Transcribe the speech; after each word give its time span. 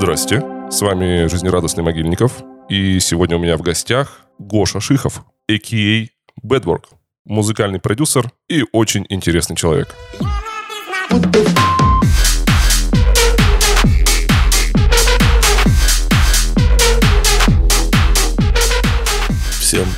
Здрасте, 0.00 0.44
с 0.70 0.80
вами 0.80 1.26
Жизнерадостный 1.26 1.82
Могильников, 1.82 2.44
и 2.68 3.00
сегодня 3.00 3.36
у 3.36 3.40
меня 3.40 3.56
в 3.56 3.62
гостях 3.62 4.20
Гоша 4.38 4.78
Шихов, 4.78 5.24
a.k.a. 5.48 6.06
Bedwork, 6.40 6.84
музыкальный 7.24 7.80
продюсер 7.80 8.30
и 8.48 8.64
очень 8.70 9.04
интересный 9.08 9.56
человек. 9.56 9.96
Всем 19.60 19.88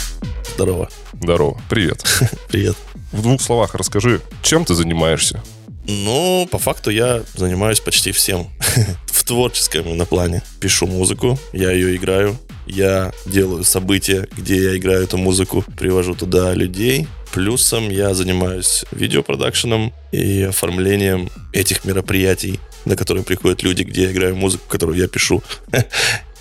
здорово. 0.54 0.88
Здорово, 1.20 1.60
привет. 1.68 2.02
Привет. 2.48 2.76
В 3.12 3.20
двух 3.20 3.42
словах 3.42 3.74
расскажи, 3.74 4.22
чем 4.42 4.64
ты 4.64 4.74
занимаешься? 4.74 5.42
Ну, 5.86 6.48
по 6.50 6.58
факту 6.58 6.88
я 6.90 7.22
занимаюсь 7.34 7.80
почти 7.80 8.12
всем. 8.12 8.48
Творческом 9.30 9.86
именно 9.86 10.06
плане. 10.06 10.42
Пишу 10.58 10.88
музыку, 10.88 11.38
я 11.52 11.70
ее 11.70 11.94
играю, 11.94 12.36
я 12.66 13.12
делаю 13.26 13.62
события, 13.62 14.26
где 14.36 14.60
я 14.60 14.76
играю 14.76 15.04
эту 15.04 15.18
музыку, 15.18 15.64
привожу 15.78 16.16
туда 16.16 16.52
людей. 16.52 17.06
Плюсом 17.32 17.90
я 17.90 18.12
занимаюсь 18.12 18.84
видеопродакшеном 18.90 19.92
и 20.10 20.42
оформлением 20.42 21.30
этих 21.52 21.84
мероприятий, 21.84 22.58
на 22.84 22.96
которые 22.96 23.22
приходят 23.22 23.62
люди, 23.62 23.84
где 23.84 24.02
я 24.02 24.10
играю 24.10 24.34
музыку, 24.34 24.64
которую 24.66 24.98
я 24.98 25.06
пишу. 25.06 25.44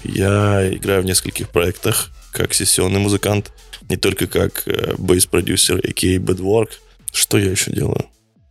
Я 0.04 0.68
играю 0.74 1.04
в 1.04 1.06
нескольких 1.06 1.50
проектах 1.50 2.10
как 2.32 2.54
сессионный 2.54 3.02
музыкант, 3.02 3.52
не 3.90 3.98
только 3.98 4.28
как 4.28 4.64
э, 4.66 4.96
бейс-продюсер, 4.98 5.78
a.k.a. 5.78 6.18
Bedwork. 6.18 6.70
Что 7.12 7.38
я 7.38 7.52
еще 7.52 7.72
делаю? 7.72 8.06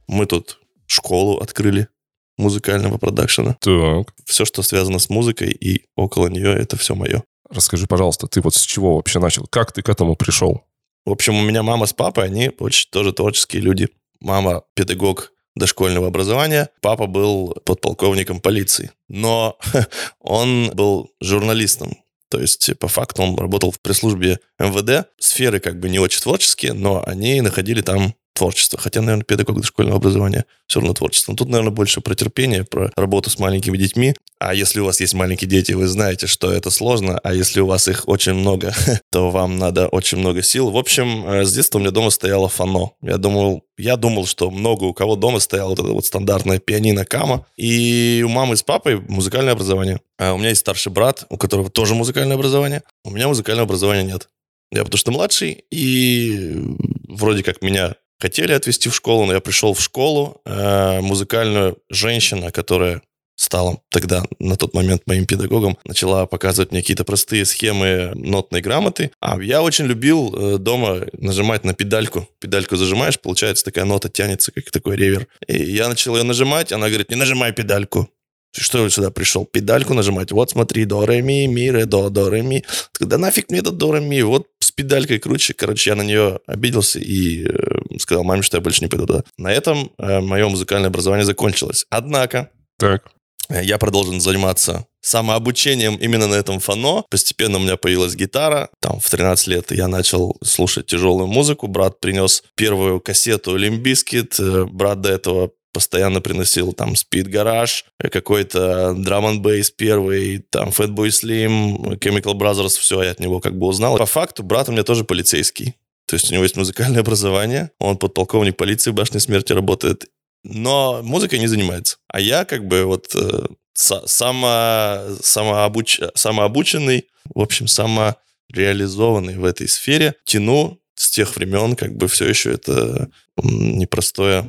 Мы 0.06 0.26
тут 0.26 0.58
школу 0.86 1.38
открыли 1.38 1.88
музыкального 2.38 2.98
продакшена. 2.98 3.56
Так. 3.60 4.14
Все, 4.24 4.44
что 4.44 4.62
связано 4.62 4.98
с 4.98 5.10
музыкой 5.10 5.50
и 5.50 5.84
около 5.96 6.28
нее, 6.28 6.54
это 6.54 6.76
все 6.76 6.94
мое. 6.94 7.22
Расскажи, 7.50 7.86
пожалуйста, 7.86 8.26
ты 8.26 8.40
вот 8.40 8.54
с 8.54 8.62
чего 8.62 8.96
вообще 8.96 9.18
начал? 9.18 9.46
Как 9.46 9.72
ты 9.72 9.82
к 9.82 9.88
этому 9.88 10.16
пришел? 10.16 10.64
В 11.04 11.10
общем, 11.10 11.36
у 11.36 11.42
меня 11.42 11.62
мама 11.62 11.86
с 11.86 11.92
папой, 11.92 12.26
они 12.26 12.50
очень 12.58 12.90
тоже 12.90 13.12
творческие 13.12 13.62
люди. 13.62 13.88
Мама 14.20 14.62
педагог 14.74 15.32
дошкольного 15.54 16.08
образования, 16.08 16.70
папа 16.80 17.06
был 17.06 17.56
подполковником 17.64 18.40
полиции. 18.40 18.92
Но 19.08 19.58
он 20.20 20.70
был 20.74 21.10
журналистом, 21.20 21.96
то 22.30 22.40
есть, 22.40 22.78
по 22.78 22.88
факту, 22.88 23.22
он 23.22 23.36
работал 23.36 23.70
в 23.70 23.80
пресс-службе 23.80 24.38
МВД. 24.58 25.08
Сферы 25.18 25.60
как 25.60 25.80
бы 25.80 25.88
не 25.88 25.98
очень 25.98 26.20
творческие, 26.20 26.74
но 26.74 27.02
они 27.06 27.40
находили 27.40 27.80
там 27.80 28.14
творчество. 28.38 28.78
Хотя, 28.78 29.00
наверное, 29.00 29.24
педагог 29.24 29.60
дошкольного 29.60 29.96
образования 29.96 30.44
все 30.66 30.80
равно 30.80 30.94
творчество. 30.94 31.32
Но 31.32 31.36
тут, 31.36 31.48
наверное, 31.48 31.72
больше 31.72 32.00
про 32.00 32.14
терпение, 32.14 32.64
про 32.64 32.90
работу 32.96 33.30
с 33.30 33.38
маленькими 33.38 33.76
детьми. 33.76 34.14
А 34.38 34.54
если 34.54 34.80
у 34.80 34.84
вас 34.84 35.00
есть 35.00 35.14
маленькие 35.14 35.50
дети, 35.50 35.72
вы 35.72 35.88
знаете, 35.88 36.26
что 36.26 36.52
это 36.52 36.70
сложно. 36.70 37.18
А 37.22 37.34
если 37.34 37.60
у 37.60 37.66
вас 37.66 37.88
их 37.88 38.06
очень 38.06 38.34
много, 38.34 38.72
то 39.10 39.30
вам 39.30 39.58
надо 39.58 39.88
очень 39.88 40.18
много 40.18 40.42
сил. 40.42 40.70
В 40.70 40.76
общем, 40.76 41.28
э, 41.28 41.44
с 41.44 41.52
детства 41.52 41.78
у 41.78 41.80
меня 41.80 41.90
дома 41.90 42.10
стояло 42.10 42.48
фано. 42.48 42.92
Я 43.02 43.18
думал, 43.18 43.64
я 43.76 43.96
думал, 43.96 44.26
что 44.26 44.50
много 44.50 44.84
у 44.84 44.94
кого 44.94 45.16
дома 45.16 45.40
стояло 45.40 45.70
вот 45.70 45.80
это 45.80 45.88
вот 45.88 46.06
стандартное 46.06 46.60
пианино 46.60 47.04
Кама. 47.04 47.46
И 47.56 48.22
у 48.24 48.28
мамы 48.28 48.56
с 48.56 48.62
папой 48.62 49.00
музыкальное 49.00 49.54
образование. 49.54 50.00
А 50.18 50.34
у 50.34 50.38
меня 50.38 50.50
есть 50.50 50.60
старший 50.60 50.92
брат, 50.92 51.24
у 51.28 51.36
которого 51.36 51.70
тоже 51.70 51.94
музыкальное 51.94 52.36
образование. 52.36 52.82
У 53.04 53.10
меня 53.10 53.26
музыкального 53.26 53.66
образования 53.66 54.04
нет. 54.04 54.28
Я 54.70 54.84
потому 54.84 54.98
что 54.98 55.10
младший, 55.10 55.64
и 55.70 56.60
вроде 57.08 57.42
как 57.42 57.62
меня 57.62 57.94
хотели 58.20 58.52
отвезти 58.52 58.88
в 58.88 58.94
школу, 58.94 59.26
но 59.26 59.34
я 59.34 59.40
пришел 59.40 59.74
в 59.74 59.80
школу, 59.80 60.40
э, 60.44 61.00
музыкальную 61.00 61.78
женщина, 61.90 62.50
которая 62.50 63.02
стала 63.38 63.78
тогда, 63.90 64.24
на 64.40 64.56
тот 64.56 64.74
момент, 64.74 65.02
моим 65.06 65.24
педагогом, 65.24 65.78
начала 65.84 66.26
показывать 66.26 66.72
мне 66.72 66.80
какие-то 66.80 67.04
простые 67.04 67.44
схемы 67.44 68.10
нотной 68.14 68.60
грамоты. 68.60 69.12
А 69.20 69.40
я 69.40 69.62
очень 69.62 69.86
любил 69.86 70.34
э, 70.34 70.58
дома 70.58 71.06
нажимать 71.12 71.64
на 71.64 71.72
педальку. 71.72 72.28
Педальку 72.40 72.76
зажимаешь, 72.76 73.20
получается 73.20 73.64
такая 73.64 73.84
нота 73.84 74.08
тянется, 74.08 74.50
как 74.50 74.70
такой 74.70 74.96
ревер. 74.96 75.28
И 75.46 75.56
я 75.56 75.88
начал 75.88 76.16
ее 76.16 76.24
нажимать, 76.24 76.72
она 76.72 76.88
говорит, 76.88 77.10
не 77.10 77.16
нажимай 77.16 77.52
педальку. 77.52 78.08
Что 78.56 78.82
я 78.82 78.90
сюда 78.90 79.10
пришел? 79.10 79.44
Педальку 79.44 79.94
нажимать? 79.94 80.32
Вот 80.32 80.50
смотри, 80.50 80.84
до, 80.84 81.06
ре, 81.06 81.22
ми, 81.22 81.46
ми, 81.46 81.70
ре, 81.70 81.86
до, 81.86 82.10
до, 82.10 82.30
ре, 82.30 82.42
ми. 82.42 82.64
Тогда 82.92 83.18
нафиг 83.18 83.50
мне 83.50 83.60
этот 83.60 83.76
до, 83.76 83.92
ре, 83.92 84.00
ми. 84.00 84.22
Вот 84.22 84.46
с 84.58 84.72
педалькой 84.72 85.18
круче. 85.18 85.54
Короче, 85.54 85.90
я 85.90 85.96
на 85.96 86.02
нее 86.02 86.40
обиделся 86.46 86.98
и 86.98 87.44
э, 87.44 87.77
сказал 87.98 88.24
маме, 88.24 88.42
что 88.42 88.56
я 88.56 88.60
больше 88.60 88.82
не 88.82 88.88
пойду 88.88 89.06
туда. 89.06 89.24
На 89.36 89.52
этом 89.52 89.90
э, 89.98 90.20
мое 90.20 90.48
музыкальное 90.48 90.88
образование 90.88 91.24
закончилось. 91.24 91.86
Однако, 91.90 92.50
Так. 92.78 93.10
Э, 93.48 93.64
я 93.64 93.78
продолжил 93.78 94.18
заниматься 94.20 94.86
самообучением 95.00 95.96
именно 95.96 96.26
на 96.26 96.34
этом 96.34 96.60
фоно. 96.60 97.04
Постепенно 97.10 97.58
у 97.58 97.60
меня 97.60 97.76
появилась 97.76 98.14
гитара. 98.14 98.68
Там 98.80 99.00
в 99.00 99.08
13 99.08 99.46
лет 99.46 99.70
я 99.70 99.88
начал 99.88 100.36
слушать 100.44 100.86
тяжелую 100.86 101.28
музыку. 101.28 101.66
Брат 101.66 102.00
принес 102.00 102.42
первую 102.56 103.00
кассету 103.00 103.56
Limp 103.56 103.86
Bizkit. 103.86 104.38
Брат 104.70 105.00
до 105.00 105.10
этого 105.10 105.50
постоянно 105.72 106.20
приносил 106.20 106.72
там 106.72 106.94
Speed 106.94 107.30
Garage, 107.30 107.84
какой-то 107.98 108.96
Drum 108.96 109.30
and 109.30 109.42
Bass 109.42 109.72
первый, 109.76 110.38
там 110.50 110.70
Fatboy 110.70 111.08
Slim, 111.08 111.98
Chemical 111.98 112.34
Brothers, 112.34 112.78
все 112.78 113.02
я 113.02 113.12
от 113.12 113.20
него 113.20 113.38
как 113.38 113.56
бы 113.56 113.66
узнал. 113.66 113.96
По 113.96 114.06
факту 114.06 114.42
брат 114.42 114.68
у 114.68 114.72
меня 114.72 114.82
тоже 114.82 115.04
полицейский. 115.04 115.74
То 116.08 116.16
есть 116.16 116.30
у 116.30 116.32
него 116.32 116.42
есть 116.42 116.56
музыкальное 116.56 117.02
образование, 117.02 117.70
он 117.78 117.98
подполковник 117.98 118.56
полиции 118.56 118.90
в 118.90 118.94
Башне 118.94 119.20
Смерти 119.20 119.52
работает, 119.52 120.06
но 120.42 121.02
музыкой 121.02 121.38
не 121.38 121.48
занимается. 121.48 121.98
А 122.08 122.18
я 122.18 122.46
как 122.46 122.66
бы 122.66 122.84
вот 122.84 123.14
э, 123.14 123.46
само, 123.74 125.02
самообуч, 125.22 126.00
самообученный, 126.14 127.08
в 127.26 127.40
общем, 127.40 127.66
самореализованный 127.68 129.36
в 129.36 129.44
этой 129.44 129.68
сфере, 129.68 130.14
тяну 130.24 130.80
с 130.94 131.10
тех 131.10 131.36
времен 131.36 131.76
как 131.76 131.94
бы 131.94 132.08
все 132.08 132.26
еще 132.26 132.52
это 132.52 133.10
непростое... 133.36 134.46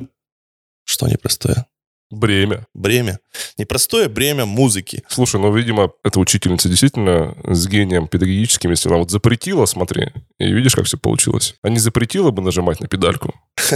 Что 0.84 1.08
непростое? 1.08 1.66
Бремя. 2.10 2.66
Бремя. 2.74 3.20
Непростое 3.56 4.08
бремя 4.08 4.44
музыки. 4.44 5.04
Слушай, 5.08 5.40
ну, 5.40 5.54
видимо, 5.54 5.92
эта 6.02 6.18
учительница 6.18 6.68
действительно 6.68 7.36
с 7.44 7.68
гением 7.68 8.08
педагогическим, 8.08 8.70
если 8.70 8.88
она 8.88 8.98
вот 8.98 9.10
запретила, 9.10 9.64
смотри, 9.66 10.08
и 10.38 10.52
видишь, 10.52 10.74
как 10.74 10.86
все 10.86 10.98
получилось. 10.98 11.54
А 11.62 11.68
не 11.68 11.78
запретила 11.78 12.30
бы 12.32 12.42
нажимать 12.42 12.80
на 12.80 12.88
педальку? 12.88 13.34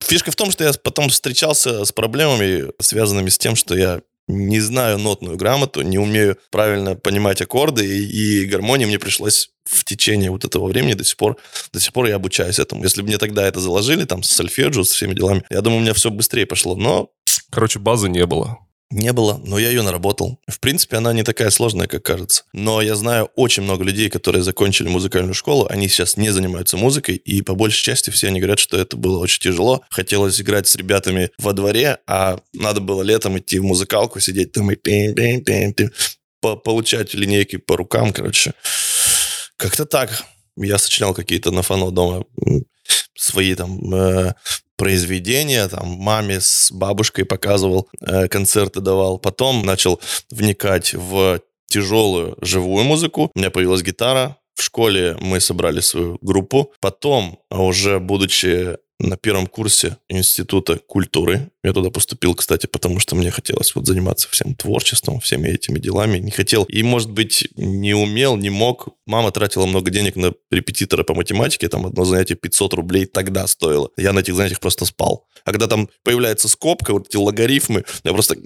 Фишка 0.00 0.30
в 0.30 0.36
том, 0.36 0.50
что 0.50 0.64
я 0.64 0.72
потом 0.82 1.08
встречался 1.08 1.84
с 1.84 1.92
проблемами, 1.92 2.70
связанными 2.80 3.30
с 3.30 3.38
тем, 3.38 3.56
что 3.56 3.74
я 3.74 4.00
не 4.26 4.60
знаю 4.60 4.98
нотную 4.98 5.36
грамоту, 5.36 5.82
не 5.82 5.98
умею 5.98 6.38
правильно 6.50 6.94
понимать 6.94 7.40
аккорды, 7.42 7.86
и, 7.86 8.42
и 8.42 8.46
гармонии 8.46 8.86
мне 8.86 8.98
пришлось 8.98 9.50
в 9.64 9.84
течение 9.84 10.30
вот 10.30 10.44
этого 10.44 10.66
времени 10.66 10.94
до 10.94 11.04
сих 11.04 11.16
пор, 11.16 11.36
до 11.72 11.80
сих 11.80 11.92
пор 11.92 12.06
я 12.06 12.16
обучаюсь 12.16 12.58
этому. 12.58 12.84
Если 12.84 13.02
бы 13.02 13.08
мне 13.08 13.18
тогда 13.18 13.46
это 13.46 13.60
заложили, 13.60 14.04
там, 14.04 14.22
с 14.22 14.30
сольфеджио, 14.30 14.84
с 14.84 14.90
всеми 14.90 15.14
делами, 15.14 15.42
я 15.50 15.60
думаю, 15.60 15.80
у 15.80 15.82
меня 15.82 15.94
все 15.94 16.10
быстрее 16.10 16.46
пошло, 16.46 16.76
но... 16.76 17.10
Короче, 17.50 17.78
базы 17.78 18.08
не 18.08 18.26
было. 18.26 18.58
Не 18.90 19.12
было, 19.12 19.40
но 19.44 19.58
я 19.58 19.70
ее 19.70 19.82
наработал. 19.82 20.38
В 20.46 20.60
принципе, 20.60 20.98
она 20.98 21.12
не 21.12 21.22
такая 21.22 21.50
сложная, 21.50 21.88
как 21.88 22.02
кажется. 22.04 22.44
Но 22.52 22.80
я 22.80 22.94
знаю 22.94 23.30
очень 23.34 23.62
много 23.62 23.82
людей, 23.82 24.08
которые 24.08 24.42
закончили 24.42 24.88
музыкальную 24.88 25.34
школу, 25.34 25.66
они 25.68 25.88
сейчас 25.88 26.16
не 26.16 26.30
занимаются 26.30 26.76
музыкой, 26.76 27.16
и 27.16 27.42
по 27.42 27.54
большей 27.54 27.82
части 27.82 28.10
все 28.10 28.28
они 28.28 28.40
говорят, 28.40 28.58
что 28.58 28.76
это 28.76 28.96
было 28.96 29.18
очень 29.18 29.40
тяжело. 29.40 29.82
Хотелось 29.90 30.40
играть 30.40 30.68
с 30.68 30.76
ребятами 30.76 31.30
во 31.38 31.52
дворе, 31.52 31.98
а 32.06 32.38
надо 32.52 32.80
было 32.80 33.02
летом 33.02 33.38
идти 33.38 33.58
в 33.58 33.64
музыкалку, 33.64 34.20
сидеть 34.20 34.52
там 34.52 34.70
и 34.70 34.76
получать 36.40 37.14
линейки 37.14 37.56
по 37.56 37.76
рукам, 37.76 38.12
короче. 38.12 38.52
Как-то 39.56 39.86
так. 39.86 40.24
Я 40.56 40.78
сочинял 40.78 41.14
какие-то 41.14 41.50
на 41.50 41.62
фано 41.62 41.90
дома 41.90 42.24
свои 43.16 43.54
там 43.54 43.94
э, 43.94 44.34
произведения, 44.76 45.68
там 45.68 45.88
маме 45.88 46.40
с 46.40 46.70
бабушкой 46.72 47.24
показывал, 47.24 47.88
э, 48.00 48.28
концерты 48.28 48.80
давал. 48.80 49.18
Потом 49.18 49.64
начал 49.64 50.00
вникать 50.30 50.94
в 50.94 51.40
тяжелую 51.66 52.36
живую 52.40 52.84
музыку. 52.84 53.30
У 53.34 53.38
меня 53.38 53.50
появилась 53.50 53.82
гитара. 53.82 54.36
В 54.54 54.62
школе 54.62 55.16
мы 55.20 55.40
собрали 55.40 55.80
свою 55.80 56.18
группу. 56.20 56.72
Потом, 56.80 57.40
уже 57.50 57.98
будучи 57.98 58.76
на 59.00 59.16
первом 59.16 59.46
курсе 59.46 59.96
Института 60.08 60.78
культуры. 60.78 61.50
Я 61.64 61.72
туда 61.72 61.88
поступил, 61.88 62.34
кстати, 62.34 62.66
потому 62.66 63.00
что 63.00 63.16
мне 63.16 63.30
хотелось 63.30 63.74
вот 63.74 63.86
заниматься 63.86 64.28
всем 64.30 64.54
творчеством, 64.54 65.18
всеми 65.20 65.48
этими 65.48 65.78
делами. 65.78 66.18
Не 66.18 66.30
хотел 66.30 66.64
и, 66.64 66.82
может 66.82 67.10
быть, 67.10 67.48
не 67.56 67.94
умел, 67.94 68.36
не 68.36 68.50
мог. 68.50 68.88
Мама 69.06 69.30
тратила 69.30 69.64
много 69.64 69.90
денег 69.90 70.14
на 70.16 70.34
репетитора 70.50 71.04
по 71.04 71.14
математике. 71.14 71.68
Там 71.68 71.86
одно 71.86 72.04
занятие 72.04 72.34
500 72.34 72.74
рублей 72.74 73.06
тогда 73.06 73.46
стоило. 73.46 73.88
Я 73.96 74.12
на 74.12 74.18
этих 74.18 74.34
занятиях 74.34 74.60
просто 74.60 74.84
спал. 74.84 75.26
А 75.44 75.52
когда 75.52 75.66
там 75.66 75.88
появляется 76.02 76.48
скобка, 76.48 76.92
вот 76.92 77.08
эти 77.08 77.16
логарифмы, 77.16 77.84
я 78.04 78.12
просто 78.12 78.36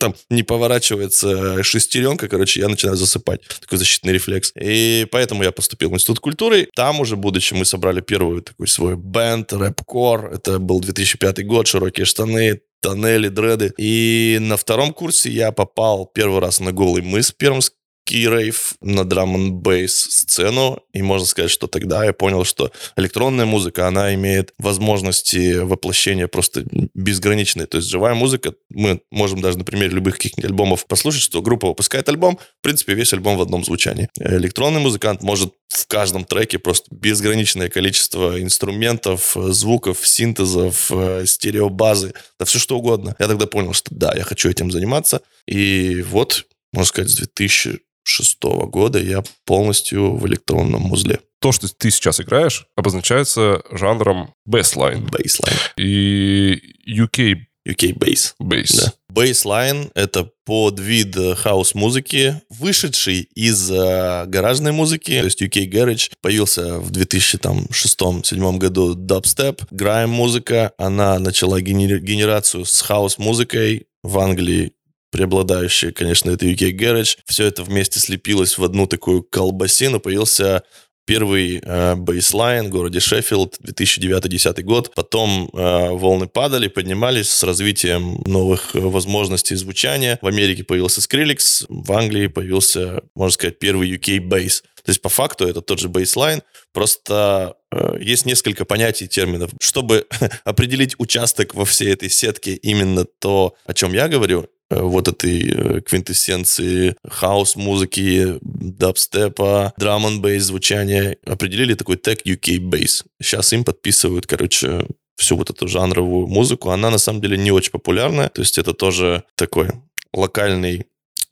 там 0.00 0.16
не 0.28 0.42
поворачивается 0.42 1.62
шестеренка, 1.62 2.28
короче, 2.28 2.58
я 2.58 2.68
начинаю 2.68 2.96
засыпать. 2.96 3.40
Такой 3.60 3.78
защитный 3.78 4.12
рефлекс. 4.12 4.52
И 4.60 5.06
поэтому 5.12 5.44
я 5.44 5.52
поступил 5.52 5.90
в 5.90 5.94
Институт 5.94 6.18
культуры. 6.18 6.68
Там 6.74 6.98
уже, 6.98 7.14
будучи, 7.14 7.54
мы 7.54 7.64
собрали 7.64 8.00
первую 8.00 8.42
такой 8.42 8.66
свой 8.66 8.96
бенд, 8.96 9.52
рэп 9.52 9.80
Core. 9.82 10.34
Это 10.34 10.58
был 10.58 10.80
2005 10.80 11.46
год, 11.46 11.68
широкие 11.68 12.04
штаны, 12.04 12.60
тоннели, 12.84 13.28
дреды. 13.28 13.72
И 13.78 14.36
на 14.42 14.58
втором 14.58 14.92
курсе 14.92 15.30
я 15.30 15.52
попал 15.52 16.04
первый 16.04 16.40
раз 16.40 16.60
на 16.60 16.70
голый 16.70 17.00
мыс 17.00 17.32
Пермск, 17.32 17.72
рейв 18.10 18.74
на 18.80 19.04
драм 19.04 19.34
н 19.34 19.52
бейс 19.52 19.94
сцену, 19.94 20.82
и 20.92 21.02
можно 21.02 21.26
сказать, 21.26 21.50
что 21.50 21.66
тогда 21.66 22.04
я 22.04 22.12
понял, 22.12 22.44
что 22.44 22.70
электронная 22.96 23.46
музыка, 23.46 23.88
она 23.88 24.14
имеет 24.14 24.52
возможности 24.58 25.58
воплощения 25.58 26.28
просто 26.28 26.64
безграничные. 26.94 27.66
То 27.66 27.78
есть 27.78 27.88
живая 27.88 28.14
музыка, 28.14 28.54
мы 28.70 29.00
можем 29.10 29.40
даже 29.40 29.58
на 29.58 29.64
примере 29.64 29.90
любых 29.90 30.16
каких-нибудь 30.16 30.50
альбомов 30.50 30.86
послушать, 30.86 31.22
что 31.22 31.42
группа 31.42 31.68
выпускает 31.68 32.08
альбом, 32.08 32.38
в 32.60 32.62
принципе, 32.62 32.94
весь 32.94 33.12
альбом 33.12 33.36
в 33.36 33.42
одном 33.42 33.64
звучании. 33.64 34.08
Электронный 34.18 34.80
музыкант 34.80 35.22
может 35.22 35.52
в 35.68 35.86
каждом 35.86 36.24
треке 36.24 36.58
просто 36.58 36.86
безграничное 36.94 37.68
количество 37.68 38.40
инструментов, 38.40 39.36
звуков, 39.36 40.06
синтезов, 40.06 40.90
э, 40.90 41.24
стереобазы, 41.26 42.14
да 42.38 42.44
все 42.44 42.58
что 42.58 42.78
угодно. 42.78 43.16
Я 43.18 43.26
тогда 43.26 43.46
понял, 43.46 43.72
что 43.72 43.94
да, 43.94 44.14
я 44.14 44.22
хочу 44.22 44.48
этим 44.48 44.70
заниматься. 44.70 45.22
И 45.46 46.02
вот, 46.02 46.46
можно 46.72 46.88
сказать, 46.88 47.10
с 47.10 47.16
2000 47.16 47.80
шестого 48.04 48.66
года 48.66 49.00
я 49.00 49.22
полностью 49.44 50.16
в 50.16 50.26
электронном 50.26 50.82
музле. 50.82 51.20
То, 51.40 51.52
что 51.52 51.68
ты 51.68 51.90
сейчас 51.90 52.20
играешь, 52.20 52.66
обозначается 52.76 53.62
жанром 53.70 54.32
bassline. 54.48 55.08
Bassline. 55.10 55.58
И 55.76 56.60
UK 56.88 57.36
UK 57.66 57.94
Bass. 57.96 58.34
Bass. 58.40 58.76
Да. 58.76 58.92
Bassline— 59.12 59.90
это 59.94 60.30
подвид 60.44 61.16
хаос-музыки, 61.36 62.42
вышедший 62.50 63.28
из 63.34 63.70
uh, 63.70 64.26
гаражной 64.26 64.72
музыки, 64.72 65.18
то 65.18 65.24
есть 65.24 65.40
UK 65.40 65.70
Garage. 65.70 66.10
Появился 66.20 66.78
в 66.78 66.90
2006-2007 66.90 68.58
году 68.58 68.94
дабстеп, 68.94 69.62
грайм-музыка. 69.70 70.72
Она 70.78 71.18
начала 71.18 71.60
генер- 71.60 72.00
генерацию 72.00 72.64
с 72.64 72.80
хаос-музыкой 72.82 73.86
в 74.02 74.18
Англии 74.18 74.72
преобладающее, 75.14 75.92
конечно, 75.92 76.30
это 76.30 76.44
UK 76.44 76.72
Garage. 76.72 77.18
Все 77.24 77.46
это 77.46 77.62
вместе 77.62 78.00
слепилось 78.00 78.58
в 78.58 78.64
одну 78.64 78.88
такую 78.88 79.22
колбасину. 79.22 80.00
Появился 80.00 80.64
Первый 81.06 81.60
э, 81.62 81.94
bassline 81.96 82.66
в 82.66 82.70
городе 82.70 82.98
Шеффилд, 82.98 83.58
2009-2010 83.60 84.62
год. 84.62 84.94
Потом 84.94 85.50
э, 85.52 85.90
волны 85.90 86.26
падали, 86.26 86.66
поднимались 86.66 87.30
с 87.30 87.42
развитием 87.42 88.22
новых 88.24 88.74
возможностей 88.74 89.54
звучания. 89.54 90.18
В 90.22 90.26
Америке 90.26 90.64
появился 90.64 91.00
Skrillex, 91.00 91.66
в 91.68 91.92
Англии 91.92 92.28
появился, 92.28 93.02
можно 93.14 93.34
сказать, 93.34 93.58
первый 93.58 93.94
UK 93.94 94.18
bass. 94.20 94.62
То 94.82 94.90
есть 94.90 95.02
по 95.02 95.10
факту 95.10 95.46
это 95.46 95.60
тот 95.60 95.78
же 95.78 95.88
bassline, 95.88 96.42
просто 96.72 97.56
э, 97.70 97.98
есть 98.00 98.24
несколько 98.24 98.64
понятий, 98.64 99.06
терминов. 99.06 99.50
Чтобы 99.60 100.06
определить 100.44 100.94
участок 100.98 101.54
во 101.54 101.66
всей 101.66 101.92
этой 101.92 102.08
сетке 102.08 102.54
именно 102.54 103.04
то, 103.04 103.54
о 103.66 103.74
чем 103.74 103.92
я 103.92 104.08
говорю, 104.08 104.48
Э, 104.63 104.63
вот 104.82 105.08
этой 105.08 105.50
э, 105.50 105.80
квинтэссенции 105.80 106.96
хаус-музыки, 107.06 108.38
дабстепа, 108.40 109.72
драм 109.76 110.06
н 110.06 110.20
бейс 110.20 110.44
звучания, 110.44 111.16
определили 111.26 111.74
такой 111.74 111.96
тег 111.96 112.26
UK 112.26 112.58
Bass. 112.58 113.04
Сейчас 113.20 113.52
им 113.52 113.64
подписывают, 113.64 114.26
короче, 114.26 114.86
всю 115.16 115.36
вот 115.36 115.50
эту 115.50 115.68
жанровую 115.68 116.26
музыку. 116.26 116.70
Она 116.70 116.90
на 116.90 116.98
самом 116.98 117.20
деле 117.20 117.36
не 117.36 117.50
очень 117.50 117.70
популярная, 117.70 118.28
то 118.28 118.40
есть 118.40 118.58
это 118.58 118.74
тоже 118.74 119.24
такой 119.36 119.70
локальный 120.12 120.86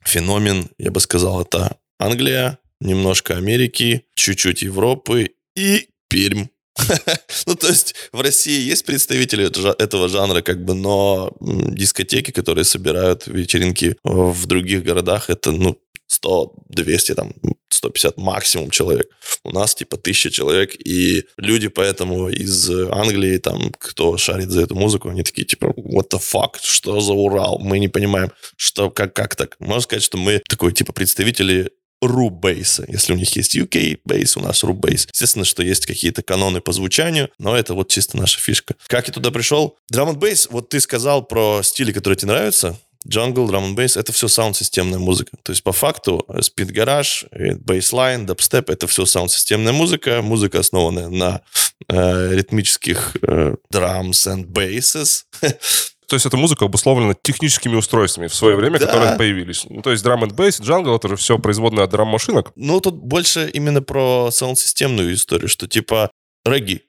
феномен, 0.05 0.69
я 0.77 0.91
бы 0.91 0.99
сказал, 0.99 1.41
это 1.41 1.77
Англия, 1.99 2.59
немножко 2.79 3.37
Америки, 3.37 4.05
чуть-чуть 4.15 4.61
Европы 4.61 5.31
и 5.55 5.87
Пермь. 6.09 6.47
ну, 7.45 7.55
то 7.55 7.67
есть 7.67 7.95
в 8.11 8.21
России 8.21 8.61
есть 8.61 8.85
представители 8.85 9.45
этого 9.81 10.07
жанра, 10.07 10.41
как 10.41 10.63
бы, 10.63 10.73
но 10.73 11.35
дискотеки, 11.39 12.31
которые 12.31 12.65
собирают 12.65 13.27
вечеринки 13.27 13.95
в 14.03 14.45
других 14.45 14.83
городах, 14.83 15.29
это, 15.29 15.51
ну, 15.51 15.77
100, 16.07 16.53
200, 16.69 17.15
там, 17.15 17.33
150 17.69 18.17
максимум 18.17 18.69
человек. 18.69 19.07
У 19.43 19.51
нас 19.51 19.75
типа 19.75 19.97
1000 19.97 20.31
человек, 20.31 20.75
и 20.75 21.25
люди 21.37 21.67
поэтому 21.67 22.29
из 22.29 22.69
Англии, 22.69 23.37
там, 23.37 23.71
кто 23.77 24.17
шарит 24.17 24.49
за 24.49 24.61
эту 24.61 24.75
музыку, 24.75 25.09
они 25.09 25.23
такие 25.23 25.45
типа, 25.45 25.73
what 25.77 26.09
the 26.11 26.19
fuck, 26.19 26.57
что 26.61 26.99
за 27.01 27.13
Урал? 27.13 27.59
Мы 27.59 27.79
не 27.79 27.87
понимаем, 27.87 28.31
что, 28.57 28.89
как, 28.89 29.13
как 29.13 29.35
так? 29.35 29.55
Можно 29.59 29.81
сказать, 29.81 30.03
что 30.03 30.17
мы 30.17 30.41
такой 30.47 30.71
типа 30.71 30.93
представители 30.93 31.71
RU 32.07 32.26
bass 32.26 32.65
а. 32.65 32.85
Если 32.87 33.13
у 33.13 33.15
них 33.15 33.35
есть 33.35 33.55
UK 33.55 33.99
bass, 34.05 34.37
у 34.37 34.41
нас 34.41 34.63
RU 34.63 34.76
bass. 34.76 35.07
Естественно, 35.11 35.45
что 35.45 35.63
есть 35.63 35.85
какие-то 35.85 36.21
каноны 36.21 36.61
по 36.61 36.71
звучанию, 36.71 37.29
но 37.39 37.55
это 37.55 37.73
вот 37.73 37.89
чисто 37.89 38.17
наша 38.17 38.39
фишка. 38.39 38.75
Как 38.87 39.07
я 39.07 39.13
туда 39.13 39.31
пришел? 39.31 39.77
Н 39.93 40.17
бейс, 40.17 40.47
вот 40.49 40.69
ты 40.69 40.79
сказал 40.79 41.23
про 41.23 41.61
стили, 41.63 41.91
которые 41.91 42.17
тебе 42.17 42.31
нравятся. 42.31 42.77
Джангл, 43.07 43.47
драм 43.47 43.65
н 43.65 43.75
бейс, 43.75 43.97
это 43.97 44.11
все 44.13 44.27
саунд-системная 44.27 44.99
музыка. 44.99 45.35
То 45.43 45.51
есть, 45.51 45.63
по 45.63 45.73
факту, 45.73 46.25
speed 46.41 46.71
garage, 46.71 47.25
bassline, 47.31 48.25
дабстеп, 48.25 48.69
это 48.69 48.87
все 48.87 49.05
саунд-системная 49.05 49.73
музыка, 49.73 50.21
музыка, 50.21 50.59
основанная 50.59 51.09
на 51.09 51.41
э, 51.89 52.33
ритмических 52.33 53.17
э, 53.21 53.55
drums 53.73 54.27
and 54.27 54.45
basses. 54.45 55.23
То 56.13 56.15
есть 56.15 56.27
эта 56.27 56.37
музыка 56.37 56.65
обусловлена 56.65 57.15
техническими 57.15 57.73
устройствами 57.73 58.27
в 58.27 58.35
свое 58.35 58.55
время, 58.55 58.77
да. 58.77 58.85
которые 58.85 59.17
появились. 59.17 59.65
Ну, 59.67 59.81
то 59.81 59.89
есть 59.89 60.03
drum 60.03 60.23
and 60.23 60.35
bass, 60.35 60.61
джангл, 60.61 60.95
это 60.95 61.07
же 61.07 61.15
все 61.15 61.39
производное 61.39 61.85
от 61.85 61.89
драм-машинок. 61.89 62.51
Ну, 62.55 62.79
тут 62.81 62.97
больше 62.97 63.49
именно 63.51 63.81
про 63.81 64.29
саунд-системную 64.29 65.15
историю, 65.15 65.49
что 65.49 65.67
типа 65.67 66.11
регги. 66.45 66.83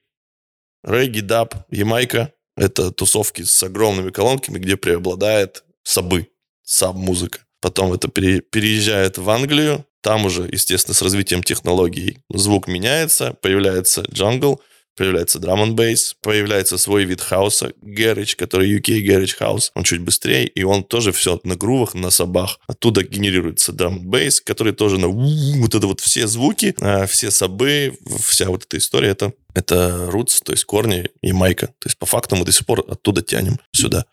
Регги, 0.82 1.20
даб, 1.20 1.54
Ямайка— 1.70 2.34
это 2.58 2.90
тусовки 2.90 3.44
с 3.44 3.62
огромными 3.62 4.10
колонками, 4.10 4.58
где 4.58 4.76
преобладает 4.76 5.64
сабы, 5.84 6.28
саб-музыка. 6.62 7.38
Потом 7.62 7.94
это 7.94 8.08
переезжает 8.08 9.16
в 9.16 9.30
Англию, 9.30 9.86
там 10.02 10.26
уже, 10.26 10.42
естественно, 10.52 10.94
с 10.94 11.00
развитием 11.00 11.42
технологий 11.42 12.18
звук 12.28 12.68
меняется, 12.68 13.38
появляется 13.40 14.02
джангл— 14.02 14.60
появляется 14.96 15.38
драм 15.38 15.60
н 15.62 15.74
бейс, 15.74 16.16
появляется 16.20 16.78
свой 16.78 17.04
вид 17.04 17.20
хауса, 17.20 17.72
garage, 17.82 18.36
который 18.36 18.70
UK 18.76 19.04
garage 19.04 19.38
house, 19.38 19.70
он 19.74 19.84
чуть 19.84 20.00
быстрее, 20.00 20.46
и 20.46 20.62
он 20.62 20.84
тоже 20.84 21.12
все 21.12 21.40
на 21.44 21.56
грувах, 21.56 21.94
на 21.94 22.10
сабах. 22.10 22.58
Оттуда 22.66 23.02
генерируется 23.02 23.72
драм 23.72 23.94
н 23.94 24.08
бейс, 24.08 24.40
который 24.40 24.72
тоже 24.72 24.98
на 24.98 25.08
вот 25.08 25.74
это 25.74 25.86
вот 25.86 26.00
все 26.00 26.26
звуки, 26.26 26.74
а, 26.80 27.06
все 27.06 27.30
сабы, 27.30 27.96
вся 28.20 28.46
вот 28.46 28.64
эта 28.64 28.78
история, 28.78 29.08
это, 29.08 29.32
это 29.54 30.08
roots, 30.12 30.42
то 30.44 30.52
есть 30.52 30.64
корни, 30.64 31.10
Ямайка. 31.22 31.68
То 31.68 31.86
есть 31.86 31.98
по 31.98 32.06
факту 32.06 32.36
мы 32.36 32.44
до 32.44 32.52
сих 32.52 32.66
пор 32.66 32.84
оттуда 32.88 33.22
тянем 33.22 33.58
сюда 33.72 34.04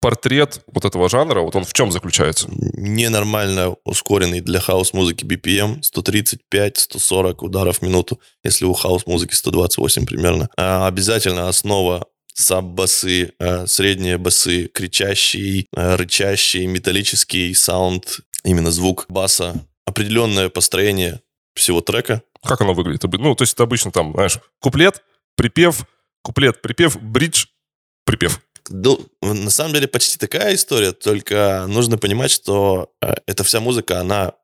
портрет 0.00 0.62
вот 0.66 0.84
этого 0.84 1.08
жанра, 1.08 1.40
вот 1.40 1.54
он 1.56 1.64
в 1.64 1.72
чем 1.72 1.92
заключается? 1.92 2.48
Ненормально 2.50 3.76
ускоренный 3.84 4.40
для 4.40 4.60
хаус-музыки 4.60 5.24
BPM, 5.24 5.80
135-140 5.82 7.36
ударов 7.40 7.78
в 7.78 7.82
минуту, 7.82 8.20
если 8.42 8.64
у 8.64 8.72
хаус-музыки 8.72 9.34
128 9.34 10.06
примерно. 10.06 10.48
А 10.56 10.86
обязательно 10.86 11.48
основа 11.48 12.06
саб-басы, 12.34 13.32
э, 13.38 13.66
средние 13.66 14.18
басы, 14.18 14.66
кричащий, 14.68 15.66
э, 15.76 15.94
рычащий, 15.96 16.66
металлический 16.66 17.54
саунд, 17.54 18.20
именно 18.44 18.70
звук 18.70 19.06
баса, 19.08 19.66
определенное 19.84 20.48
построение 20.48 21.20
всего 21.54 21.80
трека. 21.80 22.22
Как 22.42 22.60
оно 22.60 22.72
выглядит? 22.72 23.02
Ну, 23.02 23.34
то 23.34 23.42
есть 23.42 23.54
это 23.54 23.64
обычно 23.64 23.90
там, 23.90 24.12
знаешь, 24.14 24.38
куплет, 24.60 25.02
припев, 25.36 25.84
куплет, 26.22 26.62
припев, 26.62 27.00
бридж, 27.00 27.46
припев. 28.04 28.40
Ну, 28.70 29.04
на 29.20 29.50
самом 29.50 29.74
деле 29.74 29.88
почти 29.88 30.16
такая 30.16 30.54
история, 30.54 30.92
только 30.92 31.66
нужно 31.68 31.98
понимать, 31.98 32.30
что 32.30 32.92
э, 33.02 33.14
эта 33.26 33.42
вся 33.42 33.60
музыка, 33.60 34.00
она 34.00 34.34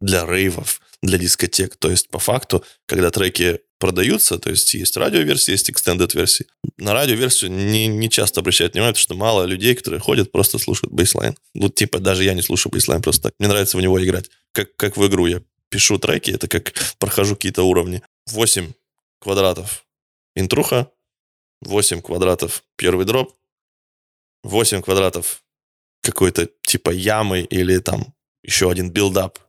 для 0.00 0.26
рейвов, 0.26 0.80
для 1.02 1.18
дискотек. 1.18 1.76
То 1.76 1.90
есть, 1.90 2.08
по 2.08 2.18
факту, 2.18 2.64
когда 2.86 3.10
треки 3.10 3.60
продаются, 3.78 4.38
то 4.38 4.50
есть 4.50 4.74
есть 4.74 4.96
радиоверсии, 4.96 5.52
есть 5.52 5.70
extended 5.70 6.16
версии. 6.16 6.46
На 6.78 6.94
радиоверсию 6.94 7.52
не, 7.52 7.86
не 7.86 8.10
часто 8.10 8.40
обращают 8.40 8.74
внимание, 8.74 8.92
потому 8.92 9.02
что 9.02 9.14
мало 9.14 9.44
людей, 9.44 9.74
которые 9.74 10.00
ходят, 10.00 10.32
просто 10.32 10.58
слушают 10.58 10.92
бейслайн. 10.92 11.36
Ну, 11.54 11.68
типа, 11.68 12.00
даже 12.00 12.24
я 12.24 12.34
не 12.34 12.42
слушаю 12.42 12.72
бейслайн 12.72 13.02
просто 13.02 13.24
так. 13.24 13.34
Мне 13.38 13.48
нравится 13.48 13.76
в 13.76 13.80
него 13.80 14.02
играть. 14.02 14.30
Как, 14.52 14.74
как 14.76 14.96
в 14.96 15.06
игру 15.06 15.26
я 15.26 15.42
пишу 15.68 15.98
треки, 15.98 16.30
это 16.30 16.48
как 16.48 16.72
прохожу 16.98 17.36
какие-то 17.36 17.62
уровни. 17.62 18.02
8 18.26 18.72
квадратов 19.20 19.84
интруха, 20.34 20.90
8 21.62 22.00
квадратов 22.02 22.64
первый 22.76 23.06
дроп, 23.06 23.34
8 24.46 24.80
квадратов 24.82 25.42
какой-то 26.02 26.48
типа 26.66 26.90
ямы 26.90 27.40
или 27.40 27.78
там 27.78 28.14
еще 28.42 28.70
один 28.70 28.90
build-up. 28.90 29.40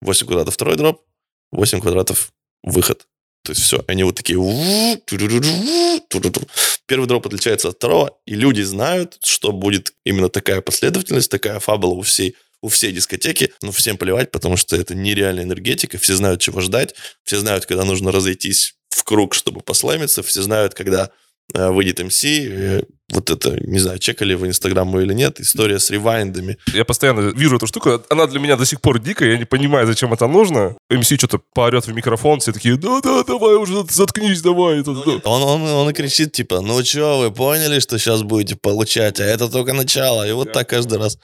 8 0.00 0.26
квадратов 0.26 0.54
второй 0.54 0.76
дроп, 0.76 1.02
8 1.52 1.80
квадратов 1.80 2.32
выход. 2.62 3.06
То 3.44 3.52
есть 3.52 3.62
все, 3.62 3.84
они 3.86 4.02
вот 4.04 4.16
такие... 4.16 4.38
Первый 6.86 7.06
дроп 7.06 7.26
отличается 7.26 7.68
от 7.68 7.76
второго, 7.76 8.18
и 8.26 8.34
люди 8.34 8.62
знают, 8.62 9.18
что 9.22 9.52
будет 9.52 9.94
именно 10.04 10.28
такая 10.28 10.60
последовательность, 10.60 11.30
такая 11.30 11.60
фабула 11.60 11.94
у 11.94 12.02
всей, 12.02 12.36
у 12.60 12.68
всей 12.68 12.92
дискотеки. 12.92 13.52
Ну, 13.62 13.70
всем 13.70 13.96
плевать, 13.96 14.30
потому 14.30 14.56
что 14.56 14.76
это 14.76 14.94
нереальная 14.94 15.44
энергетика, 15.44 15.96
все 15.98 16.16
знают, 16.16 16.40
чего 16.40 16.60
ждать, 16.60 16.94
все 17.22 17.38
знают, 17.38 17.66
когда 17.66 17.84
нужно 17.84 18.10
разойтись 18.10 18.74
в 18.88 19.04
круг, 19.04 19.34
чтобы 19.34 19.60
послаймиться, 19.60 20.22
все 20.22 20.42
знают, 20.42 20.74
когда 20.74 21.10
выйдет 21.52 22.02
МС, 22.02 22.24
э, 22.24 22.82
вот 23.12 23.30
это, 23.30 23.56
не 23.60 23.78
знаю, 23.78 23.98
чекали 23.98 24.34
в 24.34 24.46
Инстаграм 24.46 24.98
или 24.98 25.12
нет, 25.12 25.40
история 25.40 25.78
с 25.78 25.90
ревайндами. 25.90 26.56
Я 26.72 26.84
постоянно 26.84 27.30
вижу 27.30 27.56
эту 27.56 27.66
штуку, 27.66 28.02
она 28.08 28.26
для 28.26 28.40
меня 28.40 28.56
до 28.56 28.64
сих 28.64 28.80
пор 28.80 28.98
дикая, 28.98 29.32
я 29.32 29.38
не 29.38 29.44
понимаю, 29.44 29.86
зачем 29.86 30.12
это 30.12 30.26
нужно. 30.26 30.76
МС 30.90 31.06
что-то 31.06 31.40
поорет 31.54 31.86
в 31.86 31.94
микрофон, 31.94 32.40
все 32.40 32.52
такие, 32.52 32.76
да-да, 32.76 33.22
давай 33.24 33.56
уже, 33.56 33.84
заткнись, 33.88 34.40
давай. 34.40 34.80
Это, 34.80 34.94
да. 34.94 35.20
Он, 35.24 35.42
он, 35.42 35.62
он 35.62 35.90
и 35.90 35.92
кричит, 35.92 36.32
типа, 36.32 36.60
ну 36.60 36.82
что, 36.84 37.18
вы 37.18 37.30
поняли, 37.30 37.78
что 37.80 37.98
сейчас 37.98 38.22
будете 38.22 38.56
получать, 38.56 39.20
а 39.20 39.24
это 39.24 39.48
только 39.48 39.74
начало, 39.74 40.26
и 40.26 40.32
вот 40.32 40.52
так 40.52 40.68
каждый 40.68 40.98
раз. 40.98 41.18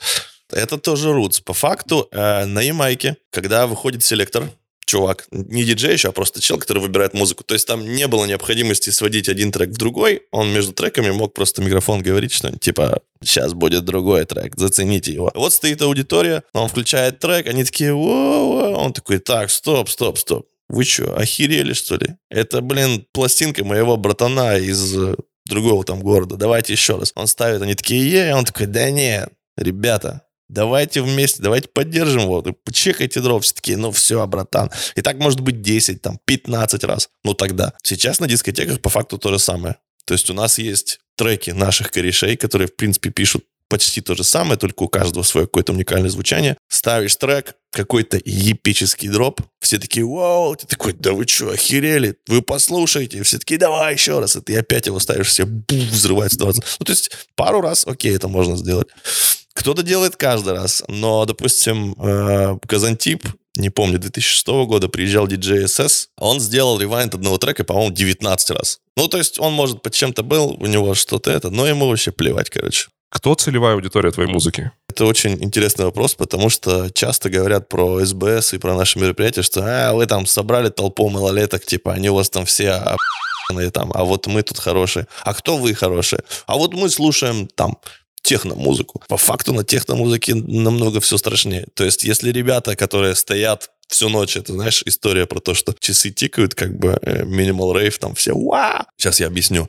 Это 0.52 0.78
тоже 0.78 1.12
рутс. 1.12 1.40
По 1.40 1.54
факту, 1.54 2.08
э, 2.10 2.44
на 2.44 2.60
Ямайке, 2.60 3.16
когда 3.30 3.66
выходит 3.66 4.04
селектор, 4.04 4.50
чувак, 4.90 5.28
не 5.30 5.62
диджей 5.62 5.92
еще, 5.92 6.08
а 6.08 6.12
просто 6.12 6.40
чел, 6.40 6.58
который 6.58 6.82
выбирает 6.82 7.14
музыку. 7.14 7.44
То 7.44 7.54
есть 7.54 7.66
там 7.66 7.84
не 7.84 8.08
было 8.08 8.26
необходимости 8.26 8.90
сводить 8.90 9.28
один 9.28 9.52
трек 9.52 9.70
в 9.70 9.76
другой. 9.76 10.22
Он 10.32 10.52
между 10.52 10.72
треками 10.72 11.10
мог 11.10 11.32
просто 11.32 11.62
микрофон 11.62 12.02
говорить, 12.02 12.32
что 12.32 12.50
типа 12.58 13.00
сейчас 13.22 13.54
будет 13.54 13.84
другой 13.84 14.24
трек, 14.24 14.54
зацените 14.56 15.12
его. 15.12 15.30
Вот 15.34 15.52
стоит 15.52 15.80
аудитория, 15.82 16.42
он 16.52 16.68
включает 16.68 17.20
трек, 17.20 17.46
они 17.46 17.62
такие, 17.62 17.94
Во-во". 17.94 18.76
он 18.76 18.92
такой, 18.92 19.18
так, 19.18 19.50
стоп, 19.50 19.88
стоп, 19.88 20.18
стоп. 20.18 20.46
Вы 20.68 20.84
что, 20.84 21.16
охерели, 21.16 21.72
что 21.72 21.96
ли? 21.96 22.16
Это, 22.28 22.60
блин, 22.60 23.06
пластинка 23.12 23.64
моего 23.64 23.96
братана 23.96 24.56
из 24.56 24.96
э, 24.96 25.14
другого 25.46 25.84
там 25.84 26.00
города. 26.00 26.36
Давайте 26.36 26.72
еще 26.72 26.96
раз. 26.96 27.12
Он 27.14 27.26
ставит, 27.28 27.62
они 27.62 27.74
такие, 27.74 28.10
е, 28.10 28.34
он 28.34 28.44
такой, 28.44 28.66
да 28.66 28.90
нет, 28.90 29.30
ребята, 29.56 30.22
Давайте 30.50 31.00
вместе, 31.00 31.40
давайте 31.40 31.68
поддержим 31.68 32.22
его. 32.22 32.44
Все 32.72 32.92
такие, 32.92 33.76
ну 33.76 33.92
все, 33.92 34.26
братан. 34.26 34.70
И 34.96 35.00
так 35.00 35.16
может 35.18 35.40
быть 35.40 35.62
10, 35.62 36.02
там, 36.02 36.18
15 36.24 36.84
раз. 36.84 37.08
Ну 37.22 37.34
тогда. 37.34 37.72
Сейчас 37.84 38.18
на 38.18 38.26
дискотеках 38.26 38.80
по 38.80 38.90
факту 38.90 39.16
то 39.16 39.30
же 39.30 39.38
самое. 39.38 39.76
То 40.04 40.14
есть 40.14 40.28
у 40.28 40.34
нас 40.34 40.58
есть 40.58 40.98
треки 41.14 41.50
наших 41.50 41.92
корешей, 41.92 42.36
которые, 42.36 42.66
в 42.66 42.74
принципе, 42.74 43.10
пишут 43.10 43.44
почти 43.68 44.00
то 44.00 44.16
же 44.16 44.24
самое, 44.24 44.58
только 44.58 44.82
у 44.82 44.88
каждого 44.88 45.22
свое 45.22 45.46
какое-то 45.46 45.72
уникальное 45.72 46.10
звучание. 46.10 46.56
Ставишь 46.68 47.14
трек, 47.14 47.54
какой-то 47.70 48.18
эпический 48.18 49.08
дроп, 49.08 49.42
все 49.60 49.78
такие, 49.78 50.04
вау, 50.04 50.56
ты 50.56 50.66
такой, 50.66 50.92
да 50.92 51.12
вы 51.12 51.28
что, 51.28 51.50
охерели? 51.50 52.16
Вы 52.26 52.42
послушайте. 52.42 53.22
Все 53.22 53.38
такие, 53.38 53.58
давай 53.58 53.94
еще 53.94 54.18
раз. 54.18 54.34
И 54.34 54.40
ты 54.40 54.58
опять 54.58 54.86
его 54.86 54.98
ставишь, 54.98 55.28
все 55.28 55.46
бух, 55.46 55.84
взрывается 55.92 56.38
20. 56.38 56.64
Ну, 56.80 56.84
то 56.84 56.90
есть 56.90 57.12
пару 57.36 57.60
раз, 57.60 57.86
окей, 57.86 58.16
это 58.16 58.26
можно 58.26 58.56
сделать. 58.56 58.88
Кто-то 59.60 59.82
делает 59.82 60.16
каждый 60.16 60.54
раз, 60.54 60.82
но, 60.88 61.26
допустим, 61.26 61.94
э, 61.98 62.56
Казантип, 62.66 63.26
не 63.56 63.68
помню, 63.68 63.98
2006 63.98 64.64
года 64.64 64.88
приезжал 64.88 65.26
DJ 65.26 65.64
SS, 65.64 66.06
он 66.16 66.40
сделал 66.40 66.80
ревайнд 66.80 67.14
одного 67.14 67.36
трека, 67.36 67.62
по-моему, 67.62 67.92
19 67.92 68.50
раз. 68.52 68.78
Ну, 68.96 69.06
то 69.06 69.18
есть 69.18 69.38
он, 69.38 69.52
может, 69.52 69.82
под 69.82 69.92
чем-то 69.92 70.22
был, 70.22 70.56
у 70.58 70.64
него 70.64 70.94
что-то 70.94 71.30
это, 71.30 71.50
но 71.50 71.66
ему 71.66 71.88
вообще 71.88 72.10
плевать, 72.10 72.48
короче. 72.48 72.88
Кто 73.10 73.34
целевая 73.34 73.74
аудитория 73.74 74.10
твоей 74.12 74.30
музыки? 74.30 74.70
Это 74.88 75.04
очень 75.04 75.32
интересный 75.44 75.84
вопрос, 75.84 76.14
потому 76.14 76.48
что 76.48 76.88
часто 76.88 77.28
говорят 77.28 77.68
про 77.68 78.02
СБС 78.02 78.54
и 78.54 78.58
про 78.58 78.74
наши 78.74 78.98
мероприятия, 78.98 79.42
что 79.42 79.60
а, 79.62 79.92
вы 79.92 80.06
там 80.06 80.24
собрали 80.24 80.70
толпу 80.70 81.10
малолеток, 81.10 81.66
типа, 81.66 81.92
они 81.92 82.08
у 82.08 82.14
вас 82.14 82.30
там 82.30 82.46
все 82.46 82.96
там, 83.72 83.90
а 83.94 84.04
вот 84.04 84.26
мы 84.26 84.42
тут 84.42 84.58
хорошие. 84.58 85.06
А 85.24 85.34
кто 85.34 85.56
вы 85.56 85.74
хорошие? 85.74 86.22
А 86.46 86.56
вот 86.56 86.74
мы 86.74 86.88
слушаем 86.88 87.48
там 87.48 87.78
техно-музыку. 88.22 89.02
По 89.08 89.16
факту 89.16 89.52
на 89.52 89.64
техно-музыке 89.64 90.34
намного 90.34 91.00
все 91.00 91.16
страшнее. 91.18 91.66
То 91.74 91.84
есть, 91.84 92.04
если 92.04 92.30
ребята, 92.30 92.76
которые 92.76 93.14
стоят 93.14 93.70
всю 93.88 94.08
ночь, 94.08 94.36
это, 94.36 94.52
знаешь, 94.52 94.82
история 94.86 95.26
про 95.26 95.40
то, 95.40 95.54
что 95.54 95.74
часы 95.78 96.10
тикают, 96.10 96.54
как 96.54 96.78
бы 96.78 96.98
минимал 97.24 97.76
э, 97.76 97.80
рейв, 97.80 97.98
там 97.98 98.14
все 98.14 98.32
ва 98.34 98.86
Сейчас 98.96 99.20
я 99.20 99.26
объясню. 99.26 99.68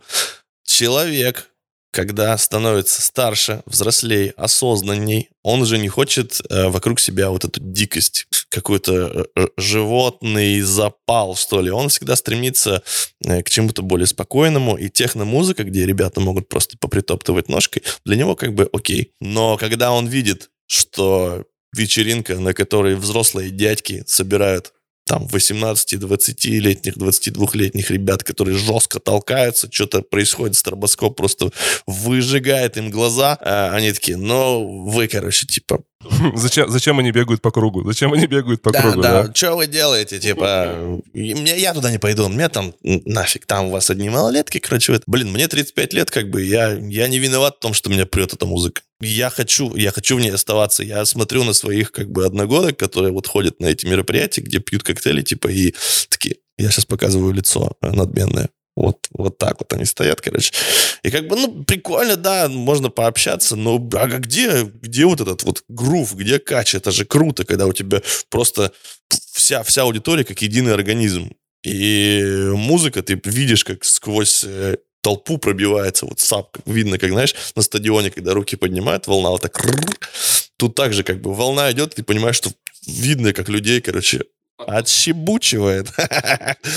Человек, 0.66 1.51
когда 1.92 2.38
становится 2.38 3.02
старше, 3.02 3.62
взрослей, 3.66 4.30
осознанней, 4.38 5.30
он 5.44 5.62
уже 5.62 5.78
не 5.78 5.90
хочет 5.90 6.42
э, 6.50 6.70
вокруг 6.70 7.00
себя 7.00 7.30
вот 7.30 7.46
эту 7.46 7.60
дикость, 7.60 8.28
какой-то 8.50 8.94
э, 9.36 9.42
э, 9.42 9.48
животный 9.58 10.62
запал, 10.62 11.36
что 11.36 11.62
ли. 11.62 11.70
Он 11.70 11.90
всегда 11.90 12.16
стремится 12.16 12.84
э, 13.24 13.44
к 13.44 13.50
чему-то 13.50 13.82
более 13.82 14.08
спокойному, 14.08 14.78
и 14.78 14.90
техномузыка, 14.90 15.64
где 15.64 15.86
ребята 15.86 16.22
могут 16.22 16.48
просто 16.48 16.78
попритоптывать 16.78 17.50
ножкой, 17.50 17.84
для 18.06 18.16
него 18.16 18.36
как 18.36 18.54
бы 18.54 18.70
окей. 18.72 19.14
Но 19.20 19.58
когда 19.58 19.92
он 19.92 20.08
видит, 20.08 20.50
что 20.68 21.46
вечеринка, 21.76 22.38
на 22.40 22.54
которой 22.54 22.96
взрослые 22.96 23.50
дядьки 23.50 24.04
собирают 24.08 24.74
там 25.12 25.26
18-20-летних, 25.26 26.96
22-летних 26.96 27.92
ребят, 27.92 28.24
которые 28.24 28.58
жестко 28.58 29.02
толкаются, 29.02 29.68
что-то 29.70 30.04
происходит, 30.04 30.56
стробоскоп 30.56 31.18
просто 31.18 31.52
выжигает 31.86 32.78
им 32.78 32.90
глаза, 32.90 33.38
а 33.42 33.76
они 33.76 33.92
такие, 33.92 34.16
ну, 34.16 34.86
вы, 34.86 35.10
короче, 35.10 35.46
типа, 35.46 35.84
Зачем, 36.36 36.70
зачем 36.70 37.00
они 37.00 37.12
бегают 37.12 37.42
по 37.42 37.52
кругу? 37.52 37.84
Зачем 37.84 38.14
они 38.14 38.28
бегают 38.28 38.62
по 38.62 38.72
да, 38.72 38.82
кругу? 38.82 39.02
Да, 39.02 39.24
да. 39.24 39.34
Что 39.34 39.56
вы 39.56 39.68
делаете? 39.68 40.20
Типа, 40.20 41.00
мне, 41.14 41.58
я 41.60 41.74
туда 41.74 41.92
не 41.92 42.00
пойду. 42.00 42.28
Мне 42.30 42.50
там 42.50 42.74
нафиг, 42.82 43.46
там 43.46 43.68
у 43.68 43.72
вас 43.72 43.90
одни 43.90 44.10
малолетки, 44.10 44.60
короче. 44.60 44.94
Это. 44.94 45.04
Блин, 45.08 45.32
мне 45.32 45.48
35 45.48 45.94
лет, 45.94 46.12
как 46.12 46.30
бы, 46.30 46.44
я, 46.44 46.72
я 46.72 47.08
не 47.08 47.20
виноват 47.20 47.58
в 47.58 47.60
том, 47.60 47.74
что 47.74 47.90
меня 47.90 48.06
прет 48.06 48.34
эта 48.34 48.46
музыка. 48.46 48.82
Я 49.00 49.30
хочу, 49.30 49.76
я 49.76 49.92
хочу 49.92 50.18
в 50.18 50.20
ней 50.20 50.32
оставаться. 50.32 50.84
Я 50.84 51.06
смотрю 51.06 51.44
на 51.44 51.54
своих, 51.54 51.92
как 51.92 52.12
бы, 52.12 52.26
одногодок, 52.26 52.78
которые 52.78 53.12
вот 53.12 53.28
ходят 53.28 53.60
на 53.60 53.68
эти 53.68 53.86
мероприятия, 53.86 54.42
где 54.42 54.60
пьют 54.60 54.84
коктейли, 54.84 55.22
типа, 55.22 55.48
и 55.48 55.74
такие, 56.10 56.38
я 56.58 56.70
сейчас 56.70 56.86
показываю 56.86 57.34
лицо 57.34 57.72
надменное. 57.82 58.50
Вот, 58.76 59.08
вот 59.12 59.38
так 59.38 59.60
вот 59.60 59.74
они 59.74 59.86
стоят, 59.86 60.22
короче. 60.22 60.54
И 61.04 61.12
как 61.12 61.28
бы, 61.28 61.36
ну, 61.36 61.64
прикольно, 61.64 62.16
да, 62.16 62.48
можно 62.48 62.90
пообщаться, 62.90 63.56
но 63.56 63.76
а 63.94 64.08
где, 64.08 64.64
где 64.64 65.06
вот 65.06 65.20
этот 65.20 65.44
вот 65.44 65.64
грув, 65.68 66.16
где 66.16 66.40
кач? 66.40 66.74
Это 66.74 66.92
же 66.92 67.06
круто, 67.06 67.44
когда 67.44 67.68
у 67.68 67.74
тебя 67.74 68.02
просто 68.30 68.72
вся, 69.34 69.64
вся 69.64 69.82
аудитория 69.84 70.24
как 70.24 70.42
единый 70.42 70.74
организм. 70.74 71.32
И 71.64 72.50
музыка, 72.54 73.04
ты 73.04 73.20
видишь, 73.26 73.64
как 73.64 73.84
сквозь 73.84 74.44
э, 74.46 74.78
толпу 75.02 75.38
пробивается, 75.38 76.06
вот 76.06 76.20
сап, 76.20 76.58
видно, 76.66 76.98
как, 76.98 77.12
знаешь, 77.12 77.36
на 77.56 77.62
стадионе, 77.62 78.10
когда 78.10 78.34
руки 78.34 78.56
поднимают, 78.56 79.06
волна 79.08 79.30
вот 79.30 79.42
так, 79.42 79.62
тут 80.58 80.76
также 80.76 81.04
как 81.04 81.22
бы 81.22 81.34
волна 81.34 81.72
идет, 81.72 81.96
ты 81.96 82.04
понимаешь, 82.04 82.38
что 82.38 82.52
видно, 82.88 83.34
как 83.34 83.50
людей, 83.50 83.82
короче, 83.82 84.24
Отщебучивает. 84.68 85.90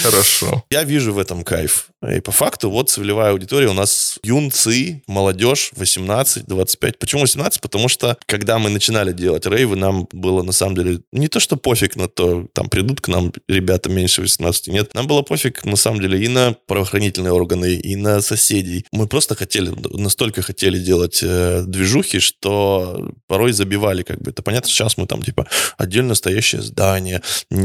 Хорошо. 0.03 0.64
Я 0.71 0.85
вижу 0.85 1.12
в 1.12 1.19
этом 1.19 1.45
кайф. 1.45 1.88
И 2.11 2.21
по 2.21 2.33
факту 2.33 2.71
вот 2.71 2.91
целевая 2.91 3.31
аудитория 3.31 3.69
у 3.69 3.73
нас 3.73 4.19
юнцы, 4.23 5.03
молодежь, 5.07 5.73
18-25. 5.76 6.97
Почему 6.99 7.23
18? 7.23 7.61
Потому 7.61 7.88
что 7.88 8.19
когда 8.26 8.59
мы 8.59 8.71
начинали 8.71 9.12
делать 9.12 9.47
рейвы, 9.47 9.76
нам 9.76 10.07
было 10.12 10.43
на 10.43 10.53
самом 10.53 10.75
деле 10.75 11.00
не 11.12 11.29
то, 11.29 11.41
что 11.41 11.57
пофиг 11.57 11.97
на 11.97 12.09
то, 12.09 12.47
там 12.53 12.69
придут 12.69 13.00
к 13.00 13.09
нам 13.09 13.33
ребята 13.49 13.88
меньше 13.91 14.21
18, 14.21 14.69
нет. 14.69 14.95
Нам 14.95 15.07
было 15.07 15.23
пофиг 15.23 15.64
на 15.64 15.76
самом 15.76 16.00
деле 16.00 16.23
и 16.23 16.29
на 16.29 16.55
правоохранительные 16.67 17.33
органы, 17.33 17.75
и 17.75 17.97
на 17.97 18.21
соседей. 18.21 18.85
Мы 18.93 19.07
просто 19.07 19.35
хотели, 19.35 19.73
настолько 19.91 20.43
хотели 20.43 20.79
делать 20.79 21.21
э, 21.23 21.64
движухи, 21.67 22.19
что 22.19 23.12
порой 23.26 23.53
забивали 23.53 24.03
как 24.03 24.21
бы. 24.21 24.31
Это 24.31 24.43
понятно, 24.43 24.69
сейчас 24.69 24.97
мы 24.99 25.07
там 25.07 25.23
типа 25.23 25.47
отдельно 25.79 26.14
стоящее 26.14 26.62
здание, 26.62 27.23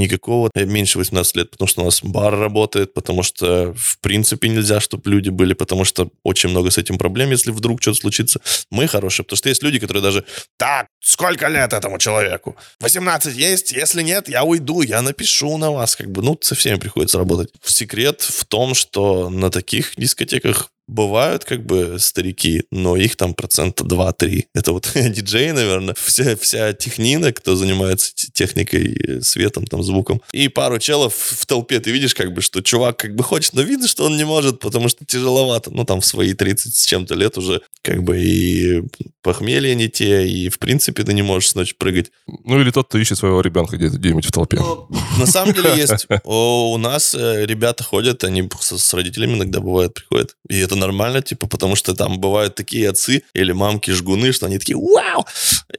никакого 0.09 0.49
меньше 0.55 0.97
18 0.97 1.35
лет, 1.35 1.51
потому 1.51 1.67
что 1.67 1.81
у 1.81 1.85
нас 1.85 2.01
бар 2.03 2.37
работает, 2.37 2.93
потому 2.93 3.23
что 3.23 3.73
в 3.77 3.99
принципе 3.99 4.49
нельзя, 4.49 4.79
чтобы 4.79 5.09
люди 5.09 5.29
были, 5.29 5.53
потому 5.53 5.85
что 5.85 6.09
очень 6.23 6.49
много 6.49 6.71
с 6.71 6.77
этим 6.77 6.97
проблем, 6.97 7.31
если 7.31 7.51
вдруг 7.51 7.81
что-то 7.81 7.99
случится. 7.99 8.41
Мы 8.71 8.87
хорошие, 8.87 9.23
потому 9.23 9.37
что 9.37 9.49
есть 9.49 9.63
люди, 9.63 9.79
которые 9.79 10.03
даже 10.03 10.25
так, 10.57 10.87
сколько 10.99 11.47
лет 11.47 11.73
этому 11.73 11.97
человеку? 11.99 12.55
18 12.79 13.35
есть? 13.35 13.71
Если 13.71 14.01
нет, 14.01 14.29
я 14.29 14.43
уйду, 14.43 14.81
я 14.81 15.01
напишу 15.01 15.57
на 15.57 15.71
вас. 15.71 15.95
Как 15.95 16.11
бы, 16.11 16.21
ну, 16.21 16.37
со 16.41 16.55
всеми 16.55 16.77
приходится 16.77 17.17
работать. 17.17 17.49
Секрет 17.63 18.21
в 18.21 18.45
том, 18.45 18.73
что 18.73 19.29
на 19.29 19.49
таких 19.49 19.93
дискотеках 19.95 20.71
бывают 20.89 21.46
как 21.46 21.65
бы 21.65 21.98
старики, 22.00 22.63
но 22.72 22.98
их 22.98 23.15
там 23.15 23.34
процента 23.34 23.84
2-3. 23.84 24.46
Это 24.53 24.74
вот 24.74 24.91
диджей, 24.96 25.51
наверное, 25.51 25.93
вся, 25.93 26.36
вся 26.36 26.74
технина, 26.74 27.31
кто 27.31 27.55
занимается 27.55 28.12
техникой, 28.34 29.22
светом, 29.22 29.65
там, 29.65 29.84
звуком. 29.84 30.22
И 30.34 30.48
пару 30.48 30.79
челов 30.79 31.13
в 31.15 31.46
толпе 31.46 31.79
ты 31.79 31.91
видишь 31.91 32.15
как 32.15 32.34
бы, 32.34 32.41
что 32.41 32.62
чувак 32.62 32.98
как 32.98 33.15
бы 33.15 33.24
хочет, 33.24 33.53
но 33.53 33.62
видно, 33.62 33.88
что 33.88 34.05
он 34.05 34.17
не 34.17 34.25
может, 34.25 34.60
потому 34.60 34.89
что 34.89 35.05
тяжеловато. 35.05 35.72
Ну, 35.72 35.86
там 35.86 36.01
в 36.01 36.05
свои 36.05 36.34
30 36.34 36.75
с 36.75 36.86
чем-то 36.86 37.13
лет 37.15 37.38
уже 37.38 37.62
как 37.84 38.03
бы 38.03 38.19
и 38.19 38.84
похмелье 39.22 39.75
не 39.75 39.89
те, 39.89 40.27
и 40.27 40.50
в 40.50 40.58
принципе 40.60 41.03
ты 41.03 41.13
не 41.13 41.22
можешь 41.22 41.50
с 41.50 41.55
ночи 41.55 41.75
прыгать. 41.77 42.12
Ну, 42.27 42.60
или 42.60 42.72
тот, 42.72 42.88
кто 42.88 42.98
ищет 42.98 43.17
своего 43.17 43.41
ребенка 43.41 43.77
где-нибудь 43.77 44.25
в 44.25 44.31
толпе. 44.31 44.58
Ну, 44.58 44.88
на 45.17 45.27
самом 45.27 45.53
деле 45.53 45.72
есть. 45.77 46.08
У 46.24 46.77
нас 46.77 47.13
э, 47.13 47.46
ребята 47.46 47.84
ходят, 47.84 48.24
они 48.24 48.48
с 48.60 48.93
родителями 48.93 49.34
иногда 49.34 49.60
бывают, 49.60 49.93
приходят. 49.93 50.36
И 50.50 50.58
это 50.58 50.78
нормально, 50.79 51.21
типа, 51.21 51.48
потому 51.48 51.75
что 51.75 51.93
там 51.93 52.19
бывают 52.19 52.55
такие 52.55 52.89
отцы 52.89 53.24
или 53.33 53.51
мамки 53.51 53.91
жгуны, 53.91 54.31
что 54.31 54.45
они 54.45 54.57
такие 54.57 54.77
«Вау!» 54.77 55.25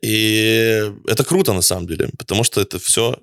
И 0.02 0.92
это 1.06 1.24
круто, 1.24 1.52
на 1.52 1.62
самом 1.62 1.86
деле, 1.86 2.10
потому 2.18 2.44
что 2.44 2.60
это 2.60 2.78
все 2.78 3.16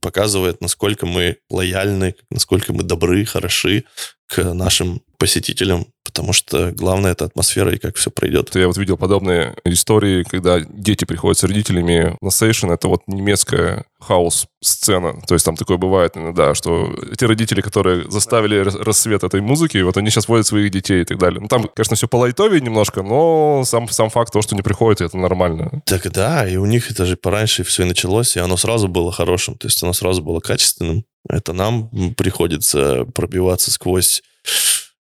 показывает, 0.00 0.60
насколько 0.60 1.06
мы 1.06 1.36
лояльны, 1.50 2.14
насколько 2.30 2.72
мы 2.72 2.82
добры, 2.82 3.24
хороши 3.24 3.84
к 4.26 4.42
нашим 4.54 5.02
посетителям, 5.18 5.86
потому 6.04 6.32
что 6.32 6.72
главное 6.72 7.12
это 7.12 7.24
атмосфера 7.24 7.74
и 7.74 7.78
как 7.78 7.96
все 7.96 8.10
пройдет. 8.10 8.54
Я 8.54 8.66
вот 8.66 8.76
видел 8.76 8.96
подобные 8.96 9.54
истории, 9.64 10.22
когда 10.22 10.60
дети 10.60 11.04
приходят 11.04 11.38
с 11.38 11.44
родителями 11.44 12.16
на 12.20 12.30
сейшн, 12.30 12.70
это 12.70 12.88
вот 12.88 13.02
немецкая 13.06 13.84
хаос-сцена. 14.00 15.22
То 15.26 15.34
есть 15.34 15.44
там 15.44 15.56
такое 15.56 15.78
бывает 15.78 16.16
иногда, 16.16 16.54
что 16.54 16.94
эти 17.10 17.24
родители, 17.24 17.60
которые 17.60 18.10
заставили 18.10 18.58
рассвет 18.58 19.24
этой 19.24 19.40
музыки, 19.40 19.78
вот 19.78 19.96
они 19.96 20.10
сейчас 20.10 20.28
водят 20.28 20.46
своих 20.46 20.70
детей 20.70 21.02
и 21.02 21.04
так 21.04 21.18
далее. 21.18 21.40
Ну 21.40 21.48
там, 21.48 21.68
конечно, 21.74 21.96
все 21.96 22.08
по 22.08 22.16
лайтовее 22.16 22.60
немножко, 22.60 23.02
но 23.02 23.64
сам, 23.64 23.88
сам 23.88 24.10
факт 24.10 24.32
того, 24.32 24.42
что 24.42 24.54
не 24.54 24.62
приходят, 24.62 25.00
это 25.00 25.16
нормально. 25.16 25.82
Так 25.86 26.10
да, 26.12 26.48
и 26.48 26.56
у 26.56 26.66
них 26.66 26.90
это 26.90 27.04
же 27.04 27.16
пораньше 27.16 27.64
все 27.64 27.82
и 27.82 27.86
началось, 27.86 28.36
и 28.36 28.40
оно 28.40 28.56
сразу 28.56 28.88
было 28.88 29.12
хорошим, 29.12 29.56
то 29.56 29.66
есть 29.66 29.82
оно 29.82 29.92
сразу 29.92 30.22
было 30.22 30.40
качественным. 30.40 31.04
Это 31.28 31.52
нам 31.52 31.90
приходится 32.14 33.04
пробиваться 33.14 33.70
сквозь 33.70 34.22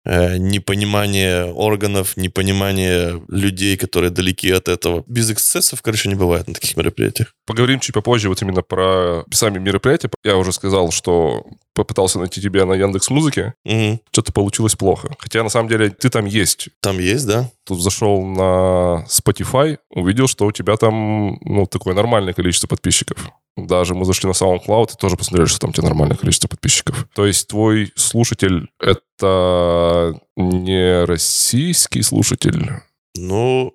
непонимание 0.06 1.46
органов, 1.46 2.18
непонимание 2.18 3.22
людей, 3.30 3.78
которые 3.78 4.12
далеки 4.12 4.52
от 4.52 4.68
этого. 4.68 5.04
Без 5.08 5.32
эксцессов, 5.32 5.82
короче, 5.82 6.10
не 6.10 6.16
бывает 6.16 6.48
на 6.48 6.54
таких 6.54 6.76
мероприятиях. 6.76 7.34
Поговорим 7.46 7.80
чуть 7.80 7.94
попозже 7.94 8.30
вот 8.30 8.42
именно 8.42 8.62
про 8.62 9.24
сами 9.32 9.60
мероприятия. 9.60 10.10
Я 10.24 10.38
уже 10.38 10.52
сказал, 10.52 10.92
что 10.92 11.46
попытался 11.74 12.20
найти 12.20 12.42
тебя 12.42 12.66
на 12.66 12.74
Яндекс 12.74 13.10
Музыке. 13.10 13.54
Угу. 13.66 14.02
Что-то 14.12 14.32
получилось 14.34 14.76
плохо. 14.76 15.16
Хотя, 15.20 15.44
на 15.44 15.50
самом 15.50 15.70
деле, 15.70 15.90
ты 15.90 16.10
там 16.10 16.26
есть. 16.26 16.70
Там 16.82 17.00
есть, 17.00 17.26
да. 17.26 17.50
Тут 17.66 17.82
зашел 17.82 18.24
на 18.24 19.06
Spotify, 19.08 19.78
увидел, 19.90 20.28
что 20.28 20.46
у 20.46 20.52
тебя 20.52 20.78
там, 20.78 21.40
ну, 21.42 21.66
такое 21.66 21.96
нормальное 21.96 22.34
количество 22.34 22.68
подписчиков. 22.68 23.32
Даже 23.56 23.94
мы 23.94 24.06
зашли 24.06 24.28
на 24.28 24.34
SoundCloud 24.34 24.94
и 24.94 24.98
тоже 24.98 25.16
посмотрели, 25.16 25.48
что 25.48 25.60
там 25.60 25.70
у 25.70 25.74
тебя 25.74 25.88
нормальное 25.88 26.18
количество 26.18 26.48
подписчиков. 26.48 27.08
То 27.14 27.26
есть 27.26 27.48
твой 27.48 27.92
слушатель— 27.96 28.70
это 28.80 30.20
не 30.36 31.06
российский 31.06 32.02
слушатель? 32.02 32.72
Ну, 33.16 33.74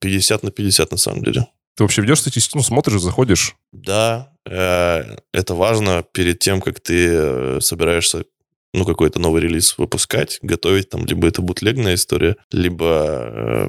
50 0.00 0.42
на 0.42 0.50
50 0.50 0.90
на 0.90 0.96
самом 0.96 1.22
деле. 1.22 1.46
Ты 1.76 1.84
вообще 1.84 2.02
ведешь 2.02 2.20
статистику, 2.20 2.58
ну, 2.58 2.64
смотришь, 2.64 3.00
заходишь? 3.00 3.54
Да, 3.70 4.32
э, 4.44 5.16
это 5.32 5.54
важно 5.54 6.02
перед 6.02 6.40
тем, 6.40 6.60
как 6.60 6.80
ты 6.80 7.08
э, 7.08 7.60
собираешься 7.60 8.24
ну, 8.74 8.84
какой-то 8.84 9.20
новый 9.20 9.42
релиз 9.42 9.78
выпускать, 9.78 10.40
готовить 10.42 10.90
там, 10.90 11.06
либо 11.06 11.28
это 11.28 11.40
бутлегная 11.40 11.94
история, 11.94 12.36
либо... 12.50 13.68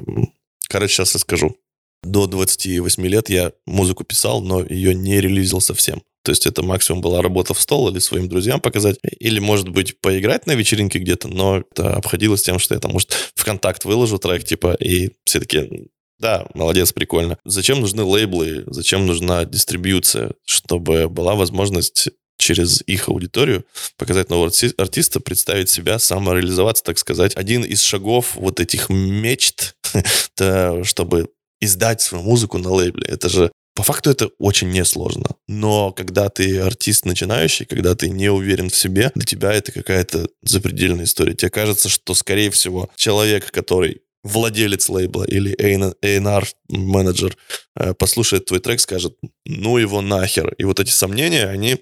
короче, 0.68 0.94
сейчас 0.94 1.14
расскажу 1.14 1.56
до 2.02 2.26
28 2.26 3.06
лет 3.06 3.28
я 3.30 3.52
музыку 3.66 4.04
писал, 4.04 4.40
но 4.40 4.62
ее 4.62 4.94
не 4.94 5.20
релизил 5.20 5.60
совсем. 5.60 6.02
То 6.22 6.32
есть 6.32 6.46
это 6.46 6.62
максимум 6.62 7.00
была 7.00 7.22
работа 7.22 7.54
в 7.54 7.60
стол 7.60 7.88
или 7.88 7.98
своим 7.98 8.28
друзьям 8.28 8.60
показать, 8.60 8.98
или, 9.18 9.38
может 9.38 9.68
быть, 9.70 10.00
поиграть 10.00 10.46
на 10.46 10.54
вечеринке 10.54 10.98
где-то, 10.98 11.28
но 11.28 11.58
это 11.70 11.94
обходилось 11.94 12.42
тем, 12.42 12.58
что 12.58 12.74
я 12.74 12.80
там, 12.80 12.92
может, 12.92 13.12
в 13.34 13.44
контакт 13.44 13.84
выложу 13.84 14.18
трек, 14.18 14.44
типа, 14.44 14.74
и 14.74 15.10
все 15.24 15.40
таки 15.40 15.88
да, 16.18 16.46
молодец, 16.52 16.92
прикольно. 16.92 17.38
Зачем 17.46 17.80
нужны 17.80 18.02
лейблы, 18.02 18.64
зачем 18.66 19.06
нужна 19.06 19.46
дистрибьюция, 19.46 20.32
чтобы 20.44 21.08
была 21.08 21.34
возможность 21.34 22.10
через 22.36 22.82
их 22.86 23.08
аудиторию 23.08 23.64
показать 23.96 24.28
нового 24.28 24.50
артиста, 24.76 25.20
представить 25.20 25.70
себя, 25.70 25.98
самореализоваться, 25.98 26.84
так 26.84 26.98
сказать. 26.98 27.36
Один 27.36 27.64
из 27.64 27.82
шагов 27.82 28.34
вот 28.36 28.60
этих 28.60 28.90
мечт, 28.90 29.76
чтобы 30.84 31.30
издать 31.60 32.00
свою 32.00 32.24
музыку 32.24 32.58
на 32.58 32.70
лейбле. 32.70 33.04
Это 33.06 33.28
же 33.28 33.50
по 33.74 33.82
факту 33.82 34.10
это 34.10 34.30
очень 34.38 34.70
несложно. 34.70 35.36
Но 35.48 35.92
когда 35.92 36.28
ты 36.28 36.60
артист 36.60 37.04
начинающий, 37.04 37.66
когда 37.66 37.94
ты 37.94 38.10
не 38.10 38.30
уверен 38.30 38.68
в 38.68 38.76
себе, 38.76 39.10
для 39.14 39.24
тебя 39.24 39.52
это 39.52 39.72
какая-то 39.72 40.28
запредельная 40.42 41.04
история. 41.04 41.34
Тебе 41.34 41.50
кажется, 41.50 41.88
что, 41.88 42.14
скорее 42.14 42.50
всего, 42.50 42.90
человек, 42.96 43.50
который 43.50 44.02
владелец 44.22 44.88
лейбла 44.88 45.24
или 45.24 45.54
A&R 45.54 46.46
менеджер 46.68 47.36
э, 47.76 47.94
послушает 47.94 48.46
твой 48.46 48.60
трек, 48.60 48.80
скажет, 48.80 49.16
ну 49.46 49.78
его 49.78 50.02
нахер. 50.02 50.52
И 50.58 50.64
вот 50.64 50.78
эти 50.80 50.90
сомнения, 50.90 51.46
они, 51.46 51.78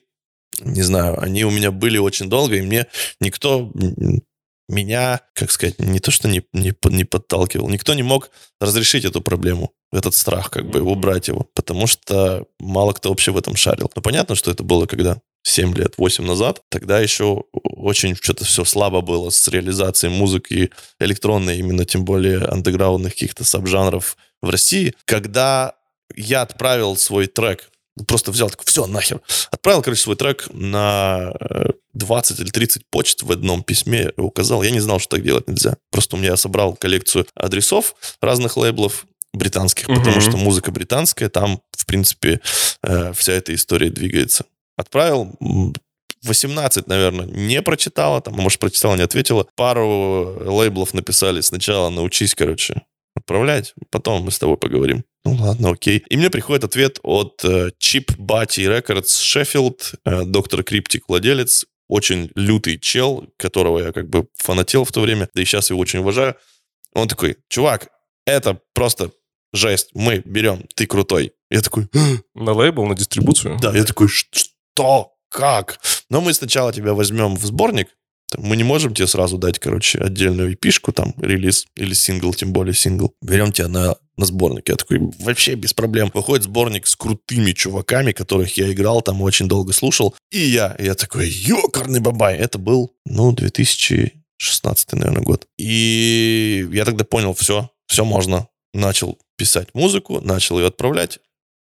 не 0.60 0.82
знаю, 0.82 1.20
они 1.20 1.44
у 1.44 1.50
меня 1.50 1.72
были 1.72 1.98
очень 1.98 2.28
долго, 2.28 2.56
и 2.56 2.62
мне 2.62 2.86
никто 3.20 3.72
меня, 4.68 5.20
как 5.34 5.50
сказать, 5.50 5.78
не 5.78 5.98
то 5.98 6.10
что 6.10 6.28
не, 6.28 6.42
не, 6.52 6.74
не 6.84 7.04
подталкивал, 7.04 7.68
никто 7.68 7.94
не 7.94 8.02
мог 8.02 8.30
разрешить 8.60 9.04
эту 9.04 9.20
проблему, 9.20 9.72
этот 9.92 10.14
страх, 10.14 10.50
как 10.50 10.68
бы, 10.68 10.82
убрать 10.82 11.28
его, 11.28 11.46
потому 11.54 11.86
что 11.86 12.46
мало 12.58 12.92
кто 12.92 13.08
вообще 13.08 13.32
в 13.32 13.38
этом 13.38 13.56
шарил. 13.56 13.90
Но 13.94 14.02
понятно, 14.02 14.34
что 14.34 14.50
это 14.50 14.62
было 14.62 14.86
когда 14.86 15.20
7 15.42 15.74
лет, 15.74 15.94
8 15.96 16.24
назад, 16.24 16.62
тогда 16.68 17.00
еще 17.00 17.44
очень 17.52 18.14
что-то 18.14 18.44
все 18.44 18.64
слабо 18.64 19.00
было 19.00 19.30
с 19.30 19.48
реализацией 19.48 20.12
музыки 20.12 20.70
электронной, 21.00 21.58
именно 21.58 21.84
тем 21.84 22.04
более 22.04 22.44
андеграундных 22.44 23.14
каких-то 23.14 23.44
сабжанров 23.44 24.16
в 24.42 24.50
России. 24.50 24.94
Когда 25.06 25.74
я 26.14 26.42
отправил 26.42 26.96
свой 26.96 27.26
трек 27.26 27.70
Просто 28.06 28.30
взял, 28.30 28.50
так, 28.50 28.62
все, 28.64 28.86
нахер. 28.86 29.20
Отправил, 29.50 29.82
короче, 29.82 30.02
свой 30.02 30.16
трек 30.16 30.48
на 30.52 31.32
20 31.94 32.38
э, 32.38 32.42
или 32.42 32.50
30 32.50 32.86
почт 32.90 33.22
в 33.22 33.32
одном 33.32 33.62
письме 33.62 34.12
указал. 34.16 34.62
Я 34.62 34.70
не 34.70 34.80
знал, 34.80 34.98
что 34.98 35.16
так 35.16 35.24
делать 35.24 35.48
нельзя. 35.48 35.76
Просто 35.90 36.16
у 36.16 36.18
меня 36.18 36.36
собрал 36.36 36.74
коллекцию 36.74 37.26
адресов 37.34 37.94
разных 38.20 38.56
лейблов 38.56 39.06
британских, 39.32 39.88
угу. 39.88 39.98
потому 39.98 40.20
что 40.20 40.36
музыка 40.36 40.70
британская, 40.70 41.28
там, 41.28 41.60
в 41.72 41.86
принципе, 41.86 42.40
э, 42.82 43.12
вся 43.14 43.32
эта 43.32 43.54
история 43.54 43.90
двигается. 43.90 44.44
Отправил, 44.76 45.36
18, 46.22 46.86
наверное, 46.86 47.26
не 47.26 47.62
прочитала, 47.62 48.20
там, 48.20 48.34
а 48.34 48.42
может, 48.42 48.58
прочитала, 48.58 48.96
не 48.96 49.02
ответила. 49.02 49.46
Пару 49.54 50.36
лейблов 50.44 50.94
написали 50.94 51.40
сначала, 51.40 51.90
научись, 51.90 52.34
короче, 52.34 52.82
отправлять, 53.28 53.74
потом 53.90 54.22
мы 54.22 54.30
с 54.30 54.38
тобой 54.38 54.56
поговорим. 54.56 55.04
Ну 55.24 55.34
ладно, 55.34 55.70
окей. 55.70 56.02
И 56.08 56.16
мне 56.16 56.30
приходит 56.30 56.64
ответ 56.64 56.98
от 57.02 57.44
э, 57.44 57.70
Chip 57.78 58.16
Batty 58.16 58.66
Records 58.66 59.04
Sheffield, 59.04 59.96
э, 60.04 60.24
доктор 60.24 60.62
Криптик, 60.62 61.04
владелец, 61.08 61.66
очень 61.88 62.30
лютый 62.34 62.78
чел, 62.78 63.28
которого 63.36 63.80
я 63.80 63.92
как 63.92 64.08
бы 64.08 64.26
фанател 64.36 64.84
в 64.84 64.92
то 64.92 65.00
время, 65.02 65.28
да 65.34 65.42
и 65.42 65.44
сейчас 65.44 65.68
его 65.68 65.78
очень 65.78 65.98
уважаю. 65.98 66.36
Он 66.94 67.06
такой, 67.06 67.36
чувак, 67.48 67.88
это 68.26 68.60
просто 68.72 69.10
жесть, 69.52 69.90
мы 69.92 70.22
берем, 70.24 70.66
ты 70.74 70.86
крутой. 70.86 71.32
Я 71.50 71.60
такой... 71.60 71.88
На 72.34 72.52
лейбл, 72.52 72.86
на 72.86 72.94
дистрибуцию? 72.94 73.58
Да, 73.60 73.76
я 73.76 73.84
такой, 73.84 74.08
что? 74.08 75.12
Как? 75.28 75.80
Но 76.08 76.22
мы 76.22 76.32
сначала 76.32 76.72
тебя 76.72 76.94
возьмем 76.94 77.36
в 77.36 77.44
сборник, 77.44 77.88
мы 78.36 78.56
не 78.56 78.64
можем 78.64 78.94
тебе 78.94 79.06
сразу 79.06 79.38
дать, 79.38 79.58
короче, 79.58 79.98
отдельную 79.98 80.54
эпишку, 80.54 80.92
там, 80.92 81.14
релиз 81.18 81.66
или 81.76 81.94
сингл, 81.94 82.34
тем 82.34 82.52
более 82.52 82.74
сингл. 82.74 83.14
Берем 83.22 83.52
тебя 83.52 83.68
на, 83.68 83.96
на 84.16 84.26
сборник. 84.26 84.68
Я 84.68 84.76
такой, 84.76 85.00
вообще 85.20 85.54
без 85.54 85.72
проблем. 85.72 86.10
Выходит 86.12 86.44
сборник 86.44 86.86
с 86.86 86.94
крутыми 86.94 87.52
чуваками, 87.52 88.12
которых 88.12 88.56
я 88.56 88.70
играл, 88.70 89.00
там 89.00 89.22
очень 89.22 89.48
долго 89.48 89.72
слушал. 89.72 90.14
И 90.30 90.40
я, 90.40 90.76
я 90.78 90.94
такой, 90.94 91.28
ёкарный 91.28 92.00
бабай. 92.00 92.36
Это 92.36 92.58
был, 92.58 92.94
ну, 93.06 93.32
2016, 93.32 94.92
наверное, 94.92 95.22
год. 95.22 95.46
И 95.56 96.68
я 96.72 96.84
тогда 96.84 97.04
понял, 97.04 97.34
все, 97.34 97.70
все 97.86 98.04
можно. 98.04 98.48
Начал 98.74 99.18
писать 99.36 99.68
музыку, 99.72 100.20
начал 100.20 100.58
ее 100.58 100.66
отправлять. 100.66 101.20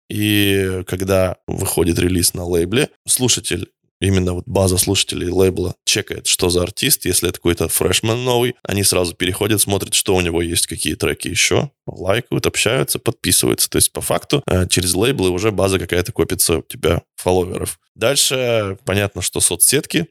И 0.09 0.83
когда 0.87 1.37
выходит 1.47 1.99
релиз 1.99 2.35
на 2.35 2.45
лейбле, 2.45 2.91
слушатель 3.07 3.69
именно 4.01 4.35
вот 4.35 4.45
база 4.47 4.79
слушателей 4.79 5.29
лейбла 5.29 5.75
чекает, 5.85 6.27
что 6.27 6.49
за 6.49 6.63
артист. 6.63 7.05
Если 7.05 7.29
это 7.29 7.39
какой-то 7.39 7.69
фрешмен 7.69 8.25
новый, 8.25 8.55
они 8.63 8.83
сразу 8.85 9.15
переходят, 9.15 9.61
смотрят, 9.61 9.95
что 9.95 10.15
у 10.15 10.21
него 10.21 10.43
есть, 10.43 10.67
какие 10.67 10.95
треки 10.95 11.29
еще, 11.29 11.71
лайкают, 11.87 12.47
общаются, 12.47 12.99
подписываются. 12.99 13.71
То 13.71 13.77
есть 13.77 13.93
по 13.93 14.01
факту 14.01 14.43
э, 14.47 14.67
через 14.69 14.95
лейблы 14.95 15.31
уже 15.31 15.51
база 15.51 15.79
какая-то 15.79 16.13
копится 16.13 16.59
у 16.59 16.63
тебя 16.63 17.03
фолловеров. 17.17 17.79
Дальше 17.95 18.79
понятно, 18.85 19.23
что 19.23 19.41
соцсетки, 19.41 20.09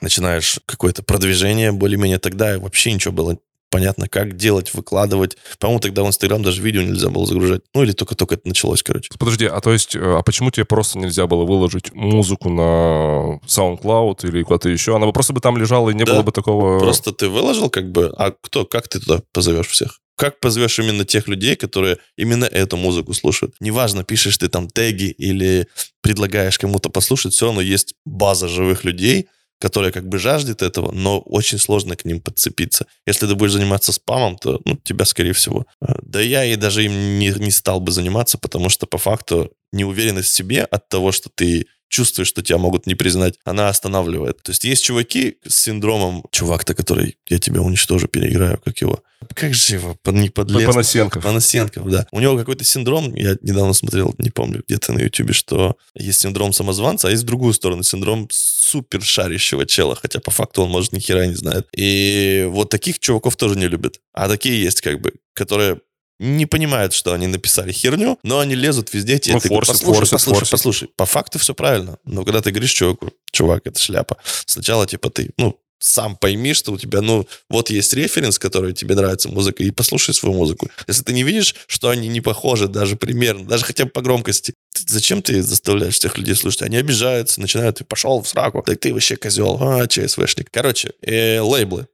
начинаешь 0.00 0.60
какое-то 0.66 1.02
продвижение 1.02 1.72
более-менее. 1.72 2.18
Тогда 2.18 2.58
вообще 2.58 2.92
ничего 2.92 3.12
было 3.12 3.38
понятно, 3.70 4.08
как 4.08 4.36
делать, 4.36 4.74
выкладывать. 4.74 5.36
По-моему, 5.58 5.80
тогда 5.80 6.02
в 6.02 6.08
Инстаграм 6.08 6.42
даже 6.42 6.62
видео 6.62 6.82
нельзя 6.82 7.08
было 7.10 7.26
загружать. 7.26 7.62
Ну, 7.74 7.82
или 7.82 7.92
только-только 7.92 8.36
это 8.36 8.48
началось, 8.48 8.82
короче. 8.82 9.10
Подожди, 9.18 9.46
а 9.46 9.60
то 9.60 9.72
есть, 9.72 9.94
э, 9.94 10.00
а 10.00 10.22
почему 10.22 10.50
тебе 10.50 10.64
просто 10.64 10.98
нельзя 10.98 11.26
было 11.26 11.44
выложить 11.44 11.92
музыку 11.94 12.48
на 12.48 13.40
SoundCloud 13.46 14.26
или 14.28 14.42
куда-то 14.42 14.68
еще? 14.68 14.96
Она 14.96 15.06
бы 15.06 15.12
просто 15.12 15.32
бы 15.32 15.40
там 15.40 15.56
лежала, 15.56 15.90
и 15.90 15.94
не 15.94 16.04
да, 16.04 16.14
было 16.14 16.22
бы 16.22 16.32
такого... 16.32 16.78
просто 16.78 17.12
ты 17.12 17.28
выложил, 17.28 17.70
как 17.70 17.90
бы, 17.90 18.12
а 18.16 18.32
кто, 18.40 18.64
как 18.64 18.88
ты 18.88 19.00
туда 19.00 19.22
позовешь 19.32 19.68
всех? 19.68 20.00
Как 20.16 20.40
позовешь 20.40 20.78
именно 20.80 21.04
тех 21.04 21.28
людей, 21.28 21.54
которые 21.54 21.98
именно 22.16 22.44
эту 22.44 22.76
музыку 22.76 23.14
слушают? 23.14 23.54
Неважно, 23.60 24.02
пишешь 24.02 24.36
ты 24.36 24.48
там 24.48 24.68
теги 24.68 25.04
или 25.04 25.68
предлагаешь 26.02 26.58
кому-то 26.58 26.90
послушать, 26.90 27.34
все 27.34 27.46
равно 27.46 27.60
есть 27.60 27.94
база 28.04 28.48
живых 28.48 28.82
людей, 28.82 29.28
которая 29.60 29.92
как 29.92 30.08
бы 30.08 30.18
жаждет 30.18 30.62
этого, 30.62 30.92
но 30.92 31.20
очень 31.20 31.58
сложно 31.58 31.96
к 31.96 32.04
ним 32.04 32.20
подцепиться. 32.20 32.86
Если 33.06 33.26
ты 33.26 33.34
будешь 33.34 33.52
заниматься 33.52 33.92
спамом, 33.92 34.36
то 34.36 34.60
ну, 34.64 34.76
тебя, 34.76 35.04
скорее 35.04 35.32
всего. 35.32 35.66
Э, 35.80 35.94
да 36.02 36.20
я 36.20 36.44
и 36.44 36.56
даже 36.56 36.84
им 36.84 37.18
не, 37.18 37.30
не 37.30 37.50
стал 37.50 37.80
бы 37.80 37.90
заниматься, 37.90 38.38
потому 38.38 38.68
что 38.68 38.86
по 38.86 38.98
факту 38.98 39.52
неуверенность 39.72 40.28
в 40.28 40.34
себе 40.34 40.62
от 40.62 40.88
того, 40.88 41.12
что 41.12 41.30
ты 41.34 41.66
чувствуешь, 41.88 42.28
что 42.28 42.42
тебя 42.42 42.58
могут 42.58 42.86
не 42.86 42.94
признать, 42.94 43.34
она 43.44 43.68
останавливает. 43.68 44.42
То 44.42 44.52
есть 44.52 44.64
есть 44.64 44.84
чуваки 44.84 45.38
с 45.46 45.54
синдромом, 45.56 46.24
чувак-то, 46.30 46.74
который 46.74 47.18
я 47.28 47.38
тебя 47.38 47.60
уничтожу, 47.62 48.08
переиграю, 48.08 48.60
как 48.64 48.78
его. 48.78 49.02
Как 49.34 49.54
же 49.54 49.74
его? 49.74 49.96
Не 50.06 50.28
подлец. 50.30 50.64
Панасенков. 50.64 51.22
Панасенков, 51.22 51.90
да. 51.90 52.06
У 52.12 52.20
него 52.20 52.36
какой-то 52.36 52.64
синдром, 52.64 53.14
я 53.14 53.36
недавно 53.42 53.72
смотрел, 53.72 54.14
не 54.18 54.30
помню, 54.30 54.62
где-то 54.66 54.92
на 54.92 55.00
ютубе, 55.00 55.32
что 55.32 55.76
есть 55.94 56.20
синдром 56.20 56.52
самозванца, 56.52 57.08
а 57.08 57.10
есть 57.10 57.24
в 57.24 57.26
другую 57.26 57.52
сторону 57.52 57.82
синдром 57.82 58.28
супер 58.30 59.02
шарящего 59.02 59.66
чела, 59.66 59.96
хотя 59.96 60.20
по 60.20 60.30
факту 60.30 60.62
он, 60.62 60.70
может, 60.70 60.92
ни 60.92 61.00
хера 61.00 61.26
не 61.26 61.34
знает. 61.34 61.66
И 61.74 62.46
вот 62.50 62.70
таких 62.70 62.98
чуваков 63.00 63.36
тоже 63.36 63.58
не 63.58 63.66
любят. 63.66 64.00
А 64.12 64.28
такие 64.28 64.62
есть, 64.62 64.80
как 64.80 65.00
бы, 65.00 65.14
которые 65.34 65.80
не 66.18 66.46
понимают, 66.46 66.92
что 66.92 67.12
они 67.12 67.26
написали 67.26 67.72
херню, 67.72 68.18
но 68.22 68.40
они 68.40 68.54
лезут 68.54 68.92
везде. 68.92 69.20
Ну, 69.28 69.40
ты 69.40 69.48
говоришь, 69.48 69.66
форсят, 69.68 69.74
послушай, 69.80 69.98
форсят, 69.98 70.10
послушай, 70.12 70.38
форсят. 70.38 70.50
послушай. 70.50 70.88
По 70.96 71.06
факту 71.06 71.38
все 71.38 71.54
правильно. 71.54 71.98
Но 72.04 72.24
когда 72.24 72.40
ты 72.42 72.50
говоришь 72.50 72.72
чуваку, 72.72 73.10
чувак, 73.32 73.66
это 73.66 73.78
шляпа. 73.78 74.16
Сначала, 74.46 74.86
типа, 74.86 75.10
ты, 75.10 75.30
ну, 75.36 75.60
сам 75.80 76.16
пойми, 76.16 76.54
что 76.54 76.72
у 76.72 76.76
тебя, 76.78 77.00
ну, 77.02 77.28
вот 77.48 77.70
есть 77.70 77.92
референс, 77.94 78.40
который 78.40 78.72
тебе 78.72 78.96
нравится 78.96 79.28
музыка, 79.28 79.62
и 79.62 79.70
послушай 79.70 80.12
свою 80.12 80.34
музыку. 80.34 80.68
Если 80.88 81.04
ты 81.04 81.12
не 81.12 81.22
видишь, 81.22 81.54
что 81.68 81.88
они 81.90 82.08
не 82.08 82.20
похожи 82.20 82.66
даже 82.66 82.96
примерно, 82.96 83.46
даже 83.46 83.64
хотя 83.64 83.84
бы 83.84 83.90
по 83.90 84.00
громкости, 84.02 84.54
ты- 84.74 84.82
зачем 84.88 85.22
ты 85.22 85.40
заставляешь 85.40 85.94
всех 85.94 86.18
людей 86.18 86.34
слушать? 86.34 86.62
Они 86.62 86.76
обижаются, 86.78 87.40
начинают, 87.40 87.76
ты 87.78 87.84
пошел 87.84 88.20
в 88.20 88.28
сраку, 88.28 88.60
так 88.62 88.80
ты 88.80 88.92
вообще 88.92 89.14
козел, 89.16 89.56
а, 89.60 89.86
ЧСВшник. 89.86 90.48
Короче, 90.50 90.94
э, 91.00 91.38
лейблы. 91.40 91.86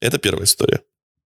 Это 0.00 0.16
первая 0.16 0.46
история. 0.46 0.80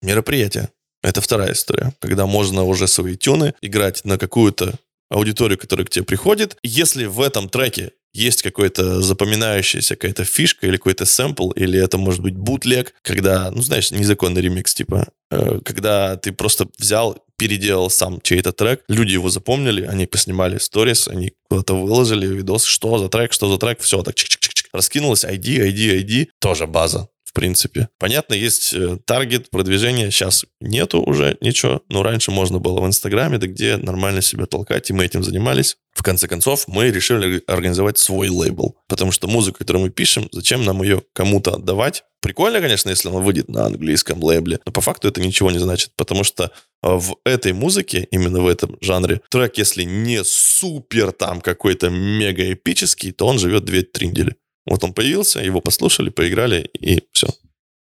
Мероприятия. 0.01 0.69
Это 1.03 1.19
вторая 1.21 1.51
история, 1.51 1.93
когда 1.99 2.25
можно 2.25 2.63
уже 2.63 2.87
свои 2.87 3.15
тюны 3.17 3.53
играть 3.61 4.05
на 4.05 4.17
какую-то 4.17 4.73
аудиторию, 5.09 5.59
которая 5.59 5.85
к 5.85 5.89
тебе 5.89 6.05
приходит. 6.05 6.57
Если 6.63 7.05
в 7.05 7.21
этом 7.21 7.49
треке 7.49 7.91
есть 8.13 8.41
какой-то 8.41 9.01
запоминающаяся 9.01 9.95
какая-то 9.95 10.23
фишка 10.23 10.67
или 10.67 10.77
какой-то 10.77 11.05
сэмпл, 11.05 11.51
или 11.51 11.79
это 11.79 11.97
может 11.97 12.21
быть 12.21 12.35
бутлег, 12.35 12.93
когда, 13.01 13.51
ну, 13.51 13.61
знаешь, 13.61 13.91
незаконный 13.91 14.41
ремикс, 14.41 14.73
типа, 14.73 15.07
э, 15.31 15.59
когда 15.65 16.15
ты 16.15 16.31
просто 16.31 16.67
взял, 16.77 17.17
переделал 17.37 17.89
сам 17.89 18.21
чей-то 18.21 18.51
трек, 18.51 18.83
люди 18.87 19.13
его 19.13 19.29
запомнили, 19.29 19.83
они 19.83 20.05
поснимали 20.05 20.59
сторис, 20.59 21.07
они 21.07 21.33
куда-то 21.49 21.75
выложили 21.75 22.27
видос, 22.27 22.63
что 22.63 22.97
за 22.99 23.09
трек, 23.09 23.33
что 23.33 23.49
за 23.51 23.57
трек, 23.57 23.81
все, 23.81 24.03
так 24.03 24.15
чик-чик-чик, 24.15 24.67
раскинулось, 24.71 25.25
ID, 25.25 25.71
ID, 25.71 26.03
ID, 26.03 26.27
тоже 26.39 26.67
база 26.67 27.09
в 27.33 27.35
принципе. 27.35 27.89
Понятно, 27.97 28.35
есть 28.35 28.73
э, 28.73 28.99
таргет, 29.05 29.49
продвижение. 29.49 30.11
Сейчас 30.11 30.45
нету 30.61 31.01
уже 31.01 31.35
ничего, 31.41 31.81
но 31.89 32.03
раньше 32.03 32.29
можно 32.29 32.59
было 32.59 32.79
в 32.79 32.85
Инстаграме, 32.85 33.39
да 33.39 33.47
где 33.47 33.77
нормально 33.77 34.21
себя 34.21 34.45
толкать, 34.45 34.89
и 34.89 34.93
мы 34.93 35.05
этим 35.05 35.23
занимались. 35.23 35.77
В 35.95 36.03
конце 36.03 36.27
концов, 36.27 36.67
мы 36.67 36.91
решили 36.91 37.41
организовать 37.47 37.97
свой 37.97 38.29
лейбл, 38.29 38.77
потому 38.87 39.11
что 39.11 39.27
музыку, 39.27 39.57
которую 39.59 39.85
мы 39.85 39.89
пишем, 39.89 40.29
зачем 40.31 40.63
нам 40.63 40.83
ее 40.83 41.01
кому-то 41.13 41.55
отдавать? 41.55 42.03
Прикольно, 42.21 42.61
конечно, 42.61 42.89
если 42.89 43.09
он 43.09 43.23
выйдет 43.23 43.49
на 43.49 43.65
английском 43.65 44.23
лейбле, 44.23 44.59
но 44.65 44.71
по 44.71 44.81
факту 44.81 45.07
это 45.07 45.19
ничего 45.19 45.49
не 45.49 45.59
значит, 45.59 45.91
потому 45.97 46.23
что 46.23 46.45
э, 46.45 46.49
в 46.83 47.17
этой 47.25 47.53
музыке, 47.53 48.07
именно 48.11 48.41
в 48.41 48.47
этом 48.47 48.77
жанре, 48.79 49.21
трек, 49.29 49.57
если 49.57 49.83
не 49.83 50.23
супер 50.23 51.11
там 51.11 51.41
какой-то 51.41 51.89
мега 51.89 52.53
эпический, 52.53 53.11
то 53.11 53.25
он 53.25 53.39
живет 53.39 53.67
2-3 53.67 54.05
недели. 54.05 54.35
Вот 54.65 54.83
он 54.83 54.93
появился, 54.93 55.39
его 55.39 55.61
послушали, 55.61 56.09
поиграли, 56.09 56.69
и 56.79 57.03
все. 57.11 57.27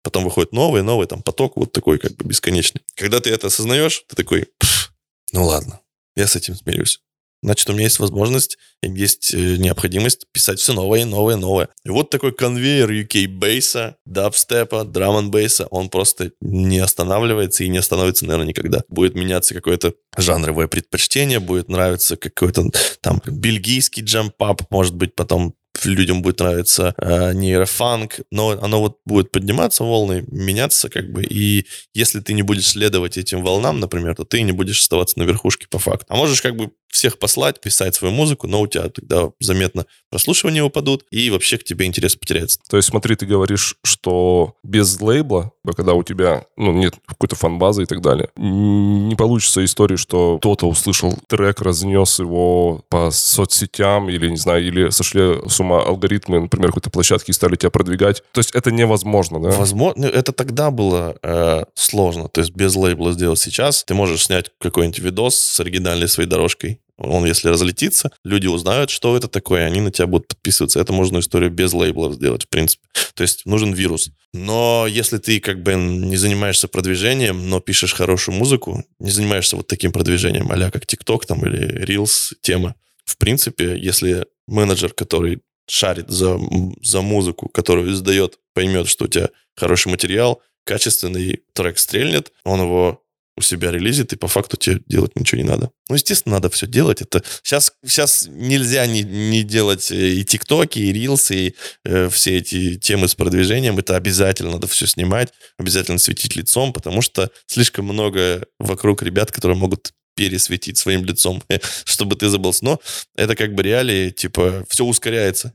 Потом 0.03 0.23
выходит 0.23 0.53
новый, 0.53 0.83
новый, 0.83 1.07
там 1.07 1.21
поток 1.21 1.57
вот 1.57 1.71
такой 1.71 1.99
как 1.99 2.15
бы 2.15 2.25
бесконечный. 2.25 2.81
Когда 2.95 3.19
ты 3.19 3.29
это 3.29 3.47
осознаешь, 3.47 4.03
ты 4.07 4.15
такой, 4.15 4.47
«Пф, 4.57 4.93
ну 5.33 5.45
ладно, 5.45 5.81
я 6.15 6.27
с 6.27 6.35
этим 6.35 6.55
смирюсь. 6.55 7.01
Значит, 7.43 7.69
у 7.69 7.73
меня 7.73 7.83
есть 7.83 7.99
возможность, 7.99 8.57
есть 8.81 9.33
э, 9.33 9.57
необходимость 9.57 10.25
писать 10.31 10.59
все 10.59 10.73
новое, 10.73 11.05
новое, 11.05 11.35
новое. 11.35 11.69
И 11.83 11.89
вот 11.89 12.09
такой 12.09 12.31
конвейер 12.31 12.89
UK 12.89 13.27
бейса, 13.27 13.95
дабстепа, 14.05 14.83
драм 14.83 15.29
бейса, 15.29 15.67
он 15.67 15.89
просто 15.89 16.31
не 16.41 16.79
останавливается 16.79 17.63
и 17.63 17.69
не 17.69 17.77
остановится, 17.77 18.25
наверное, 18.25 18.47
никогда. 18.47 18.81
Будет 18.89 19.13
меняться 19.13 19.53
какое-то 19.53 19.93
жанровое 20.17 20.67
предпочтение, 20.67 21.39
будет 21.39 21.69
нравиться 21.69 22.17
какой-то 22.17 22.71
там 23.01 23.21
бельгийский 23.25 24.03
джампап, 24.03 24.63
может 24.71 24.95
быть, 24.95 25.13
потом 25.15 25.53
людям 25.85 26.21
будет 26.21 26.39
нравиться 26.39 26.93
э, 26.97 27.33
нейрофанк, 27.33 28.21
но 28.31 28.51
оно 28.61 28.79
вот 28.79 28.99
будет 29.05 29.31
подниматься 29.31 29.83
волны, 29.83 30.25
меняться 30.27 30.89
как 30.89 31.11
бы, 31.11 31.23
и 31.23 31.65
если 31.93 32.19
ты 32.19 32.33
не 32.33 32.43
будешь 32.43 32.67
следовать 32.67 33.17
этим 33.17 33.43
волнам, 33.43 33.79
например, 33.79 34.15
то 34.15 34.23
ты 34.23 34.41
не 34.41 34.51
будешь 34.51 34.81
оставаться 34.81 35.19
на 35.19 35.23
верхушке 35.23 35.67
по 35.69 35.79
факту. 35.79 36.05
А 36.09 36.15
можешь 36.15 36.41
как 36.41 36.55
бы 36.55 36.71
всех 36.89 37.19
послать, 37.19 37.61
писать 37.61 37.95
свою 37.95 38.13
музыку, 38.13 38.47
но 38.47 38.61
у 38.61 38.67
тебя 38.67 38.89
тогда 38.89 39.29
заметно 39.39 39.85
прослушивания 40.09 40.63
упадут, 40.63 41.05
и 41.11 41.29
вообще 41.29 41.57
к 41.57 41.63
тебе 41.63 41.85
интерес 41.85 42.15
потеряется. 42.15 42.59
То 42.69 42.77
есть, 42.77 42.89
смотри, 42.89 43.15
ты 43.15 43.25
говоришь, 43.25 43.75
что 43.83 44.55
без 44.63 44.99
лейбла, 44.99 45.51
когда 45.75 45.93
у 45.93 46.03
тебя 46.03 46.45
ну, 46.55 46.71
нет 46.71 46.95
какой-то 47.05 47.35
фан-базы 47.35 47.83
и 47.83 47.85
так 47.85 48.01
далее, 48.01 48.29
не 48.35 49.15
получится 49.15 49.63
истории, 49.63 49.97
что 49.97 50.37
кто-то 50.37 50.67
услышал 50.67 51.17
трек, 51.27 51.61
разнес 51.61 52.19
его 52.19 52.83
по 52.89 53.11
соцсетям 53.11 54.09
или, 54.09 54.29
не 54.29 54.37
знаю, 54.37 54.65
или 54.65 54.89
сошли 54.89 55.35
с 55.47 55.59
ума 55.59 55.83
алгоритмы, 55.83 56.41
например, 56.41 56.69
какой-то 56.69 56.89
площадки 56.89 57.31
и 57.31 57.33
стали 57.33 57.55
тебя 57.55 57.69
продвигать. 57.69 58.23
То 58.31 58.39
есть 58.39 58.51
это 58.55 58.71
невозможно, 58.71 59.41
да? 59.41 59.49
Возможно, 59.51 60.05
это 60.05 60.31
тогда 60.31 60.71
было 60.71 61.15
э, 61.21 61.65
сложно, 61.75 62.27
то 62.29 62.41
есть 62.41 62.53
без 62.55 62.75
лейбла 62.75 63.11
сделать 63.11 63.39
сейчас. 63.39 63.83
Ты 63.83 63.93
можешь 63.93 64.25
снять 64.25 64.51
какой-нибудь 64.59 64.99
видос 64.99 65.35
с 65.35 65.59
оригинальной 65.59 66.07
своей 66.07 66.29
дорожкой, 66.29 66.79
он, 66.97 67.25
если 67.25 67.49
разлетится, 67.49 68.11
люди 68.23 68.47
узнают, 68.47 68.89
что 68.89 69.15
это 69.15 69.27
такое, 69.27 69.65
они 69.65 69.81
на 69.81 69.91
тебя 69.91 70.07
будут 70.07 70.27
подписываться. 70.27 70.79
Это 70.79 70.93
можно 70.93 71.19
историю 71.19 71.51
без 71.51 71.73
лейблов 71.73 72.15
сделать, 72.15 72.43
в 72.43 72.49
принципе. 72.49 72.83
То 73.13 73.21
есть 73.21 73.45
нужен 73.45 73.73
вирус. 73.73 74.09
Но 74.33 74.87
если 74.89 75.17
ты 75.17 75.39
как 75.39 75.61
бы 75.61 75.75
не 75.75 76.17
занимаешься 76.17 76.67
продвижением, 76.67 77.49
но 77.49 77.59
пишешь 77.59 77.93
хорошую 77.93 78.35
музыку, 78.35 78.83
не 78.99 79.11
занимаешься 79.11 79.55
вот 79.55 79.67
таким 79.67 79.91
продвижением, 79.91 80.51
а 80.51 80.71
как 80.71 80.85
ТикТок 80.85 81.25
там 81.25 81.45
или 81.45 81.85
Reels 81.85 82.33
тема, 82.41 82.75
в 83.05 83.17
принципе, 83.17 83.77
если 83.77 84.25
менеджер, 84.47 84.93
который 84.93 85.41
шарит 85.67 86.09
за, 86.09 86.39
за 86.81 87.01
музыку, 87.01 87.49
которую 87.49 87.91
издает, 87.93 88.39
поймет, 88.53 88.87
что 88.87 89.05
у 89.05 89.07
тебя 89.07 89.29
хороший 89.55 89.89
материал, 89.89 90.41
качественный 90.65 91.41
трек 91.53 91.77
стрельнет, 91.77 92.31
он 92.43 92.61
его 92.61 93.03
у 93.37 93.41
себя 93.41 93.71
релизит, 93.71 94.13
и 94.13 94.17
по 94.17 94.27
факту 94.27 94.57
тебе 94.57 94.81
делать 94.87 95.15
ничего 95.15 95.41
не 95.41 95.47
надо. 95.47 95.69
Ну, 95.89 95.95
естественно, 95.95 96.35
надо 96.35 96.49
все 96.49 96.65
делать. 96.67 97.01
Это 97.01 97.23
сейчас, 97.43 97.71
сейчас 97.85 98.27
нельзя 98.29 98.85
не, 98.87 99.03
не 99.03 99.43
делать 99.43 99.91
э, 99.91 100.09
и 100.09 100.25
тиктоки, 100.25 100.79
и 100.79 100.91
рилсы, 100.91 101.35
и 101.35 101.55
э, 101.85 102.09
все 102.09 102.37
эти 102.37 102.75
темы 102.75 103.07
с 103.07 103.15
продвижением. 103.15 103.77
Это 103.77 103.95
обязательно 103.95 104.53
надо 104.53 104.67
все 104.67 104.87
снимать, 104.87 105.29
обязательно 105.57 105.99
светить 105.99 106.35
лицом, 106.35 106.73
потому 106.73 107.01
что 107.01 107.31
слишком 107.45 107.85
много 107.85 108.45
вокруг 108.59 109.03
ребят, 109.03 109.31
которые 109.31 109.57
могут 109.57 109.93
пересветить 110.15 110.79
своим 110.79 111.05
лицом, 111.05 111.43
чтобы 111.85 112.15
ты 112.15 112.27
забылся. 112.29 112.65
Но 112.65 112.81
это 113.15 113.35
как 113.35 113.53
бы 113.53 113.61
реалии, 113.63 114.09
типа, 114.09 114.65
все 114.67 114.83
ускоряется. 114.83 115.53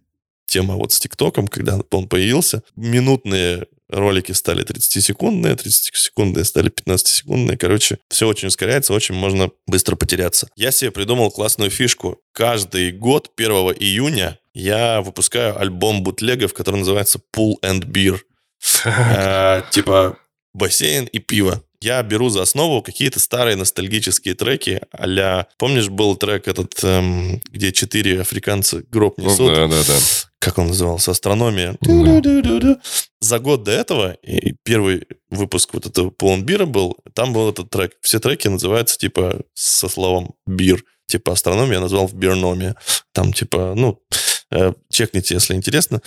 Тема 0.52 0.76
вот 0.76 0.92
с 0.92 1.00
ТикТоком, 1.00 1.48
когда 1.48 1.80
он 1.92 2.08
появился, 2.08 2.62
минутные 2.76 3.68
ролики 3.88 4.32
стали 4.32 4.62
30-секундные, 4.66 5.54
30-секундные 5.56 6.44
стали 6.44 6.70
15-секундные. 6.70 7.56
Короче, 7.56 7.96
все 8.10 8.28
очень 8.28 8.48
ускоряется, 8.48 8.92
очень 8.92 9.14
можно 9.14 9.50
быстро 9.66 9.96
потеряться. 9.96 10.50
Я 10.54 10.70
себе 10.70 10.90
придумал 10.90 11.30
классную 11.30 11.70
фишку. 11.70 12.18
Каждый 12.34 12.92
год 12.92 13.30
1 13.34 13.50
июня 13.78 14.38
я 14.52 15.00
выпускаю 15.00 15.58
альбом 15.58 16.02
бутлегов, 16.02 16.52
который 16.52 16.80
называется 16.80 17.18
Pool 17.34 17.54
and 17.62 17.86
Beer. 17.86 18.18
Э, 18.84 19.62
Типа 19.70 20.18
бассейн 20.54 21.04
и 21.06 21.18
пиво. 21.18 21.62
Я 21.80 22.00
беру 22.04 22.28
за 22.28 22.42
основу 22.42 22.80
какие-то 22.80 23.18
старые 23.18 23.56
ностальгические 23.56 24.34
треки, 24.34 24.80
а 24.92 25.46
помнишь, 25.58 25.88
был 25.88 26.14
трек 26.14 26.46
этот, 26.46 26.78
эм, 26.84 27.40
где 27.50 27.72
четыре 27.72 28.20
африканца 28.20 28.82
гроб 28.88 29.18
Ну, 29.18 29.24
несут? 29.24 29.52
да, 29.54 29.66
да, 29.66 29.82
да. 29.82 29.94
как 30.38 30.58
он 30.58 30.68
назывался, 30.68 31.10
астрономия. 31.10 31.76
За 33.20 33.38
год 33.40 33.64
до 33.64 33.72
этого, 33.72 34.12
и 34.22 34.54
первый 34.62 35.06
выпуск 35.30 35.70
вот 35.74 35.86
этого 35.86 36.10
Полнбира 36.10 36.66
был, 36.66 36.96
там 37.14 37.32
был 37.32 37.48
этот 37.50 37.70
трек. 37.70 37.94
Все 38.00 38.20
треки 38.20 38.46
называются 38.46 38.96
типа 38.96 39.40
со 39.54 39.88
словом 39.88 40.34
бир. 40.46 40.84
Типа 41.06 41.32
астрономия 41.32 41.74
я 41.74 41.80
назвал 41.80 42.06
в 42.06 42.14
бирномия. 42.14 42.76
Там 43.12 43.32
типа, 43.32 43.74
ну, 43.76 44.00
э, 44.50 44.72
чекните, 44.90 45.34
если 45.34 45.54
интересно. 45.54 46.00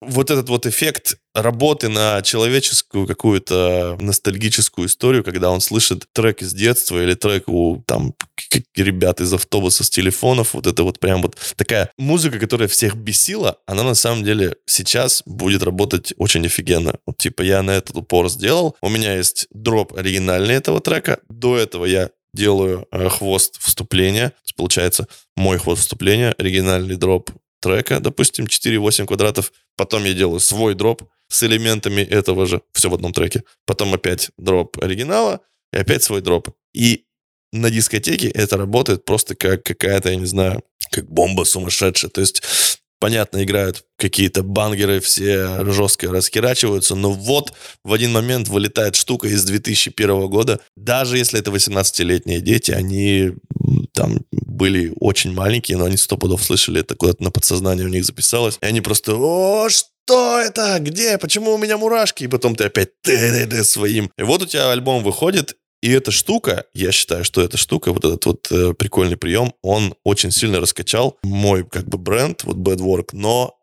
Вот 0.00 0.30
этот 0.30 0.48
вот 0.48 0.66
эффект 0.66 1.18
работы 1.34 1.88
на 1.88 2.22
человеческую 2.22 3.06
какую-то 3.06 3.98
ностальгическую 4.00 4.88
историю, 4.88 5.22
когда 5.22 5.50
он 5.50 5.60
слышит 5.60 6.06
трек 6.12 6.42
из 6.42 6.54
детства 6.54 7.02
или 7.02 7.14
трек 7.14 7.48
у 7.48 7.82
там 7.86 8.14
ребят 8.74 9.20
из 9.20 9.32
автобуса 9.32 9.84
с 9.84 9.90
телефонов, 9.90 10.54
вот 10.54 10.66
это 10.66 10.82
вот 10.82 10.98
прям 10.98 11.22
вот 11.22 11.36
такая 11.56 11.90
музыка, 11.98 12.38
которая 12.38 12.68
всех 12.68 12.96
бесила, 12.96 13.58
она 13.66 13.82
на 13.82 13.94
самом 13.94 14.24
деле 14.24 14.56
сейчас 14.66 15.22
будет 15.26 15.62
работать 15.62 16.14
очень 16.16 16.46
офигенно. 16.46 16.94
Вот 17.06 17.18
типа 17.18 17.42
я 17.42 17.62
на 17.62 17.72
этот 17.72 17.96
упор 17.96 18.28
сделал, 18.30 18.76
у 18.80 18.88
меня 18.88 19.16
есть 19.16 19.46
дроп 19.50 19.94
оригинальный 19.94 20.54
этого 20.54 20.80
трека, 20.80 21.18
до 21.28 21.56
этого 21.56 21.84
я 21.84 22.10
делаю 22.32 22.86
э, 22.92 23.08
хвост 23.08 23.60
вступления, 23.60 24.30
То 24.30 24.42
есть, 24.44 24.56
получается 24.56 25.08
мой 25.36 25.58
хвост 25.58 25.82
вступления, 25.82 26.34
оригинальный 26.38 26.96
дроп 26.96 27.30
трека, 27.60 28.00
допустим, 28.00 28.46
4-8 28.46 29.06
квадратов, 29.06 29.52
потом 29.76 30.04
я 30.04 30.14
делаю 30.14 30.40
свой 30.40 30.74
дроп 30.74 31.02
с 31.28 31.42
элементами 31.42 32.02
этого 32.02 32.46
же, 32.46 32.62
все 32.72 32.90
в 32.90 32.94
одном 32.94 33.12
треке, 33.12 33.44
потом 33.66 33.94
опять 33.94 34.30
дроп 34.36 34.78
оригинала, 34.82 35.40
и 35.72 35.78
опять 35.78 36.02
свой 36.02 36.20
дроп. 36.20 36.50
И 36.74 37.04
на 37.52 37.70
дискотеке 37.70 38.28
это 38.28 38.56
работает 38.56 39.04
просто 39.04 39.34
как 39.34 39.62
какая-то, 39.62 40.10
я 40.10 40.16
не 40.16 40.26
знаю, 40.26 40.62
как 40.90 41.10
бомба 41.10 41.44
сумасшедшая. 41.44 42.10
То 42.10 42.20
есть 42.20 42.42
понятно, 43.00 43.42
играют 43.42 43.84
какие-то 43.96 44.42
бангеры, 44.42 45.00
все 45.00 45.64
жестко 45.72 46.12
раскирачиваются, 46.12 46.94
но 46.94 47.12
вот 47.12 47.52
в 47.82 47.92
один 47.92 48.12
момент 48.12 48.48
вылетает 48.48 48.94
штука 48.94 49.26
из 49.28 49.42
2001 49.44 50.28
года. 50.28 50.60
Даже 50.76 51.18
если 51.18 51.40
это 51.40 51.50
18-летние 51.50 52.40
дети, 52.40 52.70
они 52.70 53.32
там 53.92 54.20
были 54.30 54.92
очень 55.00 55.32
маленькие, 55.32 55.78
но 55.78 55.84
они 55.84 55.96
сто 55.96 56.16
пудов 56.16 56.42
слышали 56.42 56.80
это 56.80 56.94
куда-то 56.94 57.22
на 57.22 57.30
подсознание 57.30 57.86
у 57.86 57.90
них 57.90 58.04
записалось. 58.04 58.58
И 58.60 58.66
они 58.66 58.80
просто 58.80 59.14
«О, 59.14 59.68
что 59.68 60.38
это? 60.38 60.78
Где? 60.80 61.18
Почему 61.18 61.52
у 61.52 61.58
меня 61.58 61.76
мурашки?» 61.78 62.24
И 62.24 62.28
потом 62.28 62.56
ты 62.56 62.64
опять 62.64 62.90
своим. 63.64 64.10
И 64.18 64.22
вот 64.22 64.42
у 64.42 64.46
тебя 64.46 64.70
альбом 64.70 65.02
выходит, 65.02 65.56
и 65.82 65.90
эта 65.92 66.10
штука, 66.10 66.66
я 66.74 66.92
считаю, 66.92 67.24
что 67.24 67.40
эта 67.40 67.56
штука, 67.56 67.92
вот 67.92 68.04
этот 68.04 68.26
вот 68.26 68.48
э, 68.50 68.74
прикольный 68.74 69.16
прием, 69.16 69.54
он 69.62 69.94
очень 70.04 70.30
сильно 70.30 70.60
раскачал 70.60 71.18
мой 71.22 71.64
как 71.64 71.88
бы 71.88 71.96
бренд, 71.96 72.44
вот 72.44 72.56
Bad 72.56 72.78
Work, 72.78 73.08
но 73.12 73.56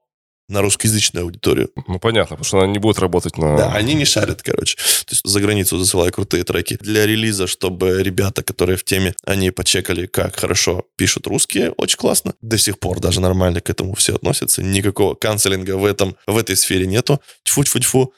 на 0.50 0.62
русскоязычную 0.62 1.26
аудиторию. 1.26 1.70
Ну, 1.88 2.00
понятно, 2.00 2.38
потому 2.38 2.46
что 2.46 2.60
она 2.60 2.68
не 2.68 2.80
будет 2.80 3.00
работать 3.00 3.38
на... 3.38 3.58
Да, 3.58 3.74
они 3.74 3.94
не 3.94 4.06
шарят, 4.06 4.42
короче. 4.42 4.78
То 4.78 5.12
есть 5.12 5.26
за 5.26 5.42
границу 5.42 5.78
засылаю 5.78 6.12
крутые 6.12 6.44
треки. 6.44 6.78
Для 6.80 7.06
релиза, 7.06 7.48
чтобы 7.48 8.02
ребята, 8.02 8.44
которые 8.44 8.78
в 8.78 8.84
теме, 8.84 9.14
они 9.26 9.52
почекали, 9.52 10.06
как 10.06 10.40
хорошо 10.40 10.86
пишут 10.96 11.28
русские, 11.28 11.72
очень 11.72 11.98
классно. 11.98 12.34
До 12.42 12.58
сих 12.58 12.80
пор 12.80 13.00
даже 13.00 13.20
нормально 13.20 13.60
к 13.60 13.70
этому 13.70 13.94
все 13.96 14.16
относятся. 14.16 14.64
Никакого 14.64 15.16
канцелинга 15.16 15.78
в, 15.78 15.86
этом, 15.86 16.16
в 16.26 16.38
этой 16.38 16.56
сфере 16.56 16.88
нету. 16.88 17.22
Тьфу-тьфу-тьфу. 17.44 18.14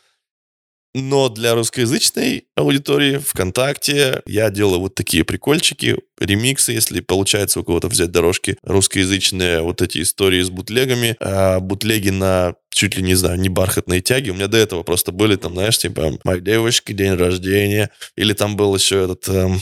Но 0.94 1.30
для 1.30 1.54
русскоязычной 1.54 2.46
аудитории 2.56 3.18
ВКонтакте 3.18 4.22
я 4.26 4.50
делаю 4.50 4.80
вот 4.80 4.96
такие 4.96 5.24
прикольчики, 5.24 5.98
ремиксы, 6.20 6.72
если 6.72 7.00
получается 7.02 7.60
у 7.60 7.64
кого-то 7.64 7.88
взять 7.88 8.12
дорожки, 8.12 8.58
русскоязычные 8.64 9.62
вот 9.62 9.82
эти 9.82 10.02
истории 10.02 10.42
с 10.42 10.50
бутлегами, 10.50 11.16
а 11.20 11.60
бутлеги 11.60 12.10
на 12.10 12.56
чуть 12.72 12.96
ли 12.96 13.04
не 13.04 13.16
знаю, 13.16 13.40
не 13.40 13.50
бархатные 13.50 14.02
тяги. 14.02 14.30
У 14.30 14.36
меня 14.36 14.48
до 14.48 14.58
этого 14.58 14.84
просто 14.84 15.12
были 15.12 15.36
там, 15.36 15.54
знаешь, 15.54 15.78
типа 15.78 16.18
«Моей 16.24 16.42
девушки, 16.42 16.94
день 16.94 17.14
рождения», 17.14 17.90
или 18.16 18.34
там 18.34 18.56
был 18.56 18.76
еще 18.76 19.04
этот... 19.04 19.28
Эм, 19.28 19.60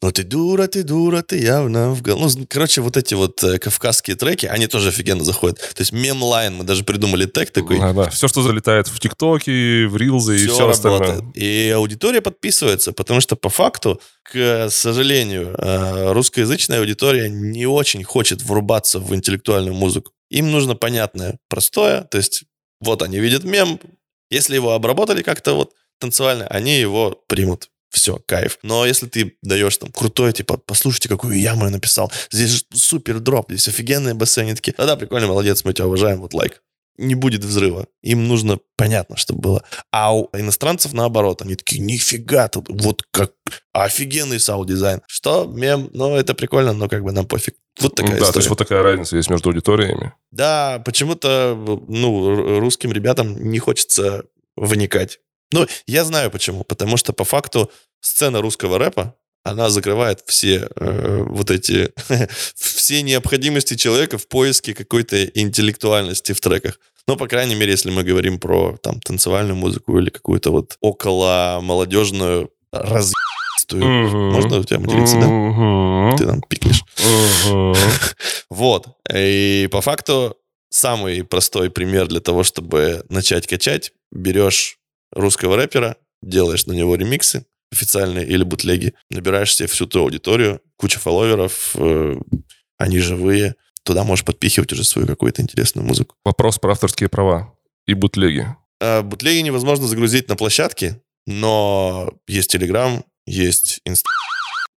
ну 0.00 0.12
ты 0.12 0.24
дура, 0.24 0.66
ты 0.66 0.82
дура, 0.82 1.22
ты 1.22 1.38
явно 1.38 1.90
в 1.90 2.02
гол... 2.02 2.18
Ну, 2.18 2.46
короче, 2.48 2.80
вот 2.80 2.96
эти 2.96 3.14
вот 3.14 3.42
э, 3.42 3.58
кавказские 3.58 4.16
треки, 4.16 4.46
они 4.46 4.66
тоже 4.66 4.88
офигенно 4.88 5.24
заходят. 5.24 5.58
То 5.58 5.80
есть 5.80 5.92
мемлайн, 5.92 6.54
мы 6.54 6.64
даже 6.64 6.84
придумали 6.84 7.26
тег 7.26 7.50
такой. 7.50 7.78
Да, 7.78 7.92
да. 7.92 8.10
Все, 8.10 8.28
что 8.28 8.42
залетает 8.42 8.88
в 8.88 9.00
ТикТоке, 9.00 9.86
в 9.86 9.96
Рилзы 9.96 10.36
и 10.36 10.46
все 10.46 10.66
работает. 10.66 10.84
остальное. 10.84 11.32
И 11.34 11.70
аудитория 11.70 12.20
подписывается, 12.20 12.92
потому 12.92 13.20
что 13.20 13.36
по 13.36 13.48
факту, 13.48 14.00
к 14.22 14.68
сожалению, 14.70 15.54
э, 15.58 16.12
русскоязычная 16.12 16.80
аудитория 16.80 17.28
не 17.28 17.66
очень 17.66 18.04
хочет 18.04 18.42
врубаться 18.42 18.98
в 18.98 19.14
интеллектуальную 19.14 19.74
музыку. 19.74 20.12
Им 20.30 20.50
нужно 20.50 20.74
понятное, 20.74 21.38
простое, 21.48 22.02
то 22.04 22.18
есть 22.18 22.44
вот 22.80 23.02
они 23.02 23.20
видят 23.20 23.44
мем, 23.44 23.78
если 24.30 24.54
его 24.54 24.72
обработали 24.72 25.22
как-то 25.22 25.54
вот 25.54 25.72
танцевально, 26.00 26.46
они 26.48 26.78
его 26.78 27.22
примут 27.28 27.68
все, 27.92 28.18
кайф. 28.26 28.58
Но 28.62 28.86
если 28.86 29.06
ты 29.06 29.36
даешь 29.42 29.76
там 29.76 29.92
крутой, 29.92 30.32
типа, 30.32 30.56
послушайте, 30.56 31.08
какую 31.08 31.38
яму 31.38 31.66
я 31.66 31.70
написал, 31.70 32.10
здесь 32.30 32.50
же 32.50 32.62
супер 32.72 33.20
дроп, 33.20 33.50
здесь 33.50 33.68
офигенные 33.68 34.14
басы, 34.14 34.38
они 34.38 34.54
такие, 34.54 34.74
да-да, 34.76 34.96
прикольно, 34.96 35.26
молодец, 35.26 35.64
мы 35.64 35.74
тебя 35.74 35.86
уважаем, 35.86 36.20
вот 36.20 36.32
лайк. 36.34 36.62
Не 36.98 37.14
будет 37.14 37.42
взрыва. 37.44 37.86
Им 38.02 38.28
нужно 38.28 38.58
понятно, 38.76 39.16
чтобы 39.16 39.40
было. 39.40 39.64
А 39.90 40.14
у 40.14 40.28
иностранцев 40.34 40.92
наоборот, 40.92 41.40
они 41.42 41.54
такие, 41.54 41.80
нифига, 41.80 42.48
тут 42.48 42.66
вот 42.68 43.02
как 43.10 43.32
офигенный 43.72 44.38
саунд-дизайн. 44.38 45.00
Что, 45.06 45.46
мем, 45.46 45.90
ну, 45.92 46.14
это 46.16 46.34
прикольно, 46.34 46.72
но 46.72 46.88
как 46.88 47.02
бы 47.02 47.12
нам 47.12 47.26
пофиг. 47.26 47.56
Вот 47.80 47.94
такая 47.94 48.12
да, 48.12 48.16
история. 48.16 48.32
то 48.32 48.38
есть 48.38 48.48
вот 48.50 48.58
такая 48.58 48.82
разница 48.82 49.16
есть 49.16 49.30
между 49.30 49.48
аудиториями. 49.48 50.12
Да, 50.30 50.82
почему-то, 50.84 51.56
ну, 51.88 52.58
русским 52.60 52.92
ребятам 52.92 53.50
не 53.50 53.58
хочется 53.58 54.24
вникать 54.56 55.20
ну, 55.52 55.66
я 55.86 56.04
знаю 56.04 56.30
почему. 56.30 56.64
Потому 56.64 56.96
что 56.96 57.12
по 57.12 57.24
факту 57.24 57.70
сцена 58.00 58.40
русского 58.40 58.78
рэпа, 58.78 59.14
она 59.44 59.70
закрывает 59.70 60.22
все 60.26 60.68
э, 60.76 61.24
вот 61.28 61.50
эти 61.50 61.92
все 62.54 63.02
необходимости 63.02 63.74
человека 63.74 64.18
в 64.18 64.28
поиске 64.28 64.74
какой-то 64.74 65.24
интеллектуальности 65.24 66.32
в 66.32 66.40
треках. 66.40 66.78
Ну, 67.08 67.16
по 67.16 67.26
крайней 67.26 67.56
мере, 67.56 67.72
если 67.72 67.90
мы 67.90 68.04
говорим 68.04 68.38
про 68.38 68.76
там 68.76 69.00
танцевальную 69.00 69.56
музыку 69.56 69.98
или 69.98 70.10
какую-то 70.10 70.50
вот 70.50 70.76
около 70.80 71.58
молодежную 71.60 72.50
раз. 72.72 73.12
Можно 73.72 74.58
у 74.58 74.64
тебя 74.64 74.78
материться, 74.78 75.16
да? 75.16 76.16
Ты 76.16 76.26
там 76.26 76.40
пикнешь. 76.42 76.84
Вот. 78.50 78.86
И 79.12 79.68
по 79.72 79.80
факту 79.80 80.36
самый 80.68 81.24
простой 81.24 81.70
пример 81.70 82.06
для 82.06 82.20
того, 82.20 82.42
чтобы 82.42 83.04
начать 83.08 83.46
качать, 83.46 83.92
берешь 84.10 84.78
русского 85.12 85.56
рэпера, 85.56 85.96
делаешь 86.22 86.66
на 86.66 86.72
него 86.72 86.94
ремиксы 86.96 87.46
официальные 87.72 88.26
или 88.26 88.44
бутлеги, 88.44 88.94
набираешь 89.10 89.56
себе 89.56 89.66
всю 89.66 89.86
ту 89.86 90.00
аудиторию, 90.00 90.60
куча 90.76 90.98
фолловеров, 90.98 91.74
э, 91.74 92.16
они 92.76 92.98
живые, 92.98 93.56
туда 93.82 94.04
можешь 94.04 94.24
подпихивать 94.24 94.72
уже 94.72 94.84
свою 94.84 95.08
какую-то 95.08 95.40
интересную 95.42 95.86
музыку. 95.86 96.14
Вопрос 96.24 96.58
про 96.58 96.72
авторские 96.72 97.08
права 97.08 97.54
и 97.86 97.94
бутлеги. 97.94 98.46
Э, 98.80 99.00
бутлеги 99.02 99.40
невозможно 99.40 99.86
загрузить 99.86 100.28
на 100.28 100.36
площадке, 100.36 101.00
но 101.26 102.12
есть 102.28 102.50
Телеграм, 102.50 103.04
есть 103.26 103.80
Инст, 103.86 104.04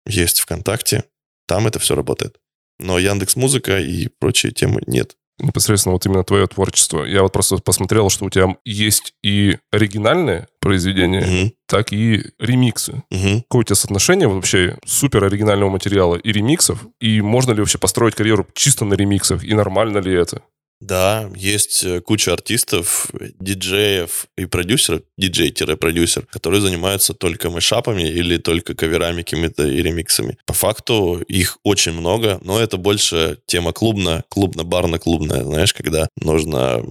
есть 0.05 0.39
ВКонтакте, 0.39 1.03
там 1.47 1.67
это 1.67 1.79
все 1.79 1.95
работает. 1.95 2.37
Но 2.79 2.97
Яндекс 2.97 3.35
Музыка 3.35 3.79
и 3.79 4.07
прочие 4.07 4.51
темы 4.51 4.81
нет 4.87 5.15
непосредственно 5.39 5.93
вот 5.93 6.05
именно 6.05 6.23
твое 6.23 6.47
творчество. 6.47 7.03
Я 7.03 7.21
вот 7.21 7.33
просто 7.33 7.57
посмотрел, 7.57 8.09
что 8.09 8.25
у 8.25 8.29
тебя 8.29 8.55
есть 8.63 9.13
и 9.23 9.57
оригинальные 9.71 10.47
произведения, 10.59 11.43
угу. 11.43 11.53
так 11.67 11.91
и 11.91 12.23
ремиксы. 12.39 13.03
Угу. 13.11 13.43
Какое 13.43 13.61
у 13.61 13.63
тебя 13.63 13.75
соотношение 13.75 14.27
вообще 14.27 14.77
супер 14.85 15.23
оригинального 15.23 15.69
материала 15.69 16.15
и 16.15 16.31
ремиксов? 16.31 16.85
И 16.99 17.21
можно 17.21 17.51
ли 17.51 17.59
вообще 17.59 17.77
построить 17.77 18.15
карьеру 18.15 18.47
чисто 18.53 18.85
на 18.85 18.93
ремиксах? 18.93 19.43
И 19.43 19.53
нормально 19.53 19.99
ли 19.99 20.13
это? 20.13 20.41
Да, 20.81 21.29
есть 21.35 21.83
э, 21.83 22.01
куча 22.01 22.33
артистов, 22.33 23.09
диджеев 23.39 24.27
и 24.37 24.45
продюсеров, 24.45 25.01
диджей-продюсер, 25.17 26.25
которые 26.25 26.61
занимаются 26.61 27.13
только 27.13 27.49
мешапами 27.49 28.03
или 28.03 28.37
только 28.37 28.75
каверами 28.75 29.21
какими-то 29.21 29.65
и 29.65 29.81
ремиксами. 29.81 30.37
По 30.45 30.53
факту 30.53 31.21
их 31.27 31.57
очень 31.63 31.93
много, 31.93 32.39
но 32.41 32.59
это 32.59 32.77
больше 32.77 33.39
тема 33.45 33.71
клубная, 33.71 34.23
клубно-барно-клубная, 34.29 35.43
знаешь, 35.43 35.73
когда 35.73 36.07
нужно 36.21 36.83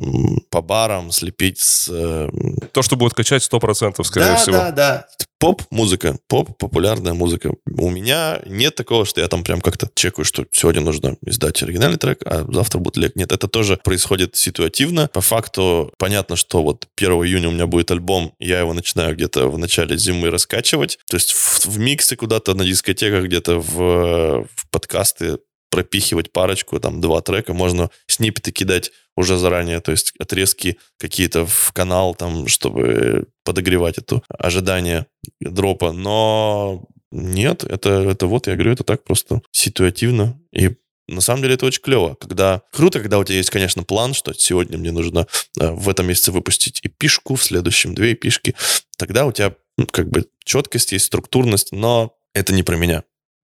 по 0.51 0.63
барам 0.63 1.13
слепить 1.13 1.59
с... 1.59 1.89
Э, 1.91 2.31
То, 2.73 2.83
что 2.83 2.97
будет 2.97 3.15
качать 3.15 3.43
100%, 3.43 4.03
скорее 4.03 4.27
да, 4.27 4.37
всего. 4.37 4.57
Да, 4.57 4.71
да, 4.71 5.07
Поп-музыка, 5.45 6.17
поп, 6.27 6.57
популярная 6.57 7.13
музыка. 7.13 7.53
У 7.67 7.91
меня 7.91 8.41
нет 8.47 8.77
такого, 8.77 9.05
что 9.05 9.21
я 9.21 9.29
там 9.29 9.45
прям 9.45 9.61
как-то 9.61 9.91
чекаю, 9.95 10.25
что 10.25 10.47
сегодня 10.51 10.81
нужно 10.81 11.19
издать 11.21 11.63
оригинальный 11.63 11.99
трек, 11.99 12.23
а 12.25 12.47
завтра 12.51 12.79
будет 12.79 12.97
лек. 12.97 13.15
Нет, 13.15 13.31
это 13.31 13.47
тоже 13.47 13.77
происходит 13.77 14.37
ситуативно. 14.37 15.11
По 15.13 15.21
факту 15.21 15.93
понятно, 15.99 16.37
что 16.37 16.63
вот 16.63 16.89
1 16.97 17.11
июня 17.27 17.51
у 17.51 17.53
меня 17.53 17.67
будет 17.67 17.91
альбом, 17.91 18.33
я 18.39 18.61
его 18.61 18.73
начинаю 18.73 19.15
где-то 19.15 19.51
в 19.51 19.59
начале 19.59 19.99
зимы 19.99 20.31
раскачивать. 20.31 20.99
То 21.11 21.19
есть 21.19 21.33
в, 21.33 21.67
в 21.67 21.79
миксы 21.79 22.17
куда-то 22.17 22.55
на 22.55 22.65
дискотеках, 22.65 23.25
где-то 23.25 23.59
в, 23.59 24.47
в 24.47 24.71
подкасты 24.71 25.41
пропихивать 25.75 26.31
парочку, 26.31 26.79
там, 26.79 27.01
два 27.01 27.21
трека, 27.21 27.53
можно 27.53 27.91
снипеты 28.07 28.53
кидать 28.53 28.93
уже 29.17 29.37
заранее, 29.37 29.81
то 29.81 29.91
есть 29.91 30.13
отрезки 30.21 30.79
какие-то 30.99 31.47
в 31.47 31.73
канал, 31.73 32.15
там, 32.15 32.47
чтобы 32.47 33.27
подогревать 33.43 33.99
это 33.99 34.23
ожидание 34.29 35.07
дропа. 35.41 35.91
Но 35.91 36.85
нет, 37.11 37.65
это, 37.65 37.91
это 37.91 38.29
вот, 38.29 38.47
я 38.47 38.55
говорю, 38.55 38.71
это 38.71 38.85
так 38.85 39.03
просто 39.03 39.43
ситуативно. 39.51 40.41
И 40.53 40.77
на 41.09 41.21
самом 41.21 41.43
деле 41.43 41.55
это 41.55 41.67
очень 41.67 41.83
клево. 41.83 42.15
Когда... 42.21 42.63
Круто, 42.71 43.01
когда 43.01 43.19
у 43.19 43.25
тебя 43.25 43.39
есть, 43.39 43.51
конечно, 43.51 43.83
план, 43.83 44.15
что 44.15 44.33
сегодня 44.33 44.79
мне 44.79 44.93
нужно 44.93 45.27
э, 45.61 45.73
в 45.73 45.89
этом 45.89 46.07
месяце 46.07 46.31
выпустить 46.31 46.79
и 46.85 46.89
пишку, 46.89 47.35
в 47.35 47.43
следующем 47.43 47.97
две 47.97 48.15
пишки. 48.15 48.55
Тогда 48.97 49.27
у 49.27 49.33
тебя 49.33 49.57
ну, 49.77 49.89
как 49.89 50.09
бы 50.09 50.25
четкость 50.45 50.93
есть, 50.93 51.07
структурность, 51.07 51.73
но 51.73 52.17
это 52.33 52.55
не 52.55 52.63
про 52.63 52.77
меня. 52.77 53.03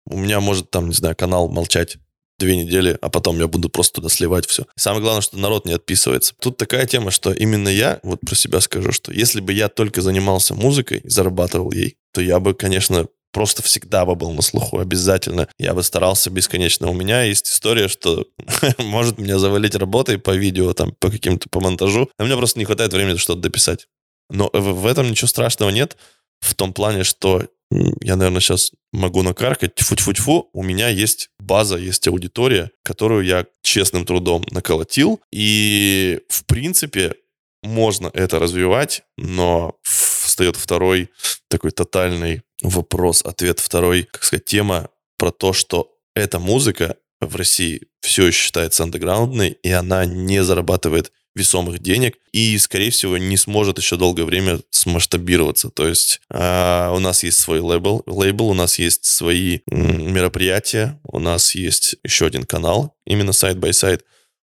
У 0.05 0.19
меня 0.19 0.41
может 0.41 0.71
там, 0.71 0.89
не 0.89 0.95
знаю, 0.95 1.17
канал 1.17 1.49
молчать 1.49 1.97
две 2.41 2.57
недели, 2.57 2.99
а 3.01 3.09
потом 3.09 3.39
я 3.39 3.47
буду 3.47 3.69
просто 3.69 3.97
туда 3.97 4.09
сливать 4.09 4.47
все. 4.47 4.63
И 4.63 4.81
самое 4.81 5.03
главное, 5.03 5.23
что 5.23 5.39
народ 5.39 5.67
не 5.67 5.73
отписывается. 5.73 6.35
Тут 6.41 6.57
такая 6.57 6.87
тема, 6.87 7.13
что 7.13 7.33
именно 7.33 7.69
я, 7.69 8.01
вот 8.03 8.21
про 8.21 8.35
себя 8.35 8.61
скажу, 8.61 8.91
что 8.91 9.13
если 9.13 9.41
бы 9.41 9.53
я 9.53 9.69
только 9.69 10.03
занимался 10.03 10.55
музыкой, 10.55 11.03
зарабатывал 11.05 11.71
ей, 11.71 11.97
то 12.13 12.21
я 12.21 12.41
бы, 12.41 12.55
конечно, 12.55 13.07
просто 13.33 13.63
всегда 13.63 14.05
бы 14.05 14.17
был 14.17 14.33
на 14.33 14.43
слуху, 14.43 14.79
обязательно. 14.79 15.49
Я 15.59 15.75
бы 15.75 15.83
старался 15.83 16.31
бесконечно. 16.31 16.91
У 16.91 16.95
меня 16.95 17.23
есть 17.23 17.47
история, 17.49 17.89
что 17.89 18.27
может 18.79 19.19
меня 19.19 19.39
завалить 19.39 19.77
работой 19.77 20.19
по 20.19 20.33
видео, 20.33 20.73
там, 20.73 20.93
по 20.99 21.11
каким-то, 21.11 21.49
по 21.49 21.61
монтажу, 21.61 22.11
а 22.19 22.25
мне 22.25 22.37
просто 22.37 22.59
не 22.59 22.65
хватает 22.65 22.93
времени 22.93 23.17
что-то 23.17 23.41
дописать. 23.41 23.87
Но 24.31 24.51
в 24.53 24.87
этом 24.87 25.11
ничего 25.11 25.29
страшного 25.29 25.71
нет, 25.71 25.97
в 26.41 26.55
том 26.55 26.73
плане, 26.73 27.05
что 27.05 27.47
я, 27.71 28.17
наверное, 28.17 28.41
сейчас 28.41 28.73
могу 28.93 29.23
накаркать, 29.23 29.75
тьфу-тьфу-тьфу, 29.75 30.51
у 30.53 30.63
меня 30.63 30.89
есть 30.89 31.31
база, 31.39 31.77
есть 31.77 32.07
аудитория, 32.09 32.71
которую 32.83 33.25
я 33.25 33.47
честным 33.63 34.05
трудом 34.05 34.45
наколотил, 34.51 35.21
и, 35.31 36.21
в 36.29 36.45
принципе, 36.45 37.15
можно 37.63 38.11
это 38.13 38.39
развивать, 38.39 39.03
но 39.17 39.77
встает 39.83 40.57
второй 40.57 41.11
такой 41.49 41.71
тотальный 41.71 42.43
вопрос, 42.63 43.23
ответ 43.25 43.61
второй, 43.61 44.05
как 44.05 44.25
сказать, 44.25 44.45
тема 44.45 44.89
про 45.19 45.31
то, 45.31 45.53
что 45.53 45.93
эта 46.15 46.39
музыка 46.39 46.97
в 47.21 47.37
России 47.37 47.83
все 48.01 48.27
еще 48.27 48.45
считается 48.45 48.83
андеграундной, 48.83 49.51
и 49.51 49.71
она 49.71 50.05
не 50.07 50.43
зарабатывает 50.43 51.13
весомых 51.35 51.79
денег 51.81 52.19
и, 52.33 52.59
скорее 52.59 52.91
всего, 52.91 53.17
не 53.17 53.37
сможет 53.37 53.79
еще 53.79 53.97
долгое 53.97 54.25
время 54.25 54.61
смасштабироваться. 54.71 55.71
То 55.71 55.87
есть 55.87 56.21
э, 56.31 56.91
у 56.93 56.99
нас 56.99 57.23
есть 57.23 57.39
свой 57.39 57.61
лейбл, 57.61 58.03
лейбл, 58.07 58.49
у 58.49 58.55
нас 58.55 58.79
есть 58.79 59.05
свои 59.05 59.61
мероприятия, 59.67 61.01
у 61.05 61.19
нас 61.19 61.55
есть 61.55 61.97
еще 62.03 62.27
один 62.27 62.45
канал, 62.45 62.97
именно 63.07 63.33
Sight 63.33 63.61
By 63.61 63.72
Sight, 63.72 64.05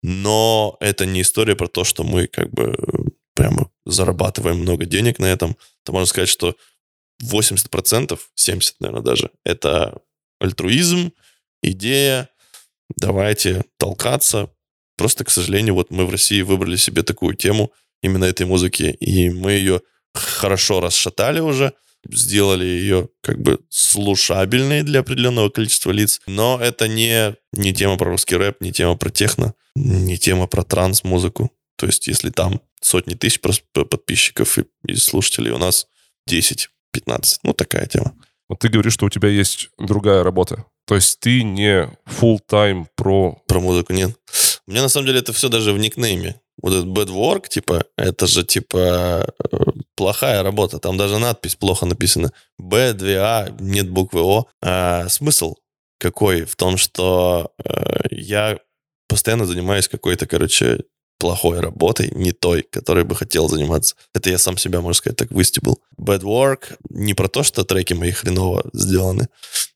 но 0.03 0.77
это 0.81 1.07
не 1.07 1.23
история 1.23 1.57
про 1.57 1.67
то, 1.67 1.85
что 1.85 2.05
мы 2.05 2.27
как 2.27 2.51
бы 2.51 2.75
прямо 3.35 3.71
зарабатываем 3.85 4.59
много 4.59 4.87
денег 4.87 5.19
на 5.19 5.27
этом. 5.27 5.57
То 5.85 5.93
можно 5.93 6.07
сказать, 6.07 6.29
что 6.29 6.57
80%, 7.23 8.19
70%, 8.37 8.75
наверное, 8.81 9.03
даже, 9.03 9.31
это 9.45 10.01
альтруизм, 10.41 11.13
идея, 11.63 12.31
давайте 12.97 13.65
толкаться. 13.77 14.51
Просто, 15.01 15.25
к 15.25 15.31
сожалению, 15.31 15.77
вот 15.77 15.91
мы 15.91 16.05
в 16.05 16.11
России 16.11 16.43
выбрали 16.43 16.77
себе 16.77 17.03
такую 17.03 17.35
тему 17.35 17.73
именно 18.03 18.27
этой 18.27 18.45
музыки, 18.45 18.83
и 19.01 19.31
мы 19.31 19.53
ее 19.53 19.81
хорошо 20.13 20.83
расшатали 20.83 21.41
уже, 21.41 21.73
сделали 22.07 22.67
ее 22.67 23.09
как 23.23 23.41
бы 23.41 23.61
слушабельной 23.71 24.83
для 24.83 25.01
определенного 25.01 25.49
количества 25.49 25.91
лиц. 25.91 26.21
Но 26.27 26.61
это 26.61 26.87
не, 26.87 27.35
не 27.55 27.73
тема 27.73 27.97
про 27.97 28.11
русский 28.11 28.37
рэп, 28.37 28.61
не 28.61 28.73
тема 28.73 28.95
про 28.99 29.09
техно, 29.09 29.55
не 29.75 30.19
тема 30.19 30.47
про 30.47 30.65
транс-музыку. 30.65 31.51
То 31.77 31.87
есть 31.87 32.07
если 32.07 32.29
там 32.29 32.61
сотни 32.83 33.15
тысяч 33.15 33.41
подписчиков 33.41 34.59
и, 34.59 34.67
и 34.87 34.97
слушателей, 34.97 35.53
у 35.53 35.57
нас 35.57 35.87
10-15. 36.29 36.69
Ну, 37.43 37.55
такая 37.55 37.87
тема. 37.87 38.13
Вот 38.51 38.59
ты 38.59 38.69
говоришь, 38.69 38.93
что 38.93 39.07
у 39.07 39.11
тебя 39.11 39.31
есть 39.31 39.71
другая 39.79 40.23
работа. 40.23 40.67
То 40.87 40.97
есть 40.97 41.21
ты 41.21 41.43
не 41.43 41.89
full-time 42.07 42.85
про... 42.97 43.41
Про 43.47 43.61
музыку 43.61 43.95
нет. 43.95 44.11
Меня 44.71 44.83
на 44.83 44.89
самом 44.89 45.07
деле 45.07 45.19
это 45.19 45.33
все 45.33 45.49
даже 45.49 45.73
в 45.73 45.79
никнейме. 45.79 46.41
Вот 46.63 46.73
этот 46.73 46.87
bad 46.87 47.09
work, 47.09 47.49
типа, 47.49 47.85
это 47.97 48.29
же, 48.29 48.45
типа, 48.45 49.27
э, 49.53 49.59
плохая 49.97 50.45
работа. 50.45 50.79
Там 50.79 50.97
даже 50.97 51.19
надпись 51.19 51.57
плохо 51.57 51.87
написана. 51.87 52.33
Б, 52.57 52.93
2А, 52.93 53.57
нет 53.61 53.91
буквы 53.91 54.21
О. 54.23 54.47
А, 54.63 55.09
смысл 55.09 55.57
какой? 55.99 56.45
В 56.45 56.55
том, 56.55 56.77
что 56.77 57.51
э, 57.65 58.07
я 58.13 58.59
постоянно 59.09 59.45
занимаюсь 59.45 59.89
какой-то, 59.89 60.29
короче, 60.29 60.85
плохой 61.19 61.59
работой, 61.59 62.13
не 62.13 62.31
той, 62.31 62.63
которой 62.63 63.03
бы 63.03 63.17
хотел 63.17 63.49
заниматься. 63.49 63.97
Это 64.15 64.31
я 64.31 64.39
сам 64.39 64.57
себя, 64.57 64.81
можно 64.81 64.95
сказать, 64.95 65.19
так 65.19 65.33
выстебал. 65.33 65.81
Bad 66.01 66.21
work 66.21 66.77
не 66.91 67.15
про 67.15 67.27
то, 67.27 67.43
что 67.43 67.65
треки 67.65 67.93
мои 67.93 68.13
хреново 68.13 68.71
сделаны, 68.73 69.29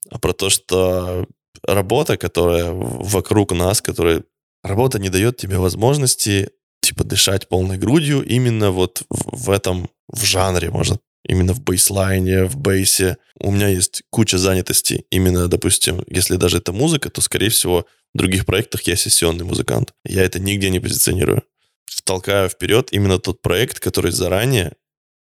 а 0.09 0.21
про 0.21 0.33
то, 0.33 0.51
что 0.51 1.27
работа, 1.67 2.17
которая 2.17 2.71
вокруг 2.73 3.53
нас, 3.53 3.83
которая... 3.83 4.23
Работа 4.65 4.99
не 4.99 5.11
дает 5.11 5.37
тебе 5.37 5.59
возможности 5.59 6.51
типа 6.81 7.05
дышать 7.05 7.49
полной 7.49 7.79
грудью 7.79 8.23
именно 8.23 8.71
вот 8.71 9.03
в, 9.11 9.47
в 9.47 9.51
этом, 9.51 9.91
в 10.09 10.25
жанре, 10.25 10.71
можно 10.71 10.99
именно 11.27 11.53
в 11.53 11.61
бейслайне, 11.61 12.45
в 12.45 12.57
бейсе. 12.57 13.19
У 13.39 13.51
меня 13.51 13.69
есть 13.69 14.03
куча 14.11 14.39
занятостей. 14.39 15.07
Именно, 15.11 15.49
допустим, 15.49 16.03
если 16.09 16.37
даже 16.37 16.59
это 16.59 16.73
музыка, 16.73 17.11
то, 17.11 17.21
скорее 17.21 17.51
всего, 17.51 17.87
в 18.15 18.19
других 18.19 18.47
проектах 18.47 18.83
я 18.83 18.97
сессионный 18.97 19.45
музыкант. 19.45 19.93
Я 20.05 20.23
это 20.23 20.41
нигде 20.41 20.71
не 20.71 20.81
позиционирую. 20.81 21.43
Втолкаю 21.87 22.49
вперед 22.49 22.89
именно 22.93 23.19
тот 23.19 23.41
проект, 23.43 23.81
который 23.81 24.13
заранее, 24.13 24.73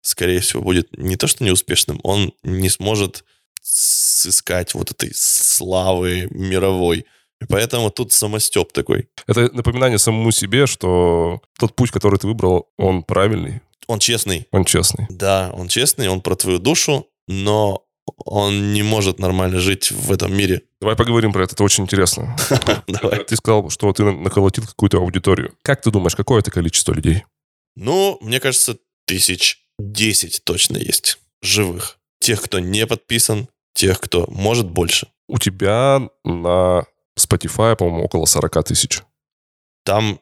скорее 0.02 0.40
всего, 0.40 0.62
будет 0.62 0.96
не 0.96 1.16
то 1.16 1.26
что 1.26 1.44
неуспешным, 1.44 2.00
он 2.02 2.32
не 2.42 2.68
сможет 2.68 3.24
сыскать 3.62 4.74
вот 4.74 4.90
этой 4.90 5.12
славы 5.14 6.28
мировой. 6.30 7.06
Поэтому 7.48 7.90
тут 7.90 8.12
самостеп 8.12 8.72
такой. 8.72 9.08
Это 9.26 9.50
напоминание 9.52 9.98
самому 9.98 10.30
себе, 10.30 10.66
что 10.66 11.40
тот 11.58 11.74
путь, 11.74 11.90
который 11.90 12.18
ты 12.18 12.26
выбрал, 12.26 12.68
он 12.78 13.02
правильный. 13.02 13.60
Он 13.86 13.98
честный. 13.98 14.46
Он 14.50 14.64
честный. 14.64 15.06
Да, 15.10 15.50
он 15.54 15.68
честный, 15.68 16.08
он 16.08 16.20
про 16.20 16.34
твою 16.34 16.58
душу, 16.58 17.06
но 17.28 17.86
он 18.24 18.72
не 18.72 18.82
может 18.82 19.18
нормально 19.18 19.60
жить 19.60 19.90
в 19.90 20.12
этом 20.12 20.34
мире. 20.34 20.62
Давай 20.80 20.96
поговорим 20.96 21.32
про 21.32 21.44
это, 21.44 21.54
это 21.54 21.64
очень 21.64 21.84
интересно. 21.84 22.36
Давай. 22.86 23.24
Ты 23.24 23.36
сказал, 23.36 23.68
что 23.70 23.92
ты 23.92 24.04
наколотил 24.04 24.64
какую-то 24.64 24.98
аудиторию. 24.98 25.54
Как 25.62 25.82
ты 25.82 25.90
думаешь, 25.90 26.16
какое 26.16 26.40
это 26.40 26.50
количество 26.50 26.92
людей? 26.92 27.24
Ну, 27.76 28.18
мне 28.20 28.40
кажется, 28.40 28.78
тысяч 29.06 29.60
десять 29.78 30.42
точно 30.44 30.78
есть 30.78 31.18
живых. 31.42 31.98
Тех, 32.20 32.42
кто 32.42 32.58
не 32.58 32.86
подписан, 32.86 33.48
тех, 33.74 34.00
кто 34.00 34.26
может 34.28 34.70
больше. 34.70 35.08
У 35.28 35.38
тебя 35.38 36.08
на 36.24 36.86
Spotify, 37.18 37.76
по-моему, 37.76 38.04
около 38.04 38.26
40 38.26 38.64
тысяч. 38.64 39.02
Там 39.84 40.20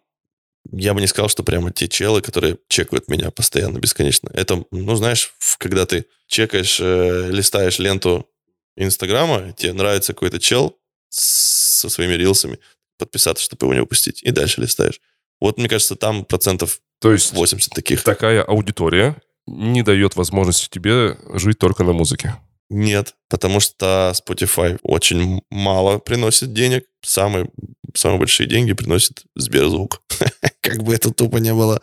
я 0.72 0.94
бы 0.94 1.00
не 1.00 1.06
сказал, 1.06 1.28
что 1.28 1.42
прямо 1.42 1.72
те 1.72 1.88
челы, 1.88 2.22
которые 2.22 2.58
чекают 2.68 3.08
меня 3.08 3.30
постоянно, 3.30 3.78
бесконечно. 3.78 4.30
Это, 4.32 4.64
ну, 4.70 4.94
знаешь, 4.94 5.34
когда 5.58 5.84
ты 5.84 6.06
чекаешь, 6.26 6.78
э, 6.80 7.30
листаешь 7.30 7.78
ленту 7.78 8.28
Инстаграма, 8.76 9.52
тебе 9.52 9.72
нравится 9.72 10.14
какой-то 10.14 10.40
чел 10.40 10.76
со 11.10 11.88
своими 11.88 12.14
рилсами, 12.14 12.58
подписаться, 12.98 13.44
чтобы 13.44 13.66
его 13.66 13.74
не 13.74 13.80
упустить, 13.80 14.22
и 14.22 14.30
дальше 14.30 14.60
листаешь. 14.60 15.00
Вот, 15.40 15.58
мне 15.58 15.68
кажется, 15.68 15.96
там 15.96 16.24
процентов 16.24 16.80
То 17.00 17.12
есть 17.12 17.32
80 17.32 17.72
таких. 17.72 18.02
такая 18.02 18.42
аудитория 18.42 19.16
не 19.46 19.82
дает 19.82 20.16
возможности 20.16 20.68
тебе 20.70 21.18
жить 21.34 21.58
только 21.58 21.84
на 21.84 21.92
музыке. 21.92 22.36
Нет, 22.70 23.14
потому 23.28 23.60
что 23.60 24.12
Spotify 24.14 24.78
очень 24.82 25.42
мало 25.50 25.98
приносит 25.98 26.52
денег. 26.52 26.86
Самые, 27.02 27.48
самые 27.94 28.18
большие 28.18 28.48
деньги 28.48 28.72
приносит 28.72 29.24
Сберзвук. 29.36 30.00
как 30.60 30.82
бы 30.82 30.94
это 30.94 31.12
тупо 31.12 31.36
не 31.36 31.52
было. 31.52 31.80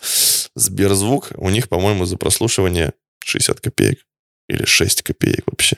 Сберзвук, 0.55 1.31
у 1.35 1.49
них, 1.49 1.69
по-моему, 1.69 2.05
за 2.05 2.17
прослушивание 2.17 2.93
60 3.23 3.59
копеек. 3.59 4.05
Или 4.49 4.65
6 4.65 5.03
копеек 5.03 5.43
вообще. 5.45 5.77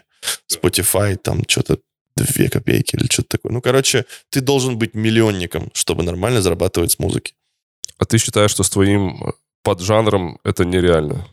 Spotify 0.52 1.16
там 1.18 1.44
что-то 1.48 1.80
2 2.16 2.50
копейки 2.50 2.96
или 2.96 3.06
что-то 3.12 3.38
такое. 3.38 3.52
Ну, 3.52 3.62
короче, 3.62 4.06
ты 4.30 4.42
должен 4.42 4.78
быть 4.78 4.96
миллионником, 4.96 5.70
чтобы 5.74 6.04
нормально 6.04 6.42
зарабатывать 6.42 6.92
с 6.94 7.00
музыки. 7.00 7.36
А 7.98 8.06
ты 8.06 8.18
считаешь, 8.18 8.52
что 8.52 8.64
с 8.64 8.70
твоим 8.70 9.34
поджанром 9.64 10.40
это 10.44 10.66
нереально? 10.66 11.28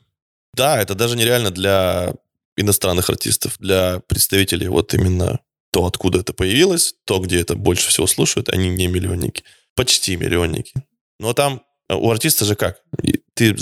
Да, 0.55 0.81
это 0.81 0.95
даже 0.95 1.17
нереально 1.17 1.51
для 1.51 2.15
иностранных 2.57 3.11
артистов, 3.11 3.57
для 3.59 4.01
представителей 4.01 4.69
вот 4.69 4.95
именно 4.95 5.41
то, 5.73 5.87
откуда 5.87 6.21
это 6.21 6.33
появилось, 6.33 6.95
то, 7.05 7.19
где 7.21 7.41
это 7.41 7.55
больше 7.55 7.89
всего 7.89 8.07
слушают, 8.07 8.49
они 8.49 8.69
не 8.69 8.89
миллионники. 8.89 9.45
Почти 9.77 10.17
миллионники. 10.17 10.73
Но 11.19 11.33
там 11.33 11.63
э, 11.89 11.95
у 11.95 12.11
артиста 12.11 12.45
же 12.45 12.57
как? 12.57 12.81
Ты 13.35 13.57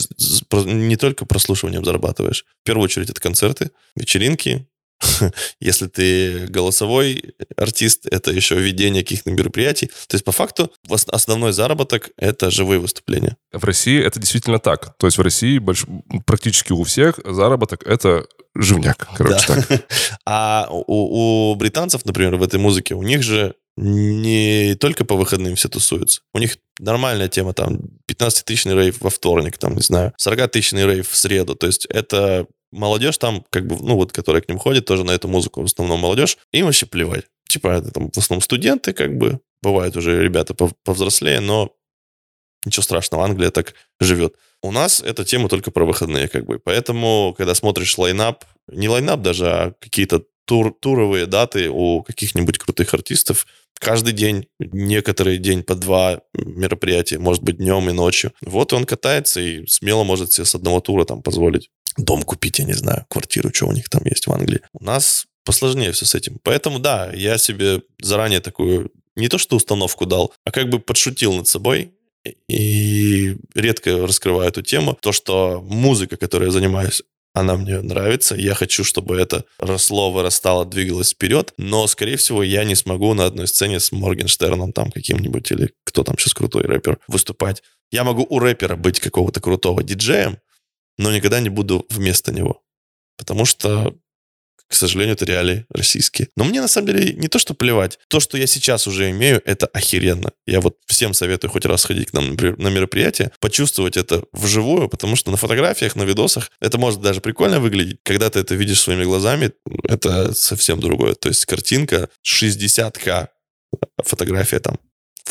не 0.64 0.96
только 0.96 1.27
прослушиванием 1.27 1.85
зарабатываешь. 1.85 2.44
В 2.62 2.64
первую 2.64 2.85
очередь 2.85 3.11
это 3.11 3.20
концерты, 3.20 3.70
вечеринки. 3.94 4.66
Если 5.61 5.87
ты 5.87 6.46
голосовой 6.48 7.35
артист, 7.57 8.07
это 8.07 8.33
еще 8.33 8.57
ведение 8.57 9.03
каких-то 9.03 9.31
мероприятий. 9.31 9.87
То 10.09 10.14
есть, 10.14 10.24
по 10.24 10.33
факту, 10.33 10.72
основной 10.88 11.53
заработок— 11.53 12.11
это 12.16 12.51
живые 12.51 12.81
выступления. 12.81 13.37
В 13.53 13.62
России 13.64 14.03
это 14.03 14.18
действительно 14.18 14.59
так. 14.59 14.96
То 14.98 15.07
есть 15.07 15.18
в 15.18 15.22
России 15.22 15.59
больш... 15.59 15.85
практически 16.27 16.72
у 16.72 16.83
всех 16.85 17.20
заработок— 17.24 17.83
это 17.87 18.26
живняк, 18.55 19.09
короче 19.16 19.46
да. 19.49 19.62
так. 19.62 19.86
А 20.26 20.68
у, 20.70 21.53
у 21.53 21.55
британцев, 21.55 22.05
например, 22.05 22.36
в 22.36 22.42
этой 22.42 22.59
музыке, 22.59 22.94
у 22.94 23.03
них 23.03 23.22
же 23.22 23.55
не 23.76 24.74
только 24.74 25.05
по 25.05 25.14
выходным 25.14 25.55
все 25.55 25.68
тусуются. 25.68 26.22
У 26.34 26.38
них 26.38 26.59
нормальная 26.80 27.28
тема, 27.28 27.55
там, 27.55 27.78
15-тысячный 28.11 28.74
рейв 28.74 29.01
во 29.01 29.11
вторник, 29.11 29.57
там, 29.59 29.74
не 29.74 29.82
знаю, 29.82 30.12
40-тысячный 30.20 30.84
рейв 30.84 31.09
в 31.09 31.16
среду. 31.16 31.55
То 31.55 31.66
есть 31.66 31.86
это 31.86 32.46
молодежь 32.72 33.18
там, 33.18 33.44
как 33.51 33.66
бы, 33.66 33.76
ну 33.80 33.94
вот, 33.94 34.12
которая 34.12 34.42
к 34.42 34.49
ним 34.49 34.59
ходит, 34.59 34.84
тоже 34.84 35.05
на 35.05 35.12
эту 35.12 35.28
музыку, 35.28 35.62
в 35.62 35.66
основном 35.66 36.01
молодежь, 36.01 36.38
им 36.53 36.66
вообще 36.66 36.86
плевать. 36.86 37.26
Типа, 37.49 37.68
это 37.68 37.90
там 37.90 38.11
в 38.11 38.18
основном 38.18 38.42
студенты, 38.42 38.92
как 38.92 39.16
бы, 39.16 39.40
бывают 39.62 39.96
уже 39.96 40.22
ребята 40.22 40.55
повзрослее, 40.84 41.40
но 41.40 41.72
ничего 42.64 42.82
страшного, 42.82 43.24
Англия 43.24 43.50
так 43.50 43.74
живет. 44.00 44.34
У 44.62 44.72
нас 44.72 45.00
эта 45.00 45.24
тема 45.24 45.48
только 45.48 45.70
про 45.70 45.84
выходные, 45.84 46.28
как 46.28 46.46
бы. 46.46 46.59
Поэтому, 46.59 47.34
когда 47.36 47.54
смотришь 47.54 47.96
лайнап, 47.96 48.44
не 48.68 48.88
лайнап 48.88 49.22
даже, 49.22 49.46
а 49.46 49.72
какие-то 49.80 50.24
тур, 50.44 50.74
туровые 50.80 51.26
даты 51.26 51.68
у 51.70 52.02
каких-нибудь 52.02 52.59
крутых 52.59 52.92
артистов. 52.94 53.46
Каждый 53.78 54.12
день, 54.12 54.48
некоторый 54.59 55.38
день 55.38 55.62
по 55.62 55.74
два 55.74 56.22
мероприятия, 56.32 57.18
может 57.18 57.42
быть, 57.42 57.59
днем 57.59 57.88
и 57.90 57.92
ночью. 57.92 58.32
Вот 58.40 58.72
он 58.72 58.84
катается 58.84 59.40
и 59.40 59.66
смело 59.66 60.04
может 60.04 60.32
себе 60.32 60.46
с 60.46 60.54
одного 60.54 60.80
тура 60.80 61.04
там 61.04 61.22
позволить 61.22 61.70
дом 61.96 62.22
купить, 62.22 62.59
я 62.59 62.64
не 62.64 62.72
знаю, 62.72 63.04
квартиру, 63.09 63.50
что 63.52 63.66
у 63.66 63.72
них 63.72 63.88
там 63.88 64.02
есть 64.04 64.26
в 64.26 64.32
Англии. 64.32 64.61
У 64.72 64.82
нас 64.82 65.26
посложнее 65.44 65.92
все 65.92 66.06
с 66.06 66.14
этим. 66.14 66.38
Поэтому, 66.42 66.78
да, 66.78 67.11
я 67.12 67.38
себе 67.38 67.82
заранее 68.00 68.40
такую 68.40 68.90
не 69.16 69.28
то 69.28 69.36
что 69.36 69.56
установку 69.56 70.06
дал, 70.06 70.32
а 70.44 70.50
как 70.50 70.68
бы 70.68 70.78
подшутил 70.78 71.34
над 71.34 71.48
собой 71.48 71.92
и 72.24 73.36
редко 73.54 74.06
раскрываю 74.06 74.48
эту 74.48 74.62
тему. 74.62 74.98
То, 75.00 75.12
что 75.12 75.62
музыка, 75.66 76.16
которой 76.16 76.46
я 76.46 76.50
занимаюсь, 76.50 77.02
она 77.34 77.56
мне 77.56 77.80
нравится, 77.80 78.34
я 78.34 78.54
хочу, 78.54 78.84
чтобы 78.84 79.16
это 79.16 79.44
росло, 79.58 80.10
вырастало, 80.10 80.64
двигалось 80.64 81.12
вперед, 81.12 81.52
но, 81.56 81.86
скорее 81.86 82.16
всего, 82.16 82.42
я 82.42 82.64
не 82.64 82.74
смогу 82.74 83.14
на 83.14 83.26
одной 83.26 83.46
сцене 83.46 83.80
с 83.80 83.92
Моргенштерном 83.92 84.72
там 84.72 84.90
каким-нибудь, 84.90 85.50
или 85.52 85.72
кто 85.84 86.02
там 86.02 86.18
сейчас 86.18 86.34
крутой 86.34 86.64
рэпер, 86.64 86.98
выступать. 87.06 87.62
Я 87.90 88.04
могу 88.04 88.26
у 88.28 88.38
рэпера 88.38 88.76
быть 88.76 88.98
какого-то 88.98 89.40
крутого 89.40 89.82
диджеем, 89.82 90.38
но 90.96 91.12
никогда 91.12 91.40
не 91.40 91.48
буду 91.48 91.86
вместо 91.90 92.32
него. 92.32 92.62
Потому 93.16 93.44
что 93.44 93.94
к 94.68 94.74
сожалению, 94.74 95.14
это 95.14 95.24
реалии 95.24 95.66
российские. 95.70 96.28
Но 96.36 96.44
мне 96.44 96.60
на 96.60 96.68
самом 96.68 96.88
деле 96.88 97.14
не 97.14 97.28
то, 97.28 97.38
что 97.38 97.54
плевать. 97.54 97.98
То, 98.08 98.20
что 98.20 98.36
я 98.36 98.46
сейчас 98.46 98.86
уже 98.86 99.10
имею, 99.10 99.40
это 99.44 99.66
охеренно. 99.66 100.32
Я 100.46 100.60
вот 100.60 100.76
всем 100.86 101.14
советую 101.14 101.50
хоть 101.50 101.64
раз 101.64 101.82
сходить 101.82 102.10
к 102.10 102.12
нам 102.12 102.36
на 102.36 102.68
мероприятие, 102.68 103.32
почувствовать 103.40 103.96
это 103.96 104.22
вживую, 104.32 104.88
потому 104.88 105.16
что 105.16 105.30
на 105.30 105.36
фотографиях, 105.36 105.96
на 105.96 106.02
видосах 106.02 106.50
это 106.60 106.78
может 106.78 107.00
даже 107.00 107.20
прикольно 107.20 107.60
выглядеть. 107.60 107.98
Когда 108.02 108.30
ты 108.30 108.40
это 108.40 108.54
видишь 108.54 108.80
своими 108.80 109.04
глазами, 109.04 109.52
это 109.84 110.34
совсем 110.34 110.80
другое. 110.80 111.14
То 111.14 111.28
есть 111.28 111.46
картинка 111.46 112.08
60к, 112.26 113.28
фотография 114.04 114.60
там 114.60 114.78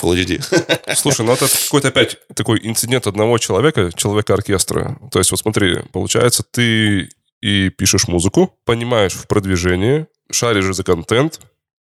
Full 0.01 0.15
HD. 0.25 0.95
Слушай, 0.95 1.25
ну 1.25 1.33
это 1.33 1.47
какой-то 1.47 1.89
опять 1.89 2.17
такой 2.35 2.59
инцидент 2.63 3.07
одного 3.07 3.37
человека, 3.37 3.91
человека-оркестра. 3.95 4.97
То 5.11 5.19
есть 5.19 5.31
вот 5.31 5.39
смотри, 5.39 5.79
получается, 5.91 6.43
ты 6.43 7.09
и 7.41 7.69
пишешь 7.69 8.07
музыку, 8.07 8.57
понимаешь 8.65 9.13
в 9.13 9.27
продвижении, 9.27 10.07
шаришь 10.31 10.75
за 10.75 10.83
контент, 10.83 11.39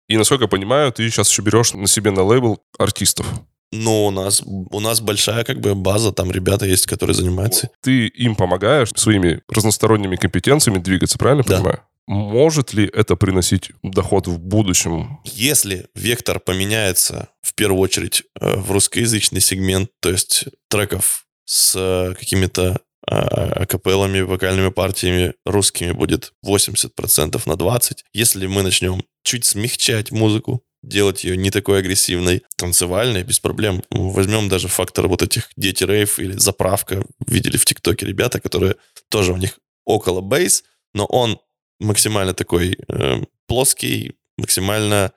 и, 0.07 0.17
насколько 0.17 0.43
я 0.45 0.47
понимаю, 0.47 0.91
ты 0.91 1.09
сейчас 1.09 1.29
еще 1.29 1.41
берешь 1.41 1.73
на 1.73 1.87
себе 1.87 2.11
на 2.11 2.23
лейбл 2.23 2.61
артистов. 2.77 3.25
Ну, 3.71 4.05
у 4.05 4.11
нас, 4.11 4.43
у 4.45 4.79
нас 4.79 5.01
большая 5.01 5.43
как 5.43 5.59
бы 5.59 5.73
база, 5.73 6.11
там 6.11 6.31
ребята 6.31 6.65
есть, 6.65 6.85
которые 6.85 7.15
занимаются. 7.15 7.71
Ты 7.81 8.07
им 8.07 8.35
помогаешь 8.35 8.89
своими 8.95 9.41
разносторонними 9.49 10.15
компетенциями 10.15 10.77
двигаться, 10.77 11.17
правильно 11.17 11.43
да. 11.43 11.55
понимаю? 11.57 11.79
Может 12.05 12.73
ли 12.73 12.85
это 12.85 13.15
приносить 13.15 13.71
доход 13.81 14.27
в 14.27 14.37
будущем? 14.37 15.19
Если 15.23 15.87
вектор 15.95 16.39
поменяется, 16.39 17.29
в 17.41 17.55
первую 17.55 17.79
очередь, 17.79 18.23
э, 18.39 18.57
в 18.57 18.71
русскоязычный 18.71 19.39
сегмент, 19.39 19.89
то 20.01 20.09
есть 20.09 20.45
треков 20.69 21.25
с 21.45 21.73
э, 21.75 22.13
какими-то 22.13 22.81
а, 23.13 23.63
акапеллами, 23.63 24.21
вокальными 24.21 24.69
партиями 24.69 25.33
русскими 25.45 25.91
будет 25.91 26.33
80% 26.45 27.41
на 27.45 27.53
20%. 27.53 27.99
Если 28.13 28.47
мы 28.47 28.63
начнем 28.63 29.03
чуть 29.23 29.45
смягчать 29.45 30.11
музыку, 30.11 30.63
делать 30.81 31.23
ее 31.23 31.37
не 31.37 31.51
такой 31.51 31.79
агрессивной, 31.79 32.43
танцевальной, 32.57 33.23
без 33.23 33.39
проблем. 33.39 33.83
Возьмем 33.89 34.49
даже 34.49 34.67
фактор 34.67 35.07
вот 35.07 35.21
этих 35.21 35.49
дети 35.55 35.83
рейв 35.83 36.19
или 36.19 36.37
заправка. 36.37 37.05
Видели 37.27 37.57
в 37.57 37.65
ТикТоке 37.65 38.05
ребята, 38.05 38.39
которые 38.39 38.75
тоже 39.09 39.31
у 39.31 39.37
них 39.37 39.59
около 39.85 40.21
бейс, 40.21 40.63
но 40.93 41.05
он 41.05 41.39
максимально 41.79 42.33
такой 42.33 42.77
э, 42.87 43.21
плоский, 43.47 44.15
максимально 44.37 45.11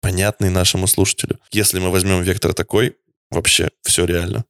понятный 0.00 0.50
нашему 0.50 0.86
слушателю. 0.86 1.38
Если 1.52 1.78
мы 1.78 1.90
возьмем 1.90 2.22
вектор 2.22 2.52
такой, 2.52 2.96
вообще 3.30 3.70
все 3.82 4.04
реально. 4.04 4.44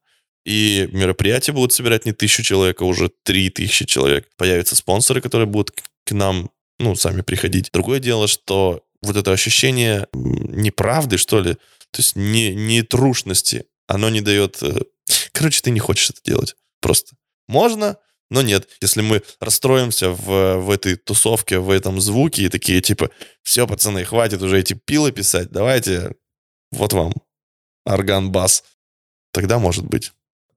И 0.47 0.89
мероприятия 0.93 1.51
будут 1.51 1.73
собирать 1.73 2.07
не 2.07 2.13
тысячу 2.13 2.45
человек, 2.45 2.81
а 2.81 2.85
уже 2.85 3.11
три 3.25 3.51
тысячи 3.51 3.85
человек. 3.85 4.29
Появятся 4.37 4.77
спонсоры, 4.77 5.21
которые 5.21 5.49
будут 5.49 5.73
к 6.05 6.13
нам, 6.13 6.51
ну, 6.79 6.95
сами 6.95 7.23
приходить. 7.23 7.71
Другое 7.73 7.99
дело, 7.99 8.29
что 8.29 8.85
вот 9.03 9.17
это 9.17 9.33
ощущение 9.33 10.07
неправды, 10.13 11.19
что 11.19 11.41
ли, 11.41 11.55
то 11.91 11.99
есть 11.99 12.15
не, 12.15 12.55
не 12.55 12.83
трушности, 12.83 13.67
оно 13.89 14.09
не 14.09 14.21
дает... 14.21 14.63
Э, 14.63 14.83
короче, 15.33 15.63
ты 15.63 15.71
не 15.71 15.81
хочешь 15.81 16.11
это 16.11 16.21
делать. 16.25 16.55
Просто. 16.81 17.17
Можно, 17.49 17.97
но 18.31 18.41
нет. 18.41 18.69
Если 18.81 19.01
мы 19.01 19.23
расстроимся 19.41 20.11
в, 20.11 20.59
в 20.59 20.71
этой 20.71 20.95
тусовке, 20.95 21.59
в 21.59 21.71
этом 21.71 22.01
звуке 22.01 22.45
и 22.45 22.49
такие 22.49 22.81
типа, 22.81 23.11
все, 23.43 23.67
пацаны, 23.67 24.05
хватит 24.05 24.41
уже 24.43 24.61
эти 24.61 24.75
пилы 24.75 25.11
писать, 25.11 25.51
давайте, 25.51 26.15
вот 26.71 26.93
вам 26.93 27.15
орган-бас. 27.85 28.63
Тогда 29.33 29.59
может 29.59 29.85
быть 29.85 30.13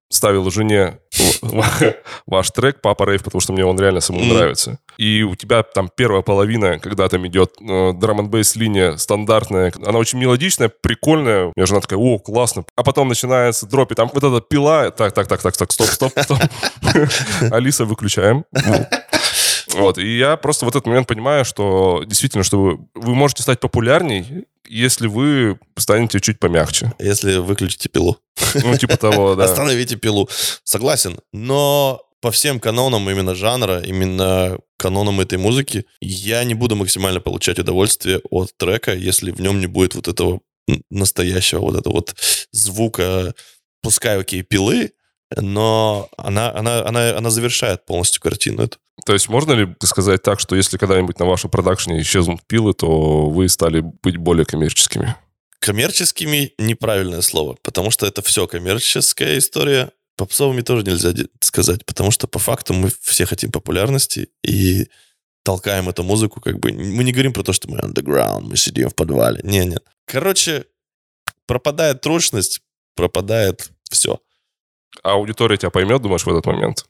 ставил 0.09 0.49
жене 0.51 0.99
ваш 2.25 2.51
трек 2.51 2.81
«Папа 2.81 3.05
Рейв», 3.05 3.23
потому 3.23 3.41
что 3.41 3.53
мне 3.53 3.65
он 3.65 3.79
реально 3.79 3.99
самому 4.01 4.33
нравится. 4.33 4.79
И 4.97 5.23
у 5.23 5.35
тебя 5.35 5.63
там 5.63 5.89
первая 5.95 6.21
половина, 6.21 6.79
когда 6.79 7.07
там 7.07 7.25
идет 7.27 7.53
э, 7.61 7.93
драм 7.93 8.19
н 8.19 8.31
линия 8.55 8.97
стандартная, 8.97 9.71
она 9.85 9.99
очень 9.99 10.19
мелодичная, 10.19 10.69
прикольная. 10.69 11.53
Я 11.55 11.65
жена 11.65 11.79
такая, 11.79 11.99
о, 11.99 12.19
классно. 12.19 12.65
А 12.75 12.83
потом 12.83 13.07
начинается 13.07 13.67
дроп, 13.67 13.91
и 13.91 13.95
там 13.95 14.09
вот 14.13 14.23
эта 14.23 14.41
пила. 14.41 14.91
Так, 14.91 15.13
так, 15.13 15.27
так, 15.27 15.41
так, 15.41 15.55
так, 15.55 15.71
стоп, 15.71 15.87
стоп, 15.87 16.11
стоп. 16.19 16.39
Алиса, 17.51 17.85
выключаем. 17.85 18.45
Вот, 19.73 19.97
и 19.97 20.17
я 20.17 20.35
просто 20.37 20.65
в 20.65 20.69
этот 20.69 20.85
момент 20.87 21.07
понимаю, 21.07 21.45
что 21.45 22.03
действительно, 22.05 22.43
что 22.43 22.61
вы, 22.61 22.79
вы 22.95 23.15
можете 23.15 23.43
стать 23.43 23.59
популярней, 23.59 24.45
если 24.67 25.07
вы 25.07 25.59
станете 25.77 26.19
чуть 26.19 26.39
помягче. 26.39 26.93
Если 26.99 27.37
выключите 27.37 27.89
пилу. 27.89 28.17
Ну, 28.55 28.77
типа 28.77 28.97
того, 28.97 29.35
да. 29.35 29.45
Остановите 29.45 29.95
пилу. 29.95 30.29
Согласен. 30.63 31.19
Но 31.33 32.01
по 32.21 32.31
всем 32.31 32.59
канонам 32.59 33.09
именно 33.09 33.35
жанра, 33.35 33.81
именно 33.81 34.57
канонам 34.77 35.21
этой 35.21 35.37
музыки, 35.37 35.85
я 36.01 36.43
не 36.43 36.53
буду 36.53 36.75
максимально 36.75 37.19
получать 37.19 37.59
удовольствие 37.59 38.21
от 38.29 38.55
трека, 38.57 38.93
если 38.93 39.31
в 39.31 39.41
нем 39.41 39.59
не 39.59 39.67
будет 39.67 39.95
вот 39.95 40.07
этого 40.07 40.41
настоящего 40.89 41.61
вот 41.61 41.75
этого 41.75 41.93
вот 41.93 42.15
звука, 42.51 43.33
пускай 43.81 44.19
окей, 44.19 44.43
пилы, 44.43 44.91
но 45.35 46.09
она, 46.17 46.51
она, 46.51 46.85
она, 46.85 47.17
она 47.17 47.29
завершает 47.29 47.85
полностью 47.85 48.21
картину 48.21 48.63
эту. 48.63 48.77
То 49.05 49.13
есть 49.13 49.29
можно 49.29 49.53
ли 49.53 49.75
сказать 49.81 50.23
так, 50.23 50.39
что 50.39 50.55
если 50.55 50.77
когда-нибудь 50.77 51.19
на 51.19 51.25
вашем 51.25 51.49
продакшне 51.49 52.01
исчезнут 52.01 52.41
пилы, 52.47 52.73
то 52.73 53.29
вы 53.29 53.47
стали 53.49 53.81
быть 53.81 54.17
более 54.17 54.45
коммерческими? 54.45 55.15
Коммерческими 55.59 56.53
неправильное 56.57 57.21
слово, 57.21 57.57
потому 57.61 57.91
что 57.91 58.05
это 58.05 58.21
все 58.21 58.47
коммерческая 58.47 59.37
история. 59.37 59.91
Попсовыми 60.15 60.61
тоже 60.61 60.83
нельзя 60.83 61.13
сказать, 61.39 61.85
потому 61.85 62.11
что 62.11 62.27
по 62.27 62.39
факту 62.39 62.73
мы 62.73 62.91
все 63.01 63.25
хотим 63.25 63.51
популярности 63.51 64.29
и 64.43 64.87
толкаем 65.43 65.87
эту 65.87 66.03
музыку, 66.03 66.41
как 66.41 66.59
бы 66.59 66.73
мы 66.73 67.03
не 67.03 67.13
говорим 67.13 67.31
про 67.31 67.43
то, 67.43 67.53
что 67.53 67.69
мы 67.69 67.77
underground, 67.77 68.41
мы 68.41 68.57
сидим 68.57 68.89
в 68.89 68.95
подвале. 68.95 69.39
Не, 69.43 69.65
нет. 69.65 69.83
Короче, 70.05 70.65
пропадает 71.45 72.01
трушность, 72.01 72.61
пропадает 72.95 73.69
все. 73.89 74.19
А 75.03 75.13
аудитория 75.13 75.57
тебя 75.57 75.69
поймет, 75.69 76.01
думаешь, 76.01 76.25
в 76.25 76.29
этот 76.29 76.45
момент? 76.45 76.85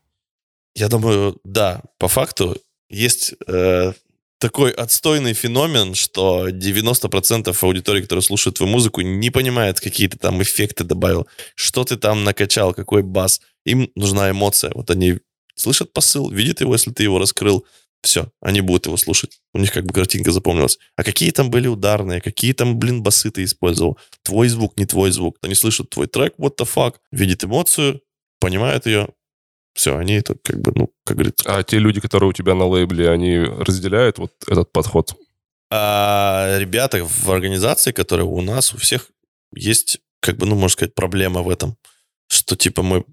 Я 0.76 0.88
думаю, 0.88 1.40
да, 1.44 1.82
по 1.98 2.08
факту 2.08 2.58
есть 2.90 3.34
э, 3.48 3.94
такой 4.40 4.72
отстойный 4.72 5.34
феномен, 5.34 5.94
что 5.94 6.50
90% 6.50 7.56
аудитории, 7.62 8.02
которая 8.02 8.24
слушает 8.24 8.58
твою 8.58 8.72
музыку, 8.72 9.02
не 9.02 9.30
понимает, 9.30 9.80
какие 9.80 10.08
ты 10.08 10.18
там 10.18 10.42
эффекты 10.42 10.84
добавил, 10.84 11.28
что 11.56 11.84
ты 11.84 11.98
там 11.98 12.24
накачал, 12.24 12.74
какой 12.74 13.04
бас. 13.04 13.42
Им 13.66 13.92
нужна 13.96 14.32
эмоция. 14.32 14.72
Вот 14.74 14.90
они 14.90 15.20
слышат 15.56 15.92
посыл, 15.92 16.30
видят 16.32 16.62
его, 16.62 16.74
если 16.74 16.92
ты 16.92 17.04
его 17.04 17.20
раскрыл. 17.20 17.66
Все, 18.02 18.32
они 18.42 18.62
будут 18.62 18.86
его 18.86 18.98
слушать. 18.98 19.42
У 19.54 19.60
них 19.60 19.74
как 19.74 19.86
бы 19.86 19.94
картинка 19.94 20.32
запомнилась. 20.32 20.80
А 20.96 21.04
какие 21.04 21.32
там 21.32 21.50
были 21.50 21.68
ударные, 21.68 22.22
какие 22.22 22.54
там, 22.54 22.80
блин, 22.80 23.04
басы 23.04 23.30
ты 23.30 23.44
использовал? 23.44 24.00
Твой 24.24 24.48
звук, 24.48 24.78
не 24.78 24.86
твой 24.86 25.12
звук. 25.12 25.38
Они 25.42 25.54
слышат 25.54 25.90
твой 25.90 26.08
трек, 26.08 26.36
what 26.38 26.56
the 26.58 26.68
fuck, 26.68 26.96
видят 27.12 27.44
эмоцию, 27.44 28.02
понимают 28.40 28.86
ее, 28.86 29.10
все, 29.74 29.98
они 29.98 30.16
это 30.16 30.36
как 30.44 30.60
бы, 30.60 30.74
ну, 30.76 30.94
как 31.06 31.16
говорится... 31.16 31.58
А 31.58 31.64
те 31.64 31.80
люди, 31.80 32.02
которые 32.02 32.30
у 32.30 32.34
тебя 32.34 32.54
на 32.54 32.66
лейбле, 32.66 33.10
они 33.10 33.38
разделяют 33.40 34.18
вот 34.18 34.34
этот 34.48 34.72
подход? 34.72 35.16
А 35.72 36.58
ребята 36.60 37.06
в 37.06 37.32
организации, 37.32 37.92
которые 37.92 38.26
у 38.26 38.42
нас, 38.42 38.74
у 38.74 38.78
всех 38.78 39.10
есть, 39.54 40.00
как 40.20 40.38
бы, 40.38 40.46
ну, 40.46 40.56
можно 40.56 40.70
сказать, 40.70 40.96
проблема 40.96 41.44
в 41.44 41.50
этом, 41.50 41.78
что, 42.28 42.56
типа, 42.56 42.82
мы, 42.82 43.06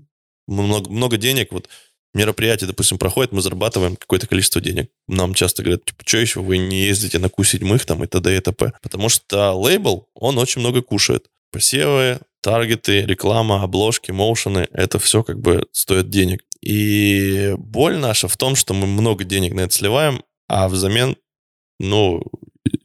много, 0.49 0.91
много 0.91 1.17
денег, 1.19 1.53
вот, 1.53 1.69
мероприятие, 2.17 2.67
допустим, 2.67 2.99
проходит, 2.99 3.33
мы 3.33 3.43
зарабатываем 3.43 3.97
какое-то 3.97 4.27
количество 4.27 4.61
денег. 4.61 4.91
Нам 5.07 5.35
часто 5.35 5.63
говорят, 5.63 5.85
типа, 5.85 6.03
что 6.05 6.19
еще 6.19 6.41
вы 6.41 6.59
не 6.59 6.87
ездите 6.87 7.19
на 7.19 7.27
Q7 7.27 7.85
там 7.85 8.03
и 8.03 8.07
т.д. 8.07 8.37
и 8.37 8.41
т.п. 8.41 8.73
Потому 8.83 9.09
что 9.09 9.53
лейбл, 9.53 10.09
он 10.15 10.39
очень 10.39 10.61
много 10.61 10.83
кушает. 10.83 11.27
Посевы, 11.53 12.21
таргеты, 12.41 13.03
реклама, 13.03 13.63
обложки, 13.63 14.11
моушены, 14.13 14.67
это 14.73 14.99
все 14.99 15.23
как 15.23 15.41
бы 15.41 15.67
стоит 15.73 16.09
денег. 16.09 16.43
И 16.63 17.55
боль 17.59 17.99
наша 17.99 18.29
в 18.29 18.37
том, 18.37 18.57
что 18.57 18.75
мы 18.75 18.87
много 18.87 19.25
денег 19.25 19.53
на 19.53 19.61
это 19.61 19.75
сливаем, 19.75 20.23
а 20.49 20.69
взамен 20.69 21.17
ну, 21.79 22.23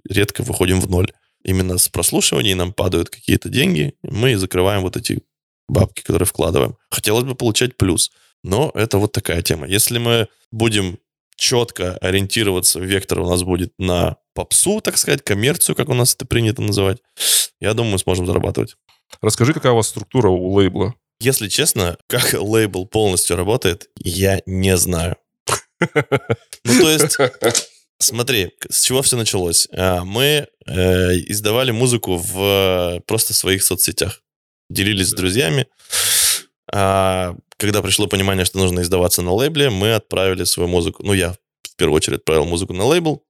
редко 0.10 0.44
выходим 0.44 0.80
в 0.82 0.90
ноль. 0.90 1.12
Именно 1.44 1.78
с 1.78 1.88
прослушиваний 1.88 2.54
нам 2.54 2.74
падают 2.74 3.10
какие-то 3.10 3.50
деньги, 3.50 3.96
мы 4.04 4.38
закрываем 4.38 4.82
вот 4.82 4.98
эти 4.98 5.24
бабки, 5.68 6.02
которые 6.02 6.28
вкладываем. 6.28 6.76
Хотелось 6.90 7.24
бы 7.24 7.34
получать 7.34 7.78
плюс, 7.78 8.12
но 8.44 8.72
это 8.74 8.98
вот 8.98 9.12
такая 9.12 9.42
тема. 9.42 9.68
Если 9.68 9.98
мы 9.98 10.28
будем 10.52 11.00
четко 11.36 11.98
ориентироваться, 11.98 12.80
вектор 12.80 13.20
у 13.20 13.30
нас 13.30 13.44
будет 13.44 13.74
на 13.80 14.18
попсу, 14.34 14.82
так 14.82 14.98
сказать, 14.98 15.24
коммерцию, 15.24 15.76
как 15.76 15.90
у 15.90 15.94
нас 15.94 16.14
это 16.16 16.26
принято 16.26 16.62
называть, 16.62 17.00
я 17.60 17.74
думаю, 17.74 17.94
мы 17.94 18.00
сможем 18.00 18.26
зарабатывать. 18.26 18.76
Расскажи, 19.22 19.54
какая 19.54 19.74
у 19.74 19.76
вас 19.76 19.90
структура 19.90 20.30
у 20.30 20.54
лейбла? 20.54 20.94
Если 21.20 21.48
честно, 21.48 21.98
как 22.08 22.34
лейбл 22.34 22.86
полностью 22.88 23.36
работает, 23.36 23.90
я 23.98 24.42
не 24.46 24.78
знаю. 24.78 25.18
Ну, 26.64 26.80
то 26.80 26.92
есть, 26.92 27.18
смотри, 28.00 28.52
с 28.70 28.84
чего 28.84 29.02
все 29.02 29.18
началось. 29.18 29.68
А, 29.72 30.04
мы 30.04 30.48
э, 30.68 31.16
издавали 31.28 31.72
музыку 31.72 32.18
в 32.18 33.02
просто 33.08 33.34
своих 33.34 33.64
соцсетях. 33.64 34.22
Делились 34.70 35.10
с 35.10 35.14
друзьями. 35.14 35.68
Когда 37.62 37.84
пришло 37.84 38.08
понимание, 38.08 38.44
что 38.44 38.58
нужно 38.58 38.82
издаваться 38.82 39.22
на 39.22 39.34
лейбле, 39.34 39.70
мы 39.70 39.94
отправили 39.94 40.46
свою 40.46 40.68
музыку. 40.68 41.04
Ну, 41.06 41.14
я 41.14 41.36
в 41.62 41.76
первую 41.76 41.98
очередь 41.98 42.18
отправил 42.18 42.46
музыку 42.46 42.74
на 42.74 42.86
лейбл, 42.86 43.24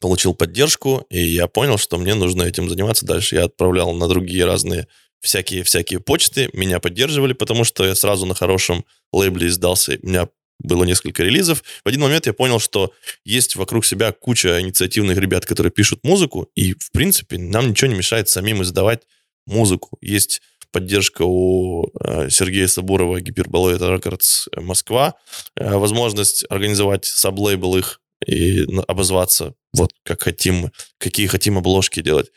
получил 0.00 0.34
поддержку, 0.34 1.04
и 1.10 1.18
я 1.18 1.48
понял, 1.48 1.78
что 1.78 1.98
мне 1.98 2.14
нужно 2.14 2.44
этим 2.44 2.70
заниматься 2.70 3.04
дальше. 3.04 3.34
Я 3.34 3.46
отправлял 3.46 3.92
на 3.92 4.06
другие 4.06 4.44
разные 4.44 4.86
всякие-всякие 5.20 5.98
почты, 5.98 6.48
меня 6.52 6.78
поддерживали, 6.78 7.32
потому 7.32 7.64
что 7.64 7.84
я 7.84 7.96
сразу 7.96 8.24
на 8.24 8.36
хорошем 8.36 8.84
лейбле 9.12 9.48
издался. 9.48 9.98
У 10.00 10.06
меня 10.06 10.28
было 10.60 10.84
несколько 10.84 11.24
релизов. 11.24 11.64
В 11.84 11.88
один 11.88 12.02
момент 12.02 12.26
я 12.26 12.32
понял, 12.32 12.60
что 12.60 12.92
есть 13.24 13.56
вокруг 13.56 13.84
себя 13.84 14.12
куча 14.12 14.60
инициативных 14.60 15.18
ребят, 15.18 15.44
которые 15.44 15.72
пишут 15.72 16.04
музыку, 16.04 16.48
и, 16.54 16.74
в 16.74 16.92
принципе, 16.92 17.36
нам 17.36 17.70
ничего 17.70 17.90
не 17.90 17.98
мешает 17.98 18.28
самим 18.28 18.62
издавать 18.62 19.02
музыку. 19.44 19.98
Есть 20.00 20.40
поддержка 20.72 21.22
у 21.24 21.90
э, 22.00 22.30
Сергея 22.30 22.66
Сабурова, 22.66 23.20
Гиперболоид 23.20 23.80
Рекордс 23.82 24.48
Москва, 24.56 25.14
э, 25.56 25.76
возможность 25.76 26.44
организовать 26.48 27.04
саблейбл 27.04 27.76
их 27.76 28.00
и 28.26 28.64
обозваться 28.88 29.54
вот 29.72 29.92
как 30.04 30.22
хотим 30.22 30.70
какие 30.98 31.26
хотим 31.26 31.58
обложки 31.58 32.00
делать, 32.02 32.30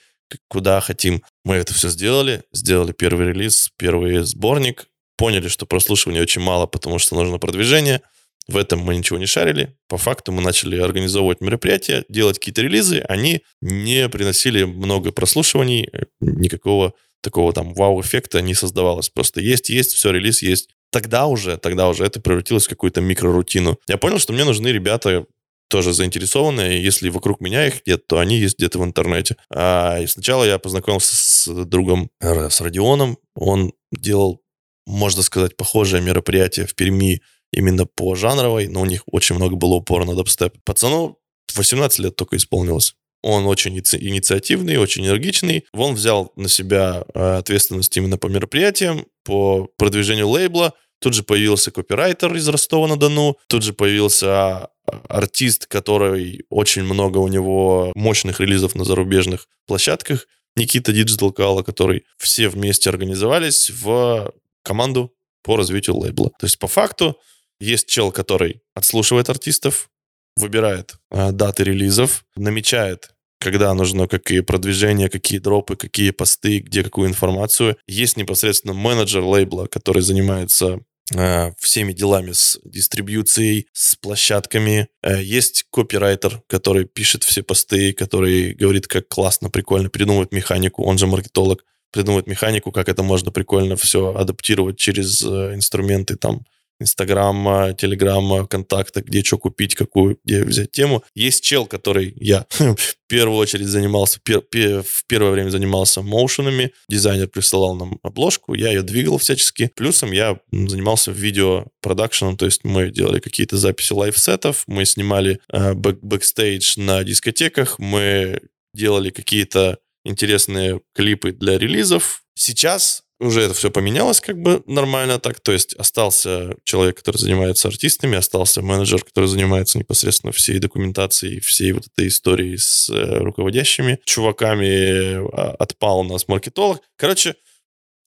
куда 0.48 0.82
хотим. 0.82 1.24
Мы 1.44 1.56
это 1.56 1.74
все 1.74 1.90
сделали, 1.90 2.44
сделали 2.52 2.92
первый 2.92 3.28
релиз, 3.30 3.72
первый 3.78 4.24
сборник, 4.24 4.88
поняли, 5.18 5.48
что 5.48 5.66
прослушивания 5.66 6.22
очень 6.22 6.42
мало, 6.42 6.66
потому 6.66 7.00
что 7.00 7.16
нужно 7.16 7.38
продвижение. 7.38 8.02
В 8.48 8.58
этом 8.58 8.80
мы 8.80 8.96
ничего 8.96 9.18
не 9.18 9.26
шарили. 9.26 9.76
По 9.88 9.98
факту 9.98 10.32
мы 10.32 10.42
начали 10.42 10.80
организовывать 10.80 11.42
мероприятия, 11.42 12.06
делать 12.10 12.38
какие-то 12.38 12.62
релизы. 12.62 13.00
Они 13.00 13.42
не 13.62 14.08
приносили 14.08 14.66
много 14.66 15.12
прослушиваний, 15.12 15.90
никакого 16.20 16.94
такого 17.26 17.52
там 17.52 17.74
вау-эффекта 17.74 18.42
не 18.42 18.54
создавалось. 18.54 19.10
Просто 19.10 19.42
есть, 19.42 19.70
есть, 19.70 19.94
все, 19.94 20.12
релиз 20.12 20.42
есть. 20.42 20.70
Тогда 20.92 21.26
уже, 21.28 21.58
тогда 21.58 21.90
уже 21.90 22.06
это 22.06 22.22
превратилось 22.22 22.66
в 22.66 22.70
какую-то 22.70 23.02
микрорутину. 23.02 23.78
Я 23.88 23.98
понял, 23.98 24.20
что 24.20 24.32
мне 24.32 24.46
нужны 24.46 24.70
ребята, 24.70 25.26
тоже 25.68 25.94
заинтересованные. 25.94 26.82
Если 26.82 27.10
вокруг 27.10 27.42
меня 27.42 27.68
их 27.68 27.86
нет, 27.86 28.08
то 28.08 28.20
они 28.20 28.38
есть 28.38 28.58
где-то 28.58 28.80
в 28.80 28.84
интернете. 28.84 29.36
А, 29.50 30.00
и 30.00 30.08
сначала 30.08 30.44
я 30.44 30.60
познакомился 30.60 31.16
с 31.16 31.66
другом, 31.66 32.10
с 32.22 32.62
Родионом. 32.62 33.18
Он 33.36 33.74
делал, 33.92 34.42
можно 34.86 35.22
сказать, 35.22 35.58
похожее 35.58 36.02
мероприятие 36.02 36.66
в 36.66 36.76
Перми 36.76 37.22
именно 37.52 37.86
по 37.86 38.16
жанровой, 38.16 38.68
но 38.68 38.82
у 38.82 38.86
них 38.86 39.04
очень 39.08 39.36
много 39.36 39.56
было 39.56 39.76
упора 39.76 40.06
на 40.06 40.16
дабстеп. 40.16 40.56
Пацану 40.64 41.18
18 41.56 42.00
лет 42.00 42.16
только 42.16 42.38
исполнилось. 42.38 42.96
Он 43.28 43.48
очень 43.48 43.76
инициативный, 43.76 44.78
очень 44.78 45.08
энергичный. 45.08 45.66
Он 45.74 45.96
взял 45.96 46.32
на 46.36 46.48
себя 46.48 47.04
э, 47.16 47.38
ответственность 47.38 47.98
именно 47.98 48.20
по 48.20 48.28
мероприятиям, 48.28 49.08
по 49.24 49.68
продвижению 49.78 50.30
лейбла. 50.30 50.76
Тут 51.02 51.16
же 51.16 51.24
появился 51.24 51.72
копирайтер 51.72 52.36
из 52.36 52.48
Ростова-на-Дону. 52.48 53.38
Тут 53.48 53.64
же 53.64 53.74
появился 53.74 54.28
а, 54.28 54.70
артист, 55.10 55.66
который 55.66 56.46
очень 56.50 56.84
много 56.84 57.18
у 57.18 57.28
него 57.28 57.92
мощных 57.96 58.42
релизов 58.42 58.76
на 58.76 58.84
зарубежных 58.84 59.48
площадках. 59.66 60.28
Никита 60.56 60.92
Digital 60.92 61.36
Kala, 61.36 61.64
который 61.64 62.04
все 62.20 62.48
вместе 62.48 62.92
организовались 62.92 63.72
в 63.72 64.32
команду 64.62 65.16
по 65.42 65.58
развитию 65.58 65.98
лейбла. 65.98 66.30
То 66.40 66.46
есть 66.46 66.60
по 66.60 66.68
факту 66.68 67.18
есть 67.60 67.88
чел, 67.88 68.12
который 68.12 68.62
отслушивает 68.76 69.32
артистов, 69.32 69.90
выбирает 70.36 70.98
э, 71.10 71.32
даты 71.32 71.64
релизов, 71.64 72.24
намечает 72.36 73.15
когда 73.40 73.74
нужно 73.74 74.08
какие 74.08 74.42
продвижения, 74.42 75.10
какие 75.10 75.40
дропы, 75.40 75.76
какие 75.76 76.12
посты, 76.12 76.60
где 76.60 76.84
какую 76.84 77.10
информацию. 77.10 77.78
Есть 77.88 78.18
непосредственно 78.18 78.74
менеджер 78.74 79.24
лейбла, 79.24 79.68
который 79.68 80.02
занимается 80.02 80.80
э, 81.14 81.52
всеми 81.60 81.94
делами 81.94 82.32
с 82.32 82.60
дистрибьюцией, 82.64 83.68
с 83.74 83.96
площадками. 83.96 84.88
Э, 85.04 85.22
есть 85.22 85.66
копирайтер, 85.72 86.42
который 86.48 86.86
пишет 86.86 87.24
все 87.24 87.44
посты, 87.44 87.94
который 87.94 88.54
говорит, 88.54 88.88
как 88.88 89.08
классно, 89.08 89.50
прикольно, 89.50 89.90
придумывает 89.90 90.32
механику, 90.32 90.84
он 90.84 90.98
же 90.98 91.08
маркетолог, 91.08 91.64
придумывает 91.92 92.28
механику, 92.28 92.72
как 92.72 92.90
это 92.90 93.04
можно 93.04 93.32
прикольно 93.32 93.76
все 93.76 94.14
адаптировать 94.16 94.78
через 94.78 95.24
э, 95.24 95.56
инструменты 95.56 96.16
там 96.16 96.46
Инстаграма, 96.80 97.74
Телеграма, 97.74 98.48
контакта, 98.48 99.02
где 99.02 99.24
что 99.24 99.38
купить, 99.38 99.76
какую, 99.76 100.20
где 100.24 100.44
взять 100.44 100.72
тему. 100.72 101.04
Есть 101.16 101.44
чел, 101.44 101.66
который 101.66 102.14
я 102.18 102.46
в 102.52 102.96
первую 103.08 103.38
очередь 103.38 103.68
занимался, 103.68 104.20
пер, 104.24 104.42
пер, 104.42 104.84
в 104.84 105.06
первое 105.08 105.32
время 105.32 105.50
занимался 105.50 106.02
моушенами. 106.02 106.72
Дизайнер 106.90 107.28
присылал 107.28 107.76
нам 107.76 108.00
обложку, 108.04 108.54
я 108.54 108.70
ее 108.70 108.82
двигал 108.82 109.18
всячески. 109.18 109.72
Плюсом 109.76 110.12
я 110.12 110.40
занимался 110.52 111.12
видео-продакшеном, 111.12 112.38
то 112.38 112.46
есть 112.46 112.64
мы 112.64 112.90
делали 112.90 113.20
какие-то 113.20 113.58
записи 113.58 113.94
лайфсетов, 113.94 114.64
мы 114.68 114.86
снимали 114.86 115.40
э, 115.52 115.74
бэк 115.74 116.00
бэкстейдж 116.02 116.80
на 116.80 117.04
дискотеках, 117.04 117.80
мы 117.80 118.42
делали 118.74 119.10
какие-то 119.10 119.80
интересные 120.04 120.82
клипы 120.94 121.32
для 121.32 121.58
релизов. 121.58 122.24
Сейчас 122.36 123.05
уже 123.20 123.42
это 123.42 123.54
все 123.54 123.72
поменялось 123.72 124.20
как 124.20 124.42
бы 124.42 124.62
нормально 124.66 125.20
так, 125.20 125.40
то 125.40 125.52
есть 125.52 125.74
остался 125.76 126.56
человек, 126.64 126.98
который 126.98 127.18
занимается 127.18 127.68
артистами, 127.68 128.18
остался 128.18 128.62
менеджер, 128.62 129.04
который 129.04 129.28
занимается 129.28 129.80
непосредственно 129.80 130.34
всей 130.34 130.60
документацией, 130.60 131.40
всей 131.40 131.72
вот 131.72 131.88
этой 131.88 132.08
историей 132.08 132.58
с 132.58 132.90
э, 132.90 133.18
руководящими 133.20 134.00
чуваками, 134.06 135.26
а, 135.34 135.56
отпал 135.60 136.00
у 136.00 136.04
нас 136.04 136.28
маркетолог. 136.28 136.82
Короче, 136.98 137.36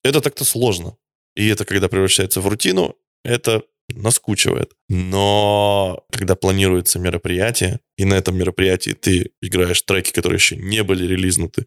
это 0.02 0.20
так-то 0.20 0.44
сложно. 0.44 0.96
И 1.34 1.48
это 1.48 1.64
когда 1.64 1.88
превращается 1.88 2.40
в 2.40 2.48
рутину, 2.48 2.96
это 3.24 3.62
наскучивает. 3.95 4.72
Но 4.89 6.05
когда 6.12 6.34
планируется 6.36 6.99
мероприятие, 6.99 7.80
и 7.97 8.05
на 8.05 8.14
этом 8.14 8.36
мероприятии 8.36 8.91
ты 8.91 9.30
играешь 9.41 9.82
треки, 9.82 10.12
которые 10.12 10.39
еще 10.39 10.57
не 10.57 10.82
были 10.82 11.07
релизнуты, 11.07 11.66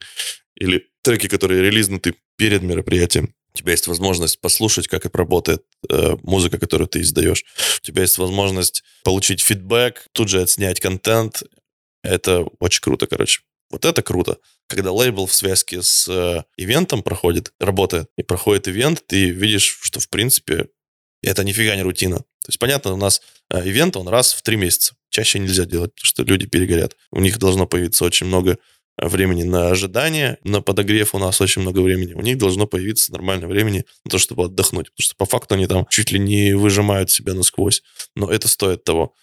или 0.56 0.88
треки, 1.02 1.28
которые 1.28 1.62
релизнуты 1.62 2.16
перед 2.38 2.62
мероприятием, 2.62 3.34
у 3.54 3.58
тебя 3.58 3.72
есть 3.72 3.88
возможность 3.88 4.40
послушать, 4.40 4.88
как 4.88 5.06
это 5.06 5.18
работает 5.18 5.64
э, 5.90 6.16
музыка, 6.24 6.58
которую 6.58 6.88
ты 6.88 7.02
издаешь. 7.02 7.44
У 7.80 7.86
тебя 7.86 8.04
есть 8.04 8.18
возможность 8.18 8.84
получить 9.04 9.42
фидбэк, 9.42 10.08
тут 10.14 10.30
же 10.30 10.42
отснять 10.42 10.80
контент. 10.80 11.44
Это 12.04 12.46
очень 12.60 12.82
круто, 12.82 13.08
короче. 13.08 13.42
Вот 13.70 13.86
это 13.86 14.02
круто. 14.02 14.38
Когда 14.68 14.92
лейбл 14.92 15.26
в 15.26 15.34
связке 15.34 15.82
с 15.82 16.08
э, 16.08 16.44
ивентом 16.58 17.04
проходит, 17.04 17.54
работает, 17.60 18.08
и 18.18 18.24
проходит 18.24 18.68
ивент, 18.68 19.04
ты 19.06 19.30
видишь, 19.30 19.80
что, 19.82 20.00
в 20.00 20.10
принципе, 20.10 20.68
это 21.30 21.44
нифига 21.44 21.76
не 21.76 21.84
рутина. 21.84 22.18
То 22.18 22.48
есть, 22.48 22.60
понятно, 22.60 22.94
у 22.94 22.98
нас 22.98 23.22
э, 23.52 23.68
ивент, 23.68 23.96
он 23.96 24.08
раз 24.08 24.34
в 24.34 24.42
три 24.42 24.56
месяца. 24.56 24.96
Чаще 25.10 25.40
нельзя 25.40 25.66
делать, 25.66 25.94
потому 25.94 26.08
что 26.08 26.24
люди 26.24 26.48
перегорят. 26.48 26.98
У 27.12 27.20
них 27.20 27.38
должно 27.38 27.68
появиться 27.68 28.04
очень 28.06 28.26
много 28.26 28.58
э, 28.98 29.08
времени 29.08 29.44
на 29.44 29.70
ожидание, 29.70 30.38
на 30.44 30.62
подогрев 30.62 31.14
у 31.14 31.20
нас 31.20 31.40
очень 31.42 31.62
много 31.62 31.80
времени. 31.80 32.14
У 32.14 32.22
них 32.22 32.38
должно 32.40 32.66
появиться 32.66 33.12
нормальное 33.12 33.48
времени 33.48 33.86
на 34.04 34.12
то, 34.12 34.18
чтобы 34.18 34.46
отдохнуть. 34.46 34.92
Потому 34.92 35.04
что 35.04 35.16
по 35.16 35.26
факту 35.26 35.56
они 35.56 35.68
там 35.68 35.86
чуть 35.90 36.12
ли 36.12 36.20
не 36.20 36.54
выжимают 36.54 37.12
себя 37.12 37.36
насквозь. 37.36 37.84
Но 38.16 38.32
это 38.32 38.48
стоит 38.48 38.84
того. 38.84 39.14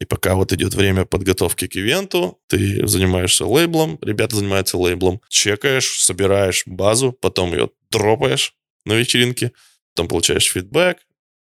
И 0.00 0.04
пока 0.04 0.34
вот 0.34 0.52
идет 0.52 0.74
время 0.74 1.06
подготовки 1.06 1.68
к 1.68 1.76
ивенту, 1.76 2.38
ты 2.48 2.86
занимаешься 2.86 3.46
лейблом, 3.46 3.98
ребята 4.02 4.36
занимаются 4.36 4.76
лейблом, 4.76 5.22
чекаешь, 5.28 6.02
собираешь 6.02 6.64
базу, 6.66 7.12
потом 7.12 7.52
ее 7.52 7.70
дропаешь 7.90 8.54
на 8.84 8.92
вечеринке, 8.92 9.52
потом 9.94 10.08
получаешь 10.08 10.52
фидбэк, 10.52 10.98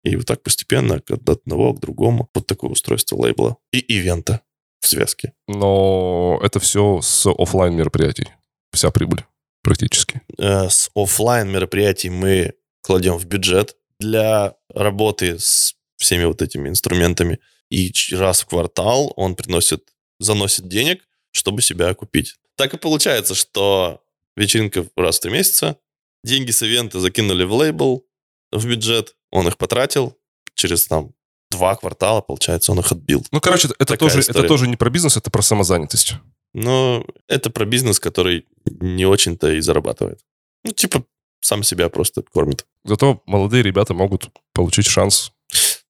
и 0.03 0.15
вот 0.15 0.25
так 0.25 0.41
постепенно 0.43 0.95
от 0.95 1.29
одного 1.29 1.73
к 1.73 1.79
другому. 1.79 2.29
Вот 2.33 2.47
такое 2.47 2.71
устройство 2.71 3.15
лейбла 3.17 3.57
и 3.71 3.79
ивента 3.79 4.41
в 4.79 4.87
связке. 4.87 5.33
Но 5.47 6.39
это 6.43 6.59
все 6.59 7.01
с 7.01 7.27
офлайн 7.27 7.75
мероприятий. 7.75 8.27
Вся 8.71 8.89
прибыль 8.91 9.23
практически. 9.61 10.21
Э, 10.37 10.69
с 10.69 10.89
офлайн 10.95 11.49
мероприятий 11.49 12.09
мы 12.09 12.53
кладем 12.81 13.17
в 13.17 13.25
бюджет 13.25 13.75
для 13.99 14.55
работы 14.73 15.37
с 15.37 15.75
всеми 15.97 16.25
вот 16.25 16.41
этими 16.41 16.67
инструментами. 16.67 17.39
И 17.69 17.93
раз 18.11 18.41
в 18.41 18.47
квартал 18.47 19.13
он 19.15 19.35
приносит, 19.35 19.93
заносит 20.19 20.67
денег, 20.67 21.07
чтобы 21.31 21.61
себя 21.61 21.89
окупить. 21.89 22.35
Так 22.55 22.73
и 22.73 22.77
получается, 22.77 23.35
что 23.35 24.03
вечеринка 24.35 24.85
раз 24.95 25.19
в 25.19 25.21
три 25.21 25.31
месяца, 25.31 25.77
деньги 26.23 26.51
с 26.51 26.63
ивента 26.63 26.99
закинули 26.99 27.43
в 27.43 27.53
лейбл, 27.53 28.05
в 28.51 28.67
бюджет, 28.67 29.15
он 29.31 29.47
их 29.47 29.57
потратил, 29.57 30.17
через 30.53 30.87
там 30.87 31.13
два 31.49 31.75
квартала, 31.75 32.21
получается, 32.21 32.71
он 32.71 32.79
их 32.79 32.91
отбил. 32.91 33.25
Ну, 33.31 33.41
короче, 33.41 33.69
это 33.79 33.97
тоже, 33.97 34.19
это 34.19 34.43
тоже 34.43 34.67
не 34.67 34.75
про 34.77 34.89
бизнес, 34.89 35.17
это 35.17 35.31
про 35.31 35.41
самозанятость. 35.41 36.15
Но 36.53 37.05
это 37.27 37.49
про 37.49 37.65
бизнес, 37.65 37.99
который 37.99 38.45
не 38.65 39.05
очень-то 39.05 39.51
и 39.51 39.61
зарабатывает. 39.61 40.19
Ну, 40.63 40.71
типа, 40.71 41.03
сам 41.41 41.63
себя 41.63 41.89
просто 41.89 42.23
кормит. 42.23 42.65
Зато 42.83 43.21
молодые 43.25 43.63
ребята 43.63 43.93
могут 43.93 44.29
получить 44.53 44.85
шанс 44.85 45.33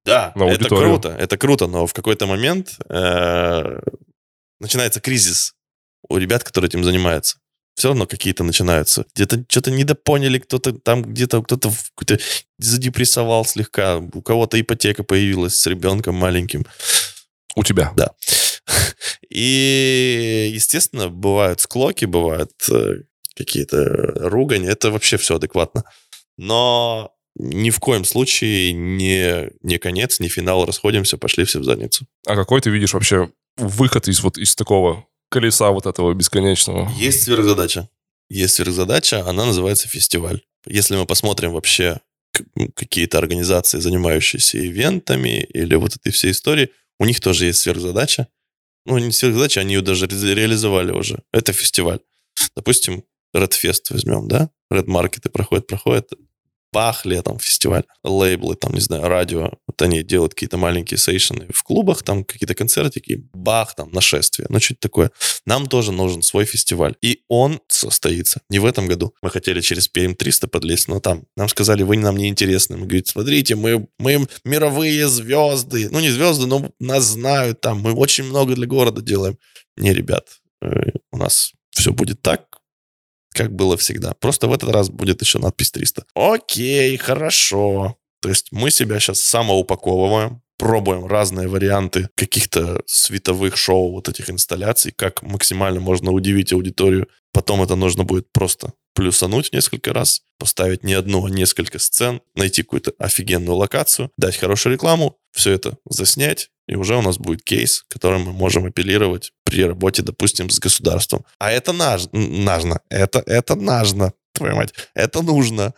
да, 0.05 0.33
на 0.35 0.43
это 0.49 0.67
круто, 0.67 1.09
это 1.09 1.37
круто, 1.37 1.67
но 1.67 1.87
в 1.87 1.93
какой-то 1.93 2.25
момент 2.25 2.77
э, 2.89 3.79
начинается 4.59 4.99
кризис 4.99 5.55
у 6.09 6.17
ребят, 6.17 6.43
которые 6.43 6.67
этим 6.67 6.83
занимаются. 6.83 7.37
Все 7.75 7.89
равно 7.89 8.05
какие-то 8.05 8.43
начинаются. 8.43 9.05
Где-то 9.15 9.43
что-то 9.47 9.71
недопоняли, 9.71 10.39
кто-то 10.39 10.73
там 10.73 11.03
где-то 11.03 11.41
кто-то 11.41 11.71
какой-то 11.95 12.23
задепрессовал 12.59 13.45
слегка, 13.45 13.97
у 13.97 14.21
кого-то 14.21 14.59
ипотека 14.59 15.03
появилась 15.03 15.55
с 15.55 15.65
ребенком 15.65 16.15
маленьким. 16.15 16.65
У 17.55 17.63
тебя? 17.63 17.91
Да. 17.95 18.11
И, 19.29 20.51
естественно, 20.53 21.09
бывают 21.09 21.61
склоки, 21.61 22.05
бывают 22.05 22.51
э, 22.69 23.03
какие-то 23.35 24.13
ругань. 24.29 24.65
Это 24.65 24.91
вообще 24.91 25.17
все 25.17 25.35
адекватно. 25.35 25.83
Но 26.37 27.11
ни 27.35 27.71
в 27.71 27.79
коем 27.79 28.05
случае 28.05 28.73
не, 28.73 29.49
не 29.61 29.77
конец, 29.77 30.19
не 30.19 30.29
финал, 30.29 30.65
расходимся, 30.65 31.17
пошли 31.17 31.45
все 31.45 31.59
в 31.59 31.63
задницу. 31.63 32.05
А 32.27 32.35
какой 32.35 32.61
ты 32.61 32.69
видишь 32.69 32.93
вообще 32.93 33.29
выход 33.57 34.07
из 34.07 34.21
вот 34.21 34.37
из 34.37 34.55
такого 34.55 35.05
колеса 35.33 35.71
вот 35.71 35.87
этого 35.87 36.13
бесконечного? 36.13 36.91
Есть 36.95 37.23
сверхзадача. 37.23 37.89
Есть 38.29 38.55
сверхзадача, 38.55 39.27
она 39.27 39.45
называется 39.45 39.87
фестиваль. 39.87 40.41
Если 40.67 40.95
мы 40.95 41.05
посмотрим 41.07 41.51
вообще 41.53 41.99
какие-то 42.75 43.17
организации, 43.17 43.79
занимающиеся 43.79 44.59
ивентами 44.59 45.43
или 45.53 45.75
вот 45.75 45.95
этой 45.95 46.11
всей 46.11 46.31
истории, 46.31 46.69
у 46.99 47.05
них 47.05 47.19
тоже 47.19 47.45
есть 47.45 47.61
сверхзадача. 47.61 48.27
Ну, 48.85 48.99
не 48.99 49.11
сверхзадача, 49.11 49.61
они 49.61 49.73
ее 49.73 49.81
даже 49.81 50.05
реализовали 50.05 50.91
уже. 50.91 51.23
Это 51.31 51.51
фестиваль. 51.51 51.99
Допустим, 52.55 53.03
Red 53.35 53.51
Fest 53.51 53.89
возьмем, 53.89 54.27
да? 54.27 54.51
Red 54.71 54.85
Market 54.85 55.29
проходит, 55.31 55.65
проходит. 55.65 56.13
Бах, 56.73 57.05
летом 57.05 57.37
фестиваль, 57.37 57.83
лейблы, 58.03 58.55
там, 58.55 58.73
не 58.73 58.79
знаю, 58.79 59.07
радио, 59.07 59.51
вот 59.67 59.81
они 59.81 60.01
делают 60.01 60.33
какие-то 60.33 60.57
маленькие 60.57 60.97
сейшены 60.97 61.47
в 61.53 61.63
клубах, 61.63 62.01
там 62.01 62.23
какие-то 62.23 62.55
концертики, 62.55 63.23
бах, 63.33 63.75
там, 63.75 63.91
нашествие, 63.91 64.47
ну, 64.49 64.59
что-то 64.59 64.79
такое. 64.81 65.11
Нам 65.45 65.67
тоже 65.67 65.91
нужен 65.91 66.23
свой 66.23 66.45
фестиваль. 66.45 66.95
И 67.01 67.21
он 67.27 67.59
состоится 67.67 68.41
не 68.49 68.57
в 68.57 68.65
этом 68.65 68.87
году. 68.87 69.13
Мы 69.21 69.29
хотели 69.29 69.61
через 69.61 69.87
PM300 69.87 70.47
подлезть, 70.47 70.87
но 70.87 70.99
там 70.99 71.25
нам 71.37 71.47
сказали, 71.47 71.83
вы 71.83 71.97
нам 71.97 72.17
не 72.17 72.27
интересны. 72.27 72.75
Мы 72.75 72.87
говорим, 72.87 73.05
смотрите, 73.05 73.55
мы, 73.55 73.87
мы 73.99 74.27
мировые 74.43 75.07
звезды. 75.07 75.89
Ну, 75.91 75.99
не 75.99 76.09
звезды, 76.09 76.47
но 76.47 76.71
нас 76.79 77.03
знают 77.03 77.61
там. 77.61 77.81
Мы 77.81 77.93
очень 77.93 78.23
много 78.23 78.55
для 78.55 78.65
города 78.65 79.01
делаем. 79.01 79.37
Не, 79.77 79.93
ребят, 79.93 80.27
э, 80.61 80.91
у 81.11 81.17
нас 81.17 81.53
все 81.71 81.91
будет 81.91 82.21
так, 82.21 82.52
как 83.33 83.53
было 83.53 83.77
всегда. 83.77 84.13
Просто 84.13 84.47
в 84.47 84.53
этот 84.53 84.69
раз 84.69 84.89
будет 84.89 85.21
еще 85.21 85.39
надпись 85.39 85.71
300. 85.71 86.05
Окей, 86.15 86.95
хорошо. 86.97 87.97
То 88.21 88.29
есть 88.29 88.47
мы 88.51 88.71
себя 88.71 88.99
сейчас 88.99 89.19
самоупаковываем, 89.19 90.41
пробуем 90.57 91.05
разные 91.05 91.47
варианты 91.47 92.07
каких-то 92.15 92.81
световых 92.85 93.57
шоу, 93.57 93.91
вот 93.91 94.07
этих 94.07 94.29
инсталляций, 94.29 94.93
как 94.95 95.21
максимально 95.21 95.81
можно 95.81 96.11
удивить 96.11 96.53
аудиторию. 96.53 97.07
Потом 97.33 97.61
это 97.61 97.75
нужно 97.75 98.05
будет 98.05 98.31
просто 98.31 98.73
плюсануть 98.93 99.53
несколько 99.53 99.93
раз, 99.93 100.21
поставить 100.37 100.83
не 100.83 100.93
одну, 100.93 101.25
а 101.25 101.29
несколько 101.29 101.79
сцен, 101.79 102.21
найти 102.35 102.63
какую-то 102.63 102.93
офигенную 102.99 103.55
локацию, 103.55 104.11
дать 104.17 104.37
хорошую 104.37 104.73
рекламу, 104.73 105.17
все 105.31 105.51
это 105.51 105.77
заснять, 105.89 106.49
и 106.67 106.75
уже 106.75 106.95
у 106.95 107.01
нас 107.01 107.17
будет 107.17 107.43
кейс, 107.43 107.83
которым 107.89 108.23
мы 108.23 108.33
можем 108.33 108.65
апеллировать 108.65 109.31
при 109.43 109.63
работе, 109.63 110.01
допустим, 110.01 110.49
с 110.49 110.59
государством. 110.59 111.25
А 111.39 111.51
это 111.51 111.73
наж, 111.73 112.07
нужно, 112.11 112.81
это, 112.89 113.23
это 113.25 113.55
нужно, 113.55 114.13
твою 114.33 114.55
мать, 114.55 114.73
это 114.93 115.21
нужно, 115.21 115.73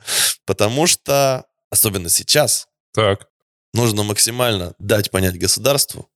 потому 0.46 0.88
что, 0.88 1.46
особенно 1.70 2.10
сейчас, 2.10 2.68
так. 2.94 3.28
нужно 3.74 4.04
максимально 4.04 4.76
дать 4.80 5.10
понять 5.10 5.40
государству, 5.40 6.10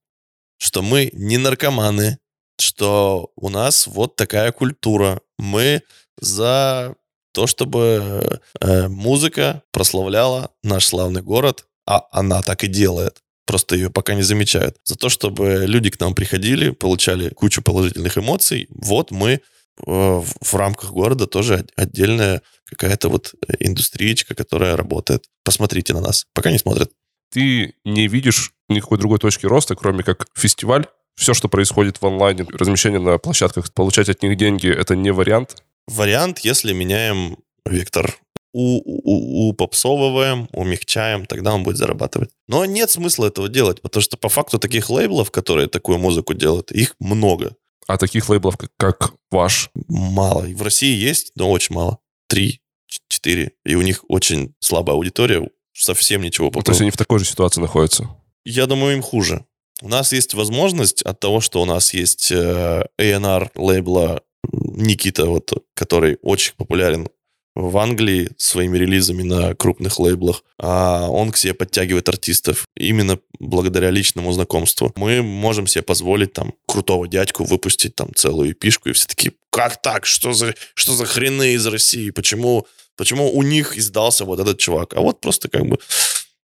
что 0.57 0.81
мы 0.81 1.09
не 1.13 1.37
наркоманы, 1.37 2.19
что 2.59 3.31
у 3.35 3.49
нас 3.49 3.87
вот 3.87 4.15
такая 4.15 4.51
культура. 4.51 5.21
Мы 5.37 5.81
за 6.19 6.95
то, 7.33 7.47
чтобы 7.47 8.41
э, 8.59 8.87
музыка 8.87 9.63
прославляла 9.71 10.51
наш 10.63 10.85
славный 10.85 11.21
город, 11.21 11.65
а 11.85 12.03
она 12.11 12.41
так 12.41 12.63
и 12.63 12.67
делает 12.67 13.21
просто 13.49 13.75
ее 13.75 13.89
пока 13.89 14.13
не 14.13 14.21
замечают. 14.21 14.77
За 14.83 14.95
то, 14.95 15.09
чтобы 15.09 15.63
люди 15.65 15.89
к 15.89 15.99
нам 15.99 16.13
приходили, 16.13 16.69
получали 16.69 17.29
кучу 17.29 17.63
положительных 17.63 18.15
эмоций, 18.15 18.67
вот 18.69 19.09
мы 19.09 19.31
э, 19.31 19.39
в 19.87 20.53
рамках 20.53 20.91
города 20.91 21.25
тоже 21.25 21.65
отдельная 21.75 22.43
какая-то 22.65 23.09
вот 23.09 23.33
э, 23.47 23.53
индустриечка, 23.59 24.35
которая 24.35 24.77
работает. 24.77 25.25
Посмотрите 25.43 25.95
на 25.95 26.01
нас. 26.01 26.27
Пока 26.35 26.51
не 26.51 26.59
смотрят. 26.59 26.91
Ты 27.31 27.73
не 27.85 28.07
видишь 28.07 28.53
никакой 28.67 28.99
другой 28.99 29.17
точки 29.17 29.47
роста, 29.47 29.73
кроме 29.73 30.03
как 30.03 30.27
фестиваль? 30.35 30.85
Все, 31.15 31.33
что 31.33 31.49
происходит 31.49 31.99
в 31.99 32.05
онлайне, 32.05 32.45
размещение 32.53 32.99
на 32.99 33.17
площадках, 33.17 33.73
получать 33.73 34.09
от 34.09 34.21
них 34.21 34.37
деньги, 34.37 34.69
это 34.69 34.95
не 34.95 35.11
вариант? 35.11 35.63
Вариант, 35.89 36.39
если 36.39 36.71
меняем 36.71 37.37
вектор 37.65 38.15
у, 38.53 38.79
у, 38.83 39.49
упопсовываем, 39.49 40.47
умягчаем, 40.53 41.25
тогда 41.25 41.53
он 41.53 41.63
будет 41.63 41.77
зарабатывать. 41.77 42.29
Но 42.47 42.63
нет 42.65 42.91
смысла 42.91 43.25
этого 43.25 43.49
делать, 43.49 43.81
потому 43.81 44.01
что 44.01 44.15
по 44.15 44.29
факту 44.29 44.59
таких 44.59 44.89
лейблов, 44.89 45.31
которые 45.31 45.67
такую 45.67 45.97
музыку 45.97 46.35
делают, 46.35 46.71
их 46.71 46.95
много. 46.99 47.55
А 47.87 47.97
таких 47.97 48.29
лейблов, 48.29 48.57
как, 48.77 49.13
ваш? 49.31 49.71
Мало. 49.87 50.43
В 50.43 50.61
России 50.61 50.95
есть, 50.95 51.31
но 51.35 51.49
очень 51.49 51.73
мало. 51.73 51.97
Три, 52.27 52.61
четыре. 53.07 53.53
И 53.65 53.73
у 53.73 53.81
них 53.81 54.05
очень 54.09 54.53
слабая 54.59 54.95
аудитория, 54.95 55.49
совсем 55.73 56.21
ничего. 56.21 56.51
Ну, 56.53 56.61
то 56.61 56.71
есть 56.71 56.81
они 56.81 56.91
в 56.91 56.97
такой 56.97 57.17
же 57.17 57.25
ситуации 57.25 57.61
находятся? 57.61 58.09
Я 58.45 58.67
думаю, 58.67 58.95
им 58.95 59.01
хуже. 59.01 59.43
У 59.81 59.87
нас 59.87 60.11
есть 60.11 60.35
возможность 60.35 61.01
от 61.01 61.19
того, 61.19 61.41
что 61.41 61.61
у 61.61 61.65
нас 61.65 61.93
есть 61.93 62.31
э, 62.31 62.83
A&R 62.97 63.51
лейбла 63.55 64.21
Никита, 64.51 65.25
вот, 65.25 65.51
который 65.73 66.17
очень 66.21 66.53
популярен 66.55 67.07
в 67.55 67.77
Англии 67.77 68.29
своими 68.37 68.77
релизами 68.77 69.23
на 69.23 69.53
крупных 69.53 69.99
лейблах, 69.99 70.43
а 70.57 71.07
он 71.09 71.31
к 71.31 71.37
себе 71.37 71.53
подтягивает 71.53 72.07
артистов 72.07 72.65
именно 72.75 73.19
благодаря 73.39 73.89
личному 73.89 74.31
знакомству. 74.31 74.93
Мы 74.95 75.21
можем 75.21 75.67
себе 75.67 75.81
позволить 75.81 76.33
там 76.33 76.53
крутого 76.67 77.07
дядьку 77.07 77.43
выпустить 77.43 77.95
там 77.95 78.13
целую 78.15 78.51
эпишку, 78.51 78.89
и 78.89 78.93
все 78.93 79.07
такие, 79.07 79.33
как 79.51 79.81
так? 79.81 80.05
Что 80.05 80.33
за, 80.33 80.55
что 80.73 80.93
за 80.93 81.05
хрены 81.05 81.53
из 81.53 81.65
России? 81.65 82.11
Почему, 82.11 82.65
почему 82.95 83.29
у 83.29 83.43
них 83.43 83.77
издался 83.77 84.25
вот 84.25 84.39
этот 84.39 84.57
чувак? 84.57 84.93
А 84.95 85.01
вот 85.01 85.19
просто 85.19 85.49
как 85.49 85.65
бы 85.65 85.79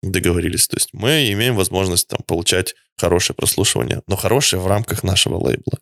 договорились. 0.02 0.68
То 0.68 0.76
есть 0.76 0.90
мы 0.92 1.30
имеем 1.32 1.56
возможность 1.56 2.08
там 2.08 2.20
получать 2.26 2.74
хорошее 2.96 3.34
прослушивание, 3.36 4.02
но 4.06 4.16
хорошее 4.16 4.62
в 4.62 4.66
рамках 4.66 5.02
нашего 5.02 5.36
лейбла. 5.36 5.78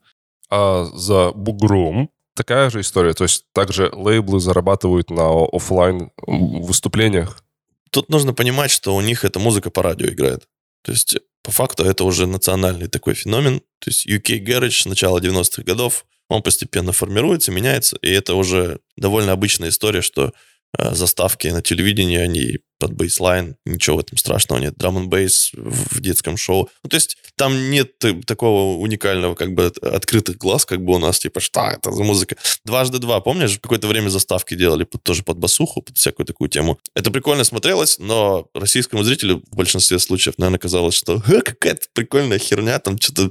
А 0.55 0.85
за 0.93 1.33
бугром 1.33 2.11
такая 2.35 2.69
же 2.69 2.81
история. 2.81 3.15
То 3.15 3.25
есть 3.25 3.47
также 3.55 3.91
лейблы 3.95 4.39
зарабатывают 4.39 5.09
на 5.09 5.47
офлайн 5.51 6.11
выступлениях. 6.27 7.43
Тут 7.91 8.11
нужно 8.11 8.35
понимать, 8.35 8.71
что 8.71 8.95
у 8.95 9.01
них 9.01 9.25
эта 9.25 9.39
музыка 9.39 9.71
по 9.71 9.83
радио 9.83 10.09
играет. 10.09 10.47
То 10.85 10.93
есть 10.93 11.17
по 11.43 11.51
факту 11.51 11.85
это 11.85 12.05
уже 12.05 12.27
национальный 12.27 12.89
такой 12.89 13.15
феномен. 13.15 13.61
То 13.79 13.91
есть 13.91 14.07
UK 14.07 14.45
Garage 14.45 14.87
начала 14.89 15.21
90-х 15.21 15.63
годов, 15.63 16.05
он 16.29 16.43
постепенно 16.43 16.93
формируется, 16.93 17.51
меняется, 17.51 17.97
и 18.03 18.11
это 18.11 18.35
уже 18.35 18.81
довольно 18.97 19.33
обычная 19.33 19.71
история, 19.71 20.03
что 20.03 20.33
Э, 20.79 20.95
заставки 20.95 21.49
на 21.49 21.61
телевидении, 21.61 22.17
они 22.17 22.59
под 22.83 22.95
бейслайн, 22.95 23.55
ничего 23.65 23.99
в 23.99 24.01
этом 24.01 24.19
страшного 24.19 24.59
нет. 24.59 24.75
Драм 24.77 24.99
н 24.99 25.09
бейс 25.09 25.53
в 25.55 26.01
детском 26.01 26.37
шоу. 26.37 26.69
Ну, 26.83 26.91
то 26.91 26.97
есть 26.97 27.17
там 27.37 27.71
нет 27.71 27.93
такого 28.27 28.77
уникального, 28.79 29.37
как 29.37 29.55
бы, 29.55 29.67
открытых 29.83 30.37
глаз, 30.37 30.67
как 30.67 30.85
бы 30.85 30.95
у 30.95 30.99
нас, 30.99 31.21
типа, 31.21 31.39
что 31.39 31.61
это 31.61 31.93
за 31.93 32.03
музыка? 32.03 32.37
Дважды 32.65 32.99
два, 32.99 33.21
помнишь, 33.21 33.61
какое-то 33.61 33.87
время 33.87 34.09
заставки 34.09 34.57
делали 34.57 34.83
под, 34.83 35.05
тоже 35.05 35.23
под 35.23 35.39
басуху, 35.39 35.81
под 35.83 35.97
всякую 35.97 36.27
такую 36.27 36.51
тему. 36.51 36.81
Это 36.97 37.13
прикольно 37.13 37.45
смотрелось, 37.45 38.01
но 38.01 38.49
российскому 38.53 39.05
зрителю 39.05 39.45
в 39.53 39.55
большинстве 39.55 40.01
случаев, 40.01 40.39
наверное, 40.39 40.59
казалось, 40.59 40.97
что 40.97 41.21
какая-то 41.21 41.87
прикольная 41.95 42.41
херня, 42.41 42.81
там 42.81 42.99
что-то 42.99 43.31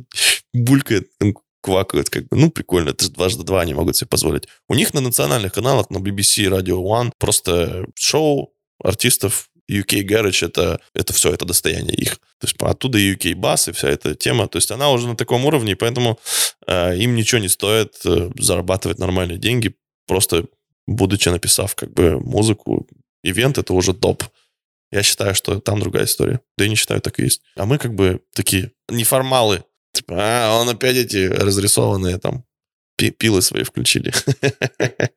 булькает, 0.54 1.10
квакают, 1.62 2.10
как 2.10 2.24
бы, 2.30 2.38
ну, 2.38 2.52
прикольно, 2.52 2.92
это 2.92 3.04
же 3.04 3.12
дважды 3.12 3.44
два 3.44 3.60
они 3.60 3.74
могут 3.74 3.98
себе 3.98 4.08
позволить. 4.08 4.48
У 4.70 4.76
них 4.76 4.94
на 4.94 5.02
национальных 5.02 5.52
каналах, 5.52 5.90
на 5.90 5.98
BBC, 5.98 6.46
Radio 6.46 6.82
One, 6.82 7.12
просто 7.20 7.86
шоу 7.96 8.54
артистов 8.84 9.50
UK 9.70 10.06
Garage 10.06 10.46
это, 10.46 10.80
это 10.94 11.14
все, 11.14 11.32
это 11.32 11.46
достояние 11.46 11.96
их. 11.96 12.16
То 12.40 12.48
есть 12.48 12.56
оттуда 12.60 12.98
UK 12.98 13.34
Bass 13.34 13.70
и 13.70 13.74
вся 13.74 13.90
эта 13.90 14.16
тема. 14.16 14.48
То 14.48 14.58
есть 14.58 14.72
она 14.72 14.92
уже 14.92 15.08
на 15.08 15.16
таком 15.16 15.46
уровне, 15.46 15.76
поэтому 15.76 16.20
э, 16.68 16.98
им 16.98 17.16
ничего 17.16 17.40
не 17.40 17.50
стоит 17.50 17.96
э, 18.06 18.30
зарабатывать 18.38 19.00
нормальные 19.00 19.38
деньги, 19.38 19.76
просто 20.08 20.46
будучи 20.88 21.30
написав 21.30 21.76
как 21.76 21.94
бы 21.94 22.20
музыку. 22.20 22.88
Ивент— 23.24 23.58
это 23.60 23.74
уже 23.74 23.94
топ. 23.94 24.24
Я 24.92 25.04
считаю, 25.04 25.36
что 25.36 25.60
там 25.60 25.80
другая 25.80 26.06
история. 26.06 26.42
Да 26.58 26.66
и 26.66 26.70
не 26.70 26.76
считаю, 26.76 27.02
так 27.02 27.20
и 27.20 27.24
есть. 27.24 27.42
А 27.56 27.66
мы 27.66 27.78
как 27.78 27.94
бы 27.94 28.22
такие 28.34 28.72
неформалы. 28.90 29.64
Типа, 29.94 30.16
а, 30.18 30.60
он 30.60 30.70
опять 30.70 30.98
эти 30.98 31.28
разрисованные 31.28 32.18
там 32.18 32.44
пилы 32.96 33.42
свои 33.42 33.64
включили. 33.64 34.14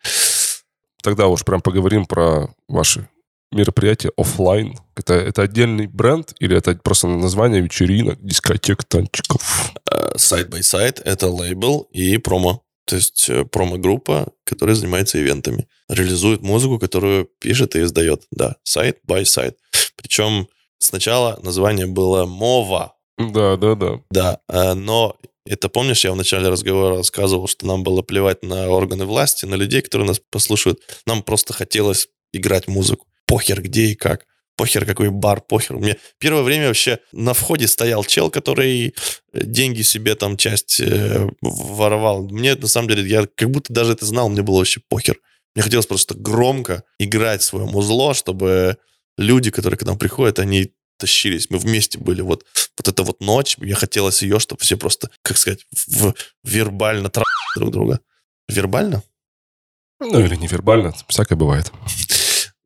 Тогда 1.03 1.27
уж 1.27 1.45
прям 1.45 1.61
поговорим 1.61 2.07
про 2.07 2.49
ваши 2.67 3.09
мероприятия 3.55 4.11
офлайн. 4.17 4.79
Это, 4.97 5.15
это 5.15 5.43
отдельный 5.43 5.87
бренд 5.87 6.35
или 6.41 6.57
это 6.57 6.75
просто 6.77 7.07
название 7.07 7.61
вечеринок, 7.63 8.19
дискотек, 8.21 8.85
танчиков? 8.85 9.73
Side 10.17 10.49
by 10.49 10.61
side 10.61 11.03
это 11.05 11.29
лейбл 11.29 11.89
и 11.93 12.19
промо. 12.19 12.63
То 12.87 12.97
есть 12.97 13.31
э, 13.31 13.45
промо-группа, 13.45 14.29
которая 14.45 14.77
занимается 14.77 15.19
ивентами. 15.21 15.67
Реализует 15.89 16.43
музыку, 16.43 16.79
которую 16.79 17.29
пишет 17.41 17.77
и 17.77 17.83
издает. 17.83 18.25
Да, 18.31 18.57
side 18.69 18.97
by 19.09 19.23
side. 19.23 19.55
Причем 19.97 20.49
сначала 20.79 21.39
название 21.43 21.87
было 21.87 22.27
«Мова». 22.27 22.95
Да, 23.17 23.57
да, 23.57 23.75
да. 23.75 24.01
Да, 24.11 24.41
э, 24.49 24.75
но 24.75 25.17
это 25.47 25.69
помнишь, 25.69 26.05
я 26.05 26.13
в 26.13 26.17
начале 26.17 26.49
разговора 26.49 26.97
рассказывал, 26.97 27.49
что 27.49 27.67
нам 27.67 27.83
было 27.83 28.03
плевать 28.03 28.43
на 28.43 28.69
органы 28.69 29.05
власти, 29.05 29.45
на 29.47 29.55
людей, 29.55 29.83
которые 29.83 30.09
нас 30.09 30.21
послушают. 30.31 30.81
Нам 31.07 31.23
просто 31.23 31.53
хотелось 31.53 32.09
играть 32.33 32.67
музыку. 32.67 33.07
Похер 33.27 33.63
где 33.63 33.87
и 33.87 33.95
как. 33.95 34.27
Похер 34.57 34.87
какой 34.87 35.11
бар, 35.11 35.41
похер. 35.41 35.77
У 35.77 35.81
меня 35.81 35.97
первое 36.19 36.43
время 36.43 36.69
вообще 36.69 37.01
на 37.13 37.35
входе 37.35 37.67
стоял 37.67 38.05
чел, 38.05 38.31
который 38.31 38.95
деньги 39.33 39.83
себе 39.83 40.15
там 40.15 40.37
часть 40.37 40.81
э, 40.81 41.29
воровал. 41.41 42.29
Мне 42.29 42.55
на 42.55 42.69
самом 42.69 42.89
деле, 42.89 43.09
я 43.09 43.27
как 43.35 43.51
будто 43.51 43.73
даже 43.73 43.93
это 43.93 44.07
знал, 44.07 44.29
мне 44.29 44.43
было 44.43 44.59
вообще 44.59 44.81
похер. 44.89 45.19
Мне 45.55 45.63
хотелось 45.63 45.87
просто 45.87 46.15
громко 46.15 46.85
играть 46.99 47.43
свое 47.43 47.67
музло, 47.67 48.15
чтобы 48.15 48.77
люди, 49.17 49.51
которые 49.51 49.79
к 49.79 49.85
нам 49.85 49.99
приходят, 49.99 50.39
они 50.39 50.73
тащились, 50.99 51.51
мы 51.51 51.59
вместе 51.59 51.99
были. 51.99 52.23
Вот, 52.23 52.45
вот 52.79 52.89
эта 52.89 53.03
вот 53.03 53.21
ночь, 53.21 53.59
мне 53.59 53.75
хотелось 53.75 54.23
ее, 54.23 54.39
чтобы 54.39 54.61
все 54.63 54.77
просто, 54.77 55.11
как 55.23 55.37
сказать, 55.37 55.67
в, 55.87 56.15
вербально 56.43 57.09
тра 57.09 57.25
друг 57.57 57.71
друга. 57.71 58.01
Вербально? 58.49 59.03
Ну, 60.01 60.21
или 60.21 60.37
невербально, 60.37 60.93
всякое 61.09 61.37
бывает. 61.37 61.73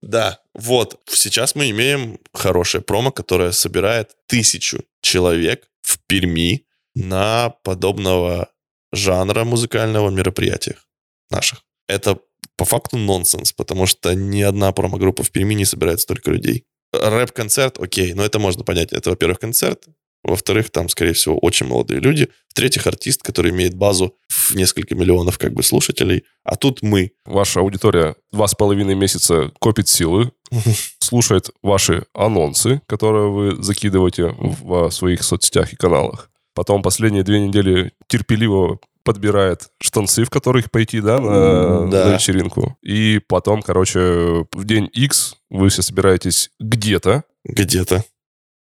Да, 0.02 0.40
вот. 0.54 1.00
Сейчас 1.08 1.54
мы 1.54 1.70
имеем 1.70 2.18
хорошее 2.32 2.82
промо, 2.82 3.10
которое 3.10 3.52
собирает 3.52 4.16
тысячу 4.26 4.84
человек 5.00 5.68
в 5.80 5.98
Перми 6.06 6.66
на 6.94 7.50
подобного 7.62 8.50
жанра 8.92 9.44
музыкального 9.44 10.10
мероприятиях 10.10 10.86
наших. 11.30 11.64
Это 11.88 12.18
по 12.56 12.64
факту 12.64 12.96
нонсенс, 12.96 13.52
потому 13.52 13.86
что 13.86 14.14
ни 14.14 14.42
одна 14.42 14.72
промо-группа 14.72 15.22
в 15.22 15.30
Перми 15.30 15.54
не 15.54 15.64
собирает 15.64 16.00
столько 16.00 16.30
людей. 16.30 16.64
Рэп-концерт, 16.92 17.78
окей, 17.78 18.14
но 18.14 18.24
это 18.24 18.38
можно 18.38 18.64
понять. 18.64 18.92
Это, 18.92 19.10
во-первых, 19.10 19.38
концерт, 19.38 19.84
во-вторых, 20.24 20.70
там, 20.70 20.88
скорее 20.88 21.12
всего, 21.12 21.38
очень 21.38 21.66
молодые 21.66 22.00
люди. 22.00 22.28
В-третьих, 22.48 22.86
артист, 22.86 23.22
который 23.22 23.50
имеет 23.50 23.74
базу 23.74 24.16
в 24.28 24.54
несколько 24.54 24.94
миллионов 24.94 25.38
как 25.38 25.54
бы 25.54 25.62
слушателей. 25.62 26.24
А 26.44 26.56
тут 26.56 26.82
мы. 26.82 27.12
Ваша 27.24 27.60
аудитория 27.60 28.16
два 28.32 28.48
с 28.48 28.54
половиной 28.54 28.94
месяца 28.94 29.52
копит 29.60 29.88
силы, 29.88 30.32
слушает 30.98 31.50
ваши 31.62 32.04
анонсы, 32.14 32.82
которые 32.86 33.30
вы 33.30 33.62
закидываете 33.62 34.34
в 34.38 34.90
своих 34.90 35.22
соцсетях 35.22 35.72
и 35.72 35.76
каналах. 35.76 36.30
Потом 36.54 36.82
последние 36.82 37.22
две 37.22 37.40
недели 37.40 37.92
терпеливо 38.08 38.80
подбирает 39.04 39.68
штанцы, 39.80 40.24
в 40.24 40.30
которых 40.30 40.70
пойти, 40.70 41.00
да, 41.00 41.18
на, 41.18 41.86
да. 41.86 42.04
на 42.06 42.14
вечеринку. 42.14 42.76
И 42.82 43.20
потом, 43.26 43.62
короче, 43.62 44.44
в 44.52 44.64
день 44.64 44.90
X 44.92 45.36
вы 45.48 45.70
все 45.70 45.80
собираетесь 45.80 46.50
где-то. 46.60 47.24
Где-то. 47.44 48.04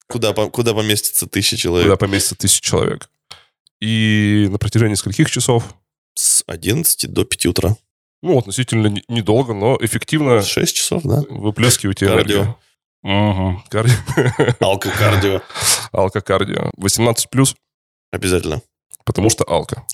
Куда, 0.07 0.33
куда 0.33 0.73
поместится 0.73 1.27
тысяча 1.27 1.57
человек? 1.57 1.87
Куда 1.87 1.97
поместится 1.97 2.35
тысяча 2.35 2.61
человек. 2.61 3.09
И 3.81 4.47
на 4.49 4.57
протяжении 4.57 4.95
скольких 4.95 5.29
часов? 5.29 5.75
С 6.13 6.43
11 6.47 7.11
до 7.11 7.25
5 7.25 7.45
утра. 7.47 7.75
Ну, 8.21 8.37
относительно 8.37 8.95
недолго, 9.07 9.53
но 9.53 9.77
эффективно. 9.81 10.41
6 10.41 10.75
часов, 10.75 11.03
да. 11.03 11.23
Выплескиваете 11.29 12.05
энергию. 12.05 12.57
Угу. 13.03 13.63
Кардио. 13.69 13.95
Алкокардио. 14.59 15.41
Алкокардио. 15.91 16.71
18 16.77 17.29
плюс? 17.29 17.55
Обязательно. 18.11 18.61
Потому 19.05 19.29
что 19.29 19.43
алка. 19.47 19.85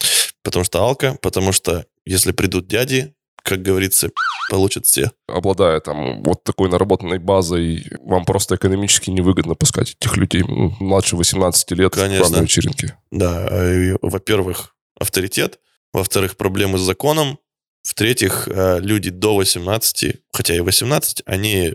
Потому 0.43 0.63
что 0.63 0.83
алка, 0.83 1.17
потому 1.21 1.51
что 1.51 1.85
если 2.05 2.31
придут 2.31 2.67
дяди, 2.67 3.13
как 3.43 3.61
говорится, 3.61 4.09
получат 4.49 4.85
все. 4.85 5.11
Обладая 5.27 5.79
там 5.79 6.23
вот 6.23 6.43
такой 6.43 6.69
наработанной 6.69 7.19
базой, 7.19 7.85
вам 8.01 8.25
просто 8.25 8.55
экономически 8.55 9.09
невыгодно 9.09 9.55
пускать 9.55 9.95
этих 9.99 10.17
людей 10.17 10.43
ну, 10.47 10.75
младше 10.79 11.15
18 11.15 11.71
лет 11.71 11.93
Конечно. 11.93 12.37
в 12.37 12.41
вечеринки. 12.41 12.95
Да, 13.11 13.47
э, 13.49 13.97
во-первых, 14.01 14.75
авторитет, 14.99 15.59
во-вторых, 15.93 16.37
проблемы 16.37 16.77
с 16.77 16.81
законом, 16.81 17.39
в-третьих, 17.83 18.47
э, 18.47 18.79
люди 18.79 19.09
до 19.09 19.35
18, 19.35 20.17
хотя 20.31 20.55
и 20.55 20.59
18, 20.59 21.23
они 21.25 21.73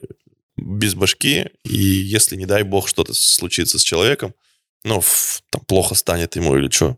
без 0.57 0.95
башки, 0.95 1.51
и 1.65 1.77
если, 1.77 2.37
не 2.37 2.47
дай 2.47 2.63
бог, 2.63 2.89
что-то 2.89 3.13
случится 3.15 3.79
с 3.79 3.83
человеком, 3.83 4.35
ну, 4.85 5.03
там 5.51 5.65
плохо 5.67 5.95
станет 5.95 6.37
ему 6.37 6.57
или 6.57 6.71
что, 6.71 6.97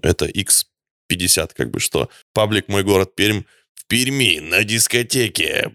это 0.00 0.26
x50, 0.26 1.50
как 1.54 1.70
бы 1.70 1.80
что. 1.80 2.08
Паблик 2.32 2.68
«Мой 2.68 2.84
город 2.84 3.14
Пермь» 3.14 3.42
в 3.74 3.86
Перми 3.86 4.38
на 4.40 4.64
дискотеке 4.64 5.72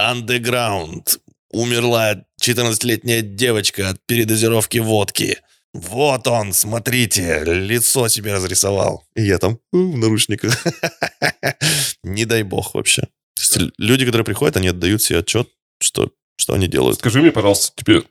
Underground 0.00 1.18
умерла 1.50 2.24
14-летняя 2.42 3.22
девочка 3.22 3.90
от 3.90 4.00
передозировки 4.06 4.78
водки. 4.78 5.38
Вот 5.72 6.26
он, 6.26 6.52
смотрите, 6.52 7.42
лицо 7.44 8.08
себе 8.08 8.34
разрисовал. 8.34 9.04
И 9.14 9.22
я 9.22 9.38
там 9.38 9.58
в 9.72 9.96
наручниках. 9.96 10.64
Не 12.02 12.24
дай 12.24 12.42
бог 12.42 12.74
вообще. 12.74 13.08
Люди, 13.78 14.06
которые 14.06 14.24
приходят, 14.24 14.56
они 14.56 14.68
отдают 14.68 15.02
себе 15.02 15.18
отчет, 15.18 15.48
что, 15.80 16.10
что 16.36 16.54
они 16.54 16.66
делают. 16.66 16.98
Скажи 16.98 17.20
мне, 17.20 17.30
пожалуйста, 17.30 17.72
тебе 17.76 18.02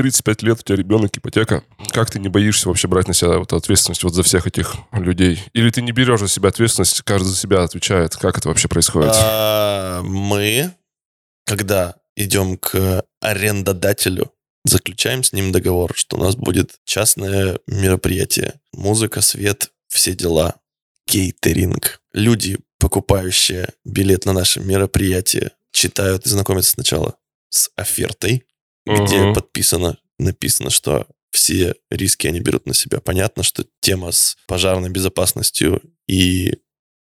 35 0.00 0.42
лет, 0.42 0.60
у 0.60 0.62
тебя 0.62 0.76
ребенок, 0.76 1.14
ипотека. 1.14 1.62
Как 1.90 2.10
ты 2.10 2.18
не 2.18 2.28
боишься 2.30 2.68
вообще 2.68 2.88
брать 2.88 3.06
на 3.06 3.12
себя 3.12 3.38
вот 3.38 3.52
ответственность 3.52 4.02
вот 4.02 4.14
за 4.14 4.22
всех 4.22 4.46
этих 4.46 4.76
людей? 4.92 5.42
Или 5.52 5.68
ты 5.68 5.82
не 5.82 5.92
берешь 5.92 6.20
за 6.20 6.28
себя 6.28 6.48
ответственность, 6.48 7.02
каждый 7.02 7.26
за 7.26 7.36
себя 7.36 7.62
отвечает? 7.64 8.16
Как 8.16 8.38
это 8.38 8.48
вообще 8.48 8.66
происходит? 8.66 9.12
А, 9.14 10.00
мы, 10.02 10.72
когда 11.44 11.96
идем 12.16 12.56
к 12.56 13.04
арендодателю, 13.20 14.32
заключаем 14.64 15.22
с 15.22 15.34
ним 15.34 15.52
договор, 15.52 15.92
что 15.94 16.16
у 16.16 16.20
нас 16.20 16.34
будет 16.34 16.78
частное 16.86 17.58
мероприятие. 17.66 18.54
Музыка, 18.72 19.20
свет, 19.20 19.70
все 19.88 20.14
дела. 20.14 20.54
Кейтеринг. 21.06 22.00
Люди, 22.14 22.58
покупающие 22.78 23.68
билет 23.84 24.24
на 24.24 24.32
наше 24.32 24.60
мероприятие, 24.60 25.50
читают 25.72 26.24
и 26.24 26.30
знакомятся 26.30 26.70
сначала 26.70 27.16
с 27.50 27.68
офертой, 27.76 28.44
где 28.90 29.22
угу. 29.22 29.34
подписано, 29.34 29.98
написано, 30.18 30.70
что 30.70 31.06
все 31.30 31.74
риски 31.90 32.26
они 32.26 32.40
берут 32.40 32.66
на 32.66 32.74
себя. 32.74 33.00
Понятно, 33.00 33.42
что 33.42 33.64
тема 33.80 34.12
с 34.12 34.36
пожарной 34.46 34.90
безопасностью 34.90 35.82
и 36.08 36.54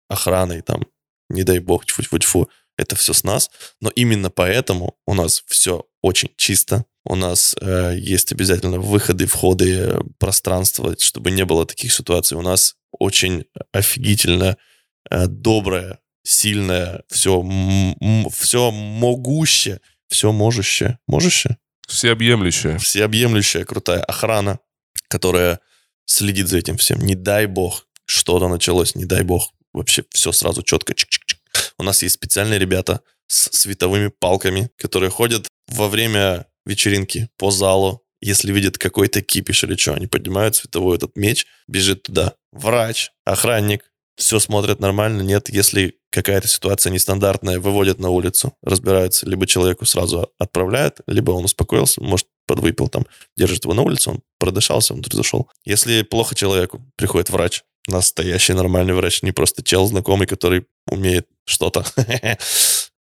охраной 0.08 0.62
там, 0.62 0.86
не 1.28 1.42
дай 1.42 1.58
бог, 1.58 1.86
тьфу-тьфу-тьфу, 1.86 2.48
это 2.76 2.96
все 2.96 3.12
с 3.12 3.24
нас. 3.24 3.50
Но 3.80 3.90
именно 3.90 4.30
поэтому 4.30 4.96
у 5.06 5.14
нас 5.14 5.42
все 5.46 5.86
очень 6.02 6.30
чисто. 6.36 6.84
У 7.04 7.14
нас 7.14 7.54
э, 7.60 7.94
есть 7.98 8.32
обязательно 8.32 8.78
выходы, 8.78 9.26
входы, 9.26 10.00
пространство, 10.18 10.94
чтобы 10.98 11.30
не 11.30 11.44
было 11.44 11.66
таких 11.66 11.92
ситуаций. 11.92 12.36
У 12.36 12.42
нас 12.42 12.76
очень 12.92 13.46
офигительно 13.72 14.56
э, 15.10 15.26
доброе, 15.26 15.98
сильное, 16.22 17.04
все, 17.08 17.42
все 18.30 18.70
могущее, 18.70 19.80
все 20.08 20.32
можущее. 20.32 20.98
Можущее? 21.06 21.58
Всеобъемлющая. 21.90 22.78
Всеобъемлющая 22.78 23.64
крутая 23.64 24.02
охрана, 24.04 24.60
которая 25.08 25.60
следит 26.06 26.46
за 26.46 26.58
этим 26.58 26.76
всем. 26.76 27.00
Не 27.00 27.16
дай 27.16 27.46
бог, 27.46 27.88
что-то 28.06 28.48
началось, 28.48 28.94
не 28.94 29.04
дай 29.04 29.22
бог. 29.22 29.52
Вообще 29.72 30.04
все 30.10 30.30
сразу 30.30 30.62
четко. 30.62 30.92
Чик-чик-чик. 30.92 31.38
У 31.78 31.82
нас 31.82 32.02
есть 32.02 32.14
специальные 32.14 32.60
ребята 32.60 33.00
с 33.26 33.50
световыми 33.58 34.08
палками, 34.08 34.70
которые 34.76 35.10
ходят 35.10 35.48
во 35.68 35.88
время 35.88 36.46
вечеринки 36.64 37.28
по 37.36 37.50
залу. 37.50 38.04
Если 38.20 38.52
видят 38.52 38.78
какой-то 38.78 39.20
кипиш 39.20 39.64
или 39.64 39.74
что, 39.74 39.94
они 39.94 40.06
поднимают 40.06 40.54
световой 40.54 40.96
этот 40.96 41.16
меч, 41.16 41.46
бежит 41.66 42.04
туда. 42.04 42.34
Врач, 42.52 43.10
охранник, 43.24 43.90
все 44.16 44.38
смотрят 44.38 44.78
нормально, 44.78 45.22
нет. 45.22 45.48
Если 45.48 45.99
какая-то 46.10 46.48
ситуация 46.48 46.90
нестандартная, 46.90 47.60
выводят 47.60 47.98
на 47.98 48.10
улицу, 48.10 48.54
разбираются. 48.62 49.28
Либо 49.28 49.46
человеку 49.46 49.86
сразу 49.86 50.30
отправляют, 50.38 51.00
либо 51.06 51.30
он 51.32 51.44
успокоился, 51.44 52.02
может, 52.02 52.26
подвыпил 52.46 52.88
там, 52.88 53.06
держит 53.36 53.64
его 53.64 53.74
на 53.74 53.82
улице, 53.82 54.10
он 54.10 54.20
продышался, 54.38 54.94
он 54.94 55.04
зашел. 55.10 55.48
Если 55.64 56.02
плохо 56.02 56.34
человеку, 56.34 56.82
приходит 56.96 57.30
врач, 57.30 57.62
Настоящий 57.86 58.52
нормальный 58.52 58.94
врач, 58.94 59.22
не 59.22 59.32
просто 59.32 59.62
чел 59.62 59.86
знакомый, 59.86 60.26
который 60.26 60.66
умеет 60.86 61.26
что-то. 61.44 61.84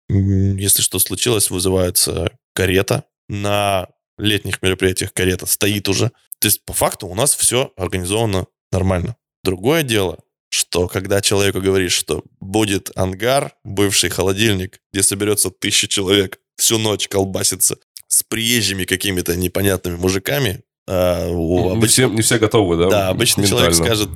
Если 0.09 0.81
что 0.81 0.99
случилось, 0.99 1.49
вызывается 1.49 2.31
карета. 2.53 3.03
На 3.27 3.87
летних 4.17 4.61
мероприятиях 4.61 5.13
карета 5.13 5.45
стоит 5.45 5.87
уже. 5.87 6.11
То 6.39 6.47
есть, 6.47 6.65
по 6.65 6.73
факту, 6.73 7.07
у 7.07 7.13
нас 7.13 7.35
все 7.35 7.71
организовано 7.75 8.47
нормально. 8.71 9.15
Другое 9.43 9.83
дело, 9.83 10.17
что 10.49 10.87
когда 10.87 11.21
человеку 11.21 11.61
говоришь, 11.61 11.93
что 11.93 12.23
будет 12.39 12.91
ангар, 12.95 13.53
бывший 13.63 14.09
холодильник, 14.09 14.79
где 14.91 15.03
соберется 15.03 15.51
тысяча 15.51 15.87
человек, 15.87 16.39
всю 16.57 16.77
ночь 16.77 17.07
колбасится 17.07 17.77
с 18.07 18.23
приезжими 18.23 18.85
какими-то 18.85 19.35
непонятными 19.35 19.95
мужиками, 19.95 20.63
а 20.87 21.27
у 21.29 21.75
Не, 21.75 21.79
обыч- 21.81 21.87
все, 21.87 22.09
не 22.09 22.21
все 22.21 22.39
готовы, 22.39 22.77
да? 22.77 22.89
да, 22.89 23.09
обычный 23.09 23.43
ментально? 23.43 23.67
человек 23.67 23.85
скажет, 23.85 24.09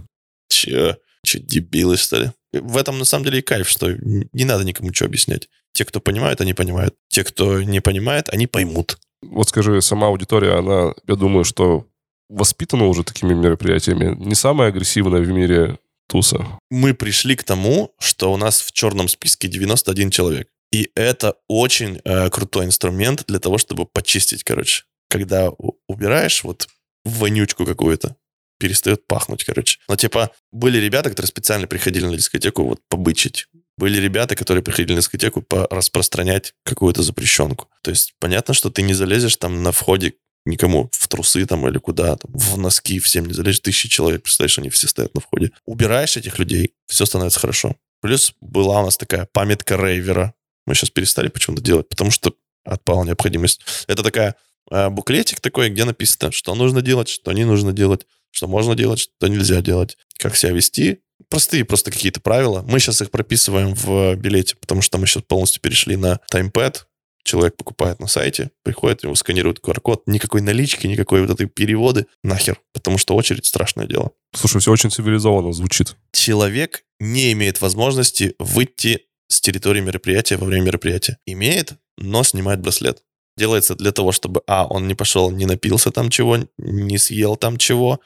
че, 0.49 0.97
че, 1.23 1.39
дебилы, 1.39 1.97
что 1.97 2.17
ли? 2.17 2.31
В 2.51 2.77
этом, 2.77 2.97
на 2.97 3.05
самом 3.05 3.25
деле, 3.25 3.39
и 3.39 3.43
кайф, 3.43 3.69
что 3.69 3.91
не 3.91 4.45
надо 4.45 4.63
никому 4.63 4.93
что 4.93 5.05
объяснять. 5.05 5.49
Те, 5.73 5.85
кто 5.85 5.99
понимают, 5.99 6.41
они 6.41 6.53
понимают. 6.53 6.95
Те, 7.09 7.23
кто 7.23 7.61
не 7.61 7.79
понимает, 7.79 8.29
они 8.29 8.47
поймут. 8.47 8.97
Вот 9.21 9.49
скажи, 9.49 9.81
сама 9.81 10.07
аудитория, 10.07 10.57
она, 10.57 10.93
я 11.07 11.15
думаю, 11.15 11.45
что 11.45 11.87
воспитана 12.29 12.85
уже 12.85 13.03
такими 13.03 13.33
мероприятиями. 13.33 14.15
Не 14.15 14.35
самая 14.35 14.69
агрессивная 14.69 15.21
в 15.21 15.27
мире 15.27 15.79
туса. 16.07 16.59
Мы 16.69 16.93
пришли 16.93 17.35
к 17.35 17.43
тому, 17.43 17.93
что 17.99 18.31
у 18.31 18.37
нас 18.37 18.61
в 18.61 18.71
черном 18.71 19.07
списке 19.07 19.47
91 19.47 20.09
человек. 20.11 20.47
И 20.71 20.89
это 20.95 21.35
очень 21.47 22.01
э, 22.03 22.29
крутой 22.29 22.65
инструмент 22.65 23.25
для 23.27 23.39
того, 23.39 23.57
чтобы 23.57 23.85
почистить, 23.85 24.43
короче. 24.43 24.83
Когда 25.09 25.51
убираешь 25.87 26.43
вот 26.43 26.67
вонючку 27.05 27.65
какую-то, 27.65 28.15
перестает 28.59 29.05
пахнуть, 29.05 29.43
короче. 29.43 29.79
Но 29.87 29.95
типа 29.95 30.31
были 30.51 30.77
ребята, 30.77 31.09
которые 31.09 31.27
специально 31.27 31.67
приходили 31.67 32.05
на 32.05 32.15
дискотеку 32.15 32.63
вот 32.63 32.79
побычить. 32.89 33.47
Были 33.77 33.99
ребята, 33.99 34.35
которые 34.35 34.63
приходили 34.63 34.93
на 34.93 35.01
дискотеку 35.01 35.43
распространять 35.69 36.53
какую-то 36.63 37.03
запрещенку. 37.03 37.67
То 37.81 37.91
есть 37.91 38.13
понятно, 38.19 38.53
что 38.53 38.69
ты 38.69 38.81
не 38.81 38.93
залезешь 38.93 39.35
там 39.37 39.63
на 39.63 39.71
входе 39.71 40.13
никому 40.45 40.89
в 40.91 41.07
трусы 41.07 41.45
там 41.45 41.67
или 41.67 41.77
куда, 41.77 42.15
там, 42.15 42.31
в 42.33 42.57
носки 42.57 42.99
всем 42.99 43.25
не 43.25 43.33
залезешь. 43.33 43.61
Тысячи 43.61 43.87
человек, 43.89 44.23
представляешь, 44.23 44.57
они 44.59 44.69
все 44.69 44.87
стоят 44.87 45.13
на 45.15 45.21
входе. 45.21 45.51
Убираешь 45.65 46.17
этих 46.17 46.39
людей, 46.39 46.73
все 46.87 47.05
становится 47.05 47.39
хорошо. 47.39 47.75
Плюс 48.01 48.33
была 48.41 48.81
у 48.81 48.85
нас 48.85 48.97
такая 48.97 49.27
памятка 49.31 49.75
рейвера. 49.75 50.33
Мы 50.65 50.75
сейчас 50.75 50.89
перестали 50.89 51.29
почему-то 51.29 51.61
делать, 51.61 51.87
потому 51.87 52.11
что 52.11 52.33
отпала 52.65 53.03
необходимость. 53.03 53.61
Это 53.87 54.03
такая 54.03 54.35
э, 54.71 54.89
буклетик 54.89 55.39
такой, 55.39 55.69
где 55.69 55.85
написано, 55.85 56.31
что 56.31 56.55
нужно 56.55 56.81
делать, 56.81 57.09
что 57.09 57.31
не 57.31 57.45
нужно 57.45 57.71
делать, 57.71 58.05
что 58.31 58.47
можно 58.47 58.75
делать, 58.75 58.99
что 58.99 59.27
нельзя 59.27 59.61
делать, 59.61 59.97
как 60.17 60.35
себя 60.35 60.51
вести. 60.51 60.99
Простые 61.29 61.63
просто 61.65 61.91
какие-то 61.91 62.19
правила. 62.19 62.63
Мы 62.67 62.79
сейчас 62.79 63.01
их 63.01 63.11
прописываем 63.11 63.73
в 63.73 64.15
билете, 64.15 64.55
потому 64.59 64.81
что 64.81 64.97
мы 64.97 65.07
сейчас 65.07 65.23
полностью 65.23 65.61
перешли 65.61 65.95
на 65.95 66.19
таймпэд. 66.29 66.87
Человек 67.23 67.55
покупает 67.55 67.99
на 67.99 68.07
сайте, 68.07 68.51
приходит, 68.63 69.03
его 69.03 69.15
сканирует 69.15 69.59
QR-код. 69.59 70.03
Никакой 70.07 70.41
налички, 70.41 70.87
никакой 70.87 71.21
вот 71.21 71.29
этой 71.29 71.47
переводы. 71.47 72.07
Нахер. 72.23 72.59
Потому 72.73 72.97
что 72.97 73.15
очередь 73.15 73.45
страшное 73.45 73.87
дело. 73.87 74.11
Слушай, 74.35 74.59
все 74.59 74.71
очень 74.71 74.91
цивилизованно 74.91 75.53
звучит. 75.53 75.95
Человек 76.11 76.83
не 76.99 77.31
имеет 77.31 77.61
возможности 77.61 78.35
выйти 78.39 79.05
с 79.29 79.39
территории 79.39 79.79
мероприятия 79.79 80.35
во 80.35 80.45
время 80.45 80.65
мероприятия. 80.65 81.17
Имеет, 81.25 81.73
но 81.97 82.23
снимает 82.23 82.59
браслет. 82.59 83.03
Делается 83.37 83.75
для 83.75 83.91
того, 83.91 84.11
чтобы, 84.11 84.43
а, 84.45 84.67
он 84.67 84.87
не 84.87 84.93
пошел, 84.93 85.31
не 85.31 85.45
напился 85.45 85.91
там 85.91 86.09
чего, 86.09 86.37
не 86.57 86.97
съел 86.97 87.35
там 87.35 87.57
чего. 87.57 87.99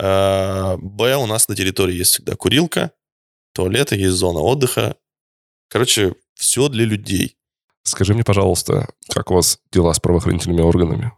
А, 0.00 0.76
Б, 0.78 1.16
у 1.16 1.26
нас 1.26 1.48
на 1.48 1.56
территории 1.56 1.94
есть 1.94 2.12
всегда 2.12 2.34
курилка, 2.34 2.92
туалеты, 3.54 3.96
есть 3.96 4.16
зона 4.16 4.40
отдыха. 4.40 4.96
Короче, 5.70 6.14
все 6.34 6.68
для 6.68 6.84
людей. 6.84 7.37
Скажи 7.88 8.14
мне, 8.14 8.22
пожалуйста, 8.22 8.88
как 9.08 9.30
у 9.30 9.34
вас 9.34 9.58
дела 9.72 9.94
с 9.94 10.00
правоохранительными 10.00 10.60
органами? 10.60 11.12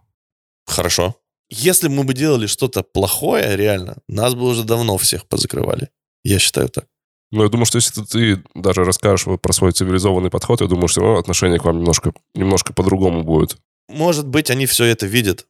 Хорошо. 0.65 1.15
Если 1.49 1.89
бы 1.89 1.95
мы 1.95 2.03
бы 2.05 2.13
делали 2.13 2.47
что-то 2.47 2.81
плохое, 2.81 3.57
реально, 3.57 3.97
нас 4.07 4.35
бы 4.35 4.47
уже 4.47 4.63
давно 4.63 4.97
всех 4.97 5.27
позакрывали. 5.27 5.89
Я 6.23 6.39
считаю 6.39 6.69
так. 6.69 6.85
Ну, 7.31 7.43
я 7.43 7.49
думаю, 7.49 7.65
что 7.65 7.77
если 7.77 8.03
ты, 8.03 8.43
даже 8.55 8.83
расскажешь 8.83 9.25
про 9.41 9.53
свой 9.53 9.73
цивилизованный 9.73 10.29
подход, 10.29 10.61
я 10.61 10.67
думаю, 10.67 10.87
что 10.87 11.01
равно 11.01 11.17
отношение 11.17 11.59
к 11.59 11.65
вам 11.65 11.79
немножко, 11.79 12.13
немножко 12.35 12.73
по-другому 12.73 13.23
будет. 13.23 13.57
Может 13.89 14.27
быть, 14.27 14.49
они 14.49 14.65
все 14.65 14.85
это 14.85 15.05
видят, 15.05 15.47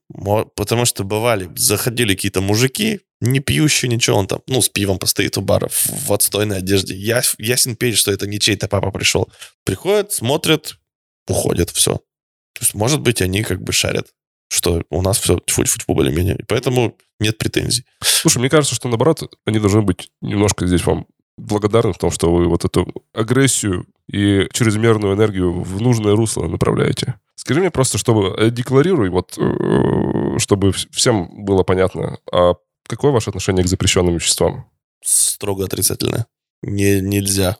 потому 0.55 0.85
что 0.85 1.03
бывали, 1.03 1.49
заходили 1.55 2.15
какие-то 2.15 2.41
мужики, 2.41 3.01
не 3.19 3.39
пьющие 3.39 3.89
ничего, 3.89 4.17
он 4.17 4.27
там, 4.27 4.41
ну, 4.47 4.61
с 4.61 4.69
пивом 4.69 4.97
постоит 4.97 5.37
у 5.37 5.41
бара, 5.41 5.67
в, 5.69 6.07
в 6.07 6.13
отстойной 6.13 6.57
одежде. 6.57 6.95
Я, 6.95 7.21
ясен 7.37 7.75
пень, 7.75 7.93
что 7.93 8.11
это 8.11 8.25
не 8.25 8.39
чей-то 8.39 8.67
папа 8.67 8.89
пришел. 8.91 9.29
Приходят, 9.63 10.11
смотрят, 10.11 10.77
уходят, 11.27 11.69
все. 11.69 11.95
То 11.95 12.61
есть, 12.61 12.73
может 12.73 13.01
быть, 13.01 13.21
они 13.21 13.43
как 13.43 13.61
бы 13.61 13.71
шарят, 13.71 14.07
что 14.49 14.83
у 14.89 15.01
нас 15.01 15.17
все 15.19 15.39
тьфу-тьфу 15.39 15.93
более-менее. 15.93 16.35
И 16.35 16.43
поэтому 16.43 16.97
нет 17.19 17.37
претензий. 17.37 17.85
Слушай, 18.01 18.39
мне 18.39 18.49
кажется, 18.49 18.75
что 18.75 18.89
наоборот, 18.89 19.23
они 19.45 19.59
должны 19.59 19.81
быть 19.81 20.11
немножко 20.21 20.67
здесь 20.67 20.85
вам 20.85 21.07
благодарны 21.37 21.93
в 21.93 21.97
том, 21.97 22.11
что 22.11 22.31
вы 22.33 22.47
вот 22.47 22.65
эту 22.65 22.87
агрессию 23.13 23.85
и 24.11 24.47
чрезмерную 24.51 25.15
энергию 25.15 25.61
в 25.61 25.81
нужное 25.81 26.15
русло 26.15 26.47
направляете. 26.47 27.15
Скажи 27.35 27.61
мне 27.61 27.71
просто, 27.71 27.97
чтобы 27.97 28.35
э, 28.37 28.49
декларируй, 28.51 29.09
вот, 29.09 29.37
э, 29.37 30.37
чтобы 30.37 30.69
вс- 30.69 30.87
всем 30.91 31.45
было 31.45 31.63
понятно, 31.63 32.19
а 32.31 32.55
какое 32.87 33.11
ваше 33.11 33.29
отношение 33.29 33.63
к 33.63 33.67
запрещенным 33.67 34.15
веществам? 34.15 34.69
Строго 35.03 35.65
отрицательное. 35.65 36.27
Не, 36.61 37.01
нельзя. 37.01 37.57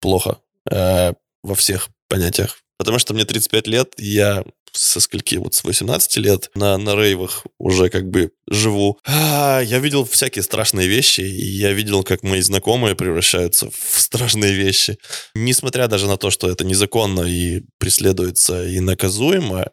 Плохо. 0.00 0.38
Э, 0.70 1.14
во 1.42 1.54
всех 1.54 1.88
понятиях. 2.08 2.62
Потому 2.78 2.98
что 2.98 3.14
мне 3.14 3.24
35 3.24 3.66
лет, 3.66 3.94
я 3.98 4.44
со 4.72 5.00
скольки, 5.00 5.36
вот 5.36 5.54
с 5.54 5.64
18 5.64 6.16
лет 6.18 6.50
на, 6.54 6.76
на 6.76 6.94
рейвах 6.94 7.46
уже 7.58 7.88
как 7.88 8.08
бы 8.08 8.32
живу. 8.48 8.98
А, 9.04 9.60
я 9.60 9.78
видел 9.78 10.04
всякие 10.04 10.42
страшные 10.42 10.86
вещи, 10.86 11.22
и 11.22 11.44
я 11.44 11.72
видел, 11.72 12.02
как 12.02 12.22
мои 12.22 12.40
знакомые 12.40 12.94
превращаются 12.94 13.70
в 13.70 14.00
страшные 14.00 14.52
вещи. 14.52 14.98
Несмотря 15.34 15.88
даже 15.88 16.06
на 16.06 16.16
то, 16.16 16.30
что 16.30 16.50
это 16.50 16.64
незаконно 16.64 17.22
и 17.22 17.62
преследуется 17.78 18.66
и 18.66 18.80
наказуемо, 18.80 19.70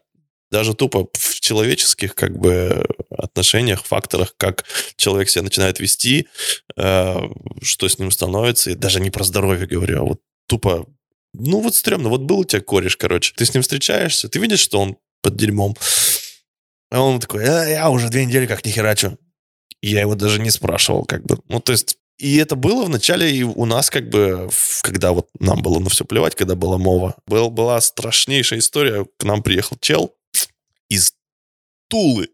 даже 0.50 0.74
тупо 0.74 1.08
в 1.12 1.40
человеческих 1.40 2.14
как 2.14 2.38
бы 2.38 2.86
отношениях, 3.10 3.84
факторах, 3.84 4.34
как 4.36 4.64
человек 4.96 5.28
себя 5.28 5.42
начинает 5.42 5.80
вести, 5.80 6.28
э, 6.76 7.16
что 7.60 7.88
с 7.88 7.98
ним 7.98 8.10
становится, 8.10 8.70
и 8.70 8.74
даже 8.74 9.00
не 9.00 9.10
про 9.10 9.24
здоровье 9.24 9.66
говорю, 9.66 10.00
а 10.00 10.04
вот 10.04 10.20
тупо 10.46 10.86
ну 11.34 11.60
вот 11.60 11.74
стрёмно, 11.74 12.08
вот 12.08 12.22
был 12.22 12.40
у 12.40 12.44
тебя 12.44 12.62
кореш, 12.62 12.96
короче, 12.96 13.34
ты 13.36 13.44
с 13.44 13.52
ним 13.52 13.62
встречаешься, 13.62 14.28
ты 14.28 14.38
видишь, 14.38 14.60
что 14.60 14.80
он 14.80 14.96
под 15.22 15.36
дерьмом, 15.36 15.76
а 16.90 17.00
он 17.00 17.20
такой, 17.20 17.44
«А, 17.44 17.64
я 17.66 17.90
уже 17.90 18.08
две 18.08 18.24
недели 18.24 18.46
как 18.46 18.64
не 18.64 18.72
херачу. 18.72 19.18
И 19.80 19.90
я 19.90 20.00
его 20.00 20.14
даже 20.14 20.40
не 20.40 20.50
спрашивал, 20.50 21.04
как 21.04 21.24
бы. 21.26 21.38
Ну, 21.48 21.60
то 21.60 21.72
есть, 21.72 21.98
и 22.18 22.36
это 22.36 22.56
было 22.56 22.84
вначале 22.84 23.30
и 23.30 23.42
у 23.42 23.64
нас, 23.66 23.90
как 23.90 24.08
бы, 24.08 24.48
в- 24.50 24.80
когда 24.82 25.12
вот 25.12 25.28
нам 25.40 25.60
было 25.60 25.78
на 25.78 25.90
все 25.90 26.04
плевать, 26.04 26.34
когда 26.34 26.54
была 26.54 26.78
мова. 26.78 27.16
Был, 27.26 27.50
была 27.50 27.80
страшнейшая 27.80 28.60
история. 28.60 29.06
К 29.18 29.24
нам 29.24 29.42
приехал 29.42 29.76
чел 29.80 30.14
из 30.88 31.14
Тулы. 31.88 32.28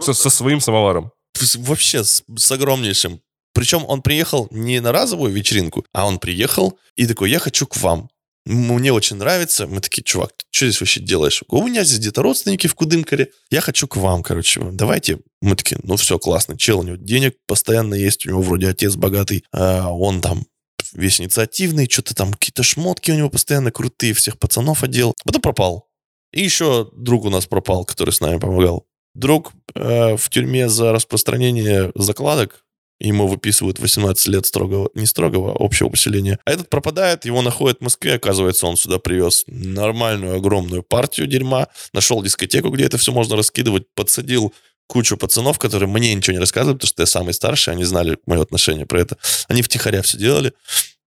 Со, 0.00 0.12
со 0.12 0.30
своим 0.30 0.60
самоваром. 0.60 1.12
Вообще 1.56 2.02
с, 2.02 2.24
с 2.36 2.52
огромнейшим. 2.52 3.20
Причем 3.52 3.84
он 3.86 4.02
приехал 4.02 4.48
не 4.50 4.80
на 4.80 4.90
разовую 4.92 5.32
вечеринку, 5.32 5.84
а 5.92 6.06
он 6.06 6.18
приехал 6.18 6.78
и 6.96 7.06
такой, 7.06 7.30
я 7.30 7.38
хочу 7.38 7.66
к 7.66 7.76
вам. 7.76 8.10
Мне 8.48 8.94
очень 8.94 9.16
нравится. 9.16 9.66
Мы 9.66 9.82
такие, 9.82 10.02
чувак, 10.02 10.32
ты 10.32 10.44
что 10.50 10.66
здесь 10.66 10.80
вообще 10.80 11.00
делаешь? 11.00 11.42
У 11.48 11.62
меня 11.62 11.84
здесь 11.84 11.98
где-то 11.98 12.22
родственники 12.22 12.66
в 12.66 12.74
Кудымкаре. 12.74 13.30
Я 13.50 13.60
хочу 13.60 13.86
к 13.86 13.96
вам, 13.96 14.22
короче. 14.22 14.62
Давайте. 14.72 15.18
Мы 15.42 15.54
такие, 15.54 15.78
ну 15.82 15.96
все, 15.96 16.18
классно. 16.18 16.56
Чел, 16.56 16.78
у 16.78 16.82
него 16.82 16.96
денег 16.96 17.36
постоянно 17.46 17.92
есть. 17.92 18.24
У 18.24 18.30
него 18.30 18.40
вроде 18.40 18.68
отец 18.68 18.96
богатый. 18.96 19.44
а 19.52 19.90
он 19.90 20.22
там 20.22 20.46
весь 20.94 21.20
инициативный. 21.20 21.90
Что-то 21.90 22.14
там 22.14 22.32
какие-то 22.32 22.62
шмотки 22.62 23.10
у 23.10 23.16
него 23.16 23.28
постоянно 23.28 23.70
крутые. 23.70 24.14
Всех 24.14 24.38
пацанов 24.38 24.82
одел. 24.82 25.12
Потом 25.26 25.42
пропал. 25.42 25.90
И 26.32 26.42
еще 26.42 26.88
друг 26.96 27.26
у 27.26 27.30
нас 27.30 27.44
пропал, 27.44 27.84
который 27.84 28.14
с 28.14 28.20
нами 28.20 28.38
помогал. 28.38 28.86
Друг 29.14 29.52
э, 29.74 30.16
в 30.16 30.30
тюрьме 30.30 30.70
за 30.70 30.92
распространение 30.92 31.92
закладок. 31.94 32.64
Ему 33.00 33.28
выписывают 33.28 33.78
18 33.78 34.26
лет 34.28 34.46
строгого, 34.46 34.90
не 34.94 35.06
строгого, 35.06 35.52
а 35.52 35.64
общего 35.64 35.88
поселения. 35.88 36.40
А 36.44 36.50
этот 36.50 36.68
пропадает, 36.68 37.24
его 37.24 37.42
находят 37.42 37.78
в 37.78 37.82
Москве. 37.82 38.14
Оказывается, 38.14 38.66
он 38.66 38.76
сюда 38.76 38.98
привез 38.98 39.44
нормальную 39.46 40.36
огромную 40.36 40.82
партию 40.82 41.28
дерьма. 41.28 41.68
Нашел 41.92 42.20
дискотеку, 42.22 42.70
где 42.70 42.84
это 42.84 42.98
все 42.98 43.12
можно 43.12 43.36
раскидывать. 43.36 43.84
Подсадил 43.94 44.52
кучу 44.88 45.16
пацанов, 45.16 45.58
которые 45.58 45.88
мне 45.88 46.12
ничего 46.12 46.32
не 46.32 46.40
рассказывали, 46.40 46.74
потому 46.74 46.88
что 46.88 47.02
я 47.02 47.06
самый 47.06 47.34
старший, 47.34 47.74
они 47.74 47.84
знали 47.84 48.18
мое 48.26 48.42
отношение 48.42 48.86
про 48.86 49.00
это. 49.00 49.16
Они 49.46 49.62
втихаря 49.62 50.02
все 50.02 50.18
делали. 50.18 50.52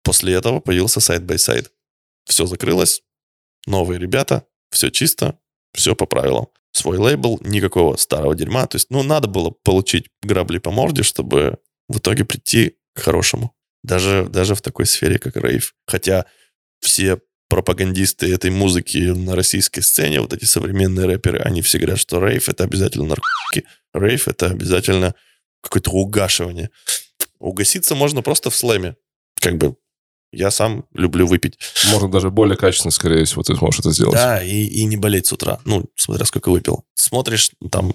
После 0.04 0.34
этого 0.34 0.62
появился 0.62 1.02
Sight 1.02 1.29
By 1.29 1.39
Sight. 1.39 1.72
Все 2.26 2.46
закрылось, 2.46 3.02
новые 3.66 4.00
ребята, 4.00 4.46
все 4.70 4.90
чисто, 4.90 5.38
все 5.74 5.96
по 5.96 6.06
правилам. 6.06 6.48
Свой 6.72 6.98
лейбл, 6.98 7.40
никакого 7.44 7.98
старого 7.98 8.34
дерьма. 8.34 8.66
То 8.66 8.78
есть, 8.78 8.90
ну, 8.90 9.04
надо 9.04 9.28
было 9.28 9.50
получить 9.50 10.08
грабли 10.22 10.60
по 10.60 10.72
морде, 10.72 11.04
чтобы 11.04 11.58
в 11.92 12.00
итоге 12.00 12.26
прийти 12.26 12.78
к 12.96 13.02
хорошему. 13.02 13.56
Даже, 13.84 14.28
даже 14.30 14.56
в 14.56 14.62
такой 14.62 14.86
сфере, 14.86 15.20
как 15.20 15.36
рейв. 15.38 15.74
Хотя 15.88 16.26
все 16.80 17.20
пропагандисты 17.50 18.34
этой 18.34 18.50
музыки 18.50 18.98
на 18.98 19.36
российской 19.36 19.82
сцене, 19.82 20.22
вот 20.22 20.34
эти 20.34 20.46
современные 20.46 21.06
рэперы, 21.06 21.40
они 21.40 21.62
все 21.62 21.80
говорят, 21.80 22.00
что 22.00 22.26
рейв— 22.26 22.48
это 22.50 22.64
обязательно 22.64 23.06
наркотики, 23.06 23.68
рейв— 23.94 24.28
это 24.30 24.48
обязательно 24.48 25.16
какое-то 25.62 25.92
угашивание. 25.92 26.70
Угаситься 27.40 27.96
можно 27.96 28.22
просто 28.22 28.50
в 28.50 28.56
слэме. 28.56 28.96
Как 29.40 29.58
бы 29.58 29.76
я 30.32 30.50
сам 30.50 30.86
люблю 30.94 31.28
выпить. 31.28 31.60
Можно 31.90 32.10
даже 32.10 32.30
более 32.30 32.58
качественно, 32.58 32.92
скорее 32.92 33.26
всего, 33.26 33.44
ты 33.44 33.56
сможешь 33.56 33.82
это 33.82 33.92
сделать. 33.92 34.16
Да, 34.16 34.42
и, 34.42 34.64
и 34.66 34.86
не 34.86 34.96
болеть 34.98 35.28
с 35.28 35.34
утра. 35.34 35.60
Ну, 35.66 35.90
смотря 35.96 36.26
сколько 36.26 36.50
выпил. 36.50 36.86
Смотришь 36.94 37.52
там 37.70 37.94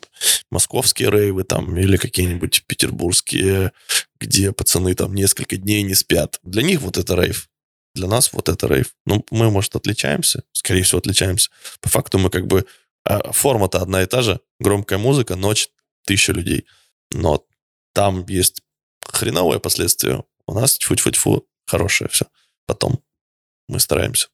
московские 0.51 1.11
рейвы 1.11 1.45
там 1.45 1.76
или 1.78 1.97
какие-нибудь 1.97 2.64
петербургские, 2.66 3.72
где 4.20 4.53
пацаны 4.53 4.95
там 4.95 5.14
несколько 5.14 5.57
дней 5.57 5.82
не 5.82 5.95
спят. 5.95 6.39
Для 6.43 6.62
них 6.62 6.82
вот 6.82 6.99
это 6.99 7.14
рейв. 7.14 7.49
Для 7.95 8.07
нас 8.07 8.32
вот 8.32 8.51
это 8.51 8.66
рейв. 8.66 8.95
Ну, 9.07 9.24
мы, 9.30 9.51
может, 9.51 9.74
отличаемся. 9.74 10.43
Скорее 10.53 10.82
всего, 10.82 10.99
отличаемся. 10.99 11.51
По 11.80 11.89
факту 11.89 12.18
мы 12.18 12.30
как 12.30 12.47
бы... 12.47 12.66
А, 13.05 13.32
форма-то 13.32 13.80
одна 13.80 14.03
и 14.03 14.07
та 14.07 14.20
же. 14.20 14.41
Громкая 14.59 14.99
музыка, 14.99 15.37
ночь, 15.37 15.70
тысяча 16.05 16.32
людей. 16.32 16.66
Но 17.12 17.47
там 17.95 18.26
есть 18.28 18.62
хреновое 19.01 19.61
последствие. 19.61 20.24
У 20.47 20.53
нас 20.53 20.78
тьфу-тьфу-тьфу 20.78 21.47
хорошее 21.67 22.09
все. 22.11 22.27
Потом 22.67 23.01
мы 23.69 23.81
стараемся. 23.81 24.29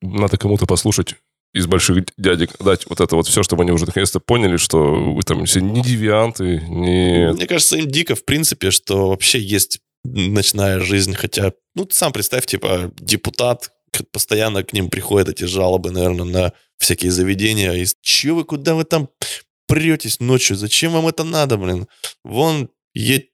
Надо 0.00 0.36
кому-то 0.36 0.66
послушать 0.66 1.16
из 1.54 1.66
больших 1.66 2.04
дядек 2.16 2.50
дать 2.58 2.86
вот 2.86 3.00
это 3.00 3.16
вот 3.16 3.26
все, 3.26 3.42
чтобы 3.42 3.62
они 3.62 3.72
уже 3.72 3.86
наконец-то 3.86 4.20
поняли, 4.20 4.58
что 4.58 5.12
вы 5.14 5.22
там 5.22 5.44
все 5.46 5.60
не 5.60 5.82
девианты, 5.82 6.60
не... 6.68 7.32
Мне 7.32 7.46
кажется, 7.46 7.76
им 7.76 7.88
дико, 7.88 8.14
в 8.14 8.24
принципе, 8.24 8.70
что 8.70 9.08
вообще 9.08 9.38
есть 9.38 9.80
ночная 10.04 10.80
жизнь, 10.80 11.14
хотя, 11.14 11.52
ну, 11.74 11.84
ты 11.86 11.94
сам 11.94 12.12
представь, 12.12 12.46
типа, 12.46 12.92
депутат, 12.98 13.72
постоянно 14.12 14.62
к 14.62 14.72
ним 14.72 14.90
приходят 14.90 15.28
эти 15.28 15.44
жалобы, 15.44 15.90
наверное, 15.90 16.24
на 16.24 16.52
всякие 16.78 17.10
заведения. 17.10 17.72
И 17.72 17.86
че 18.02 18.32
вы, 18.32 18.44
куда 18.44 18.74
вы 18.74 18.84
там 18.84 19.08
претесь 19.66 20.20
ночью? 20.20 20.56
Зачем 20.56 20.92
вам 20.92 21.08
это 21.08 21.24
надо, 21.24 21.56
блин? 21.56 21.88
Вон, 22.24 22.68
едь 22.94 23.30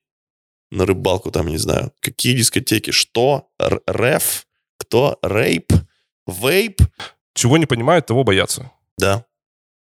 на 0.70 0.86
рыбалку, 0.86 1.30
там, 1.30 1.46
не 1.48 1.58
знаю, 1.58 1.92
какие 2.00 2.36
дискотеки, 2.36 2.90
что, 2.90 3.48
реф, 3.86 4.46
кто, 4.78 5.18
рейп, 5.22 5.72
вейп. 6.26 6.80
Чего 7.34 7.58
не 7.58 7.66
понимают, 7.66 8.06
того 8.06 8.24
боятся. 8.24 8.70
Да. 8.98 9.24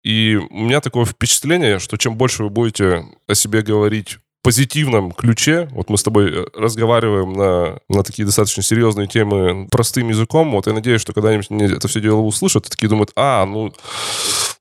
И 0.02 0.36
у 0.36 0.64
меня 0.64 0.80
такое 0.80 1.04
впечатление, 1.04 1.78
что 1.78 1.96
чем 1.96 2.16
больше 2.16 2.44
вы 2.44 2.50
будете 2.50 3.04
о 3.28 3.34
себе 3.34 3.62
говорить 3.62 4.14
в 4.14 4.18
позитивном 4.42 5.12
ключе, 5.12 5.68
вот 5.70 5.88
мы 5.88 5.96
с 5.96 6.02
тобой 6.02 6.32
э, 6.32 6.46
разговариваем 6.54 7.32
на, 7.32 7.78
на 7.88 8.02
такие 8.02 8.26
достаточно 8.26 8.64
серьезные 8.64 9.06
темы 9.06 9.68
простым 9.70 10.08
языком, 10.08 10.50
вот 10.50 10.66
я 10.66 10.72
надеюсь, 10.72 11.00
что 11.00 11.12
когда-нибудь 11.12 11.48
это 11.70 11.86
все 11.86 12.00
дело 12.00 12.20
услышат, 12.20 12.68
такие 12.68 12.88
думают, 12.88 13.12
а, 13.14 13.46
ну, 13.46 13.72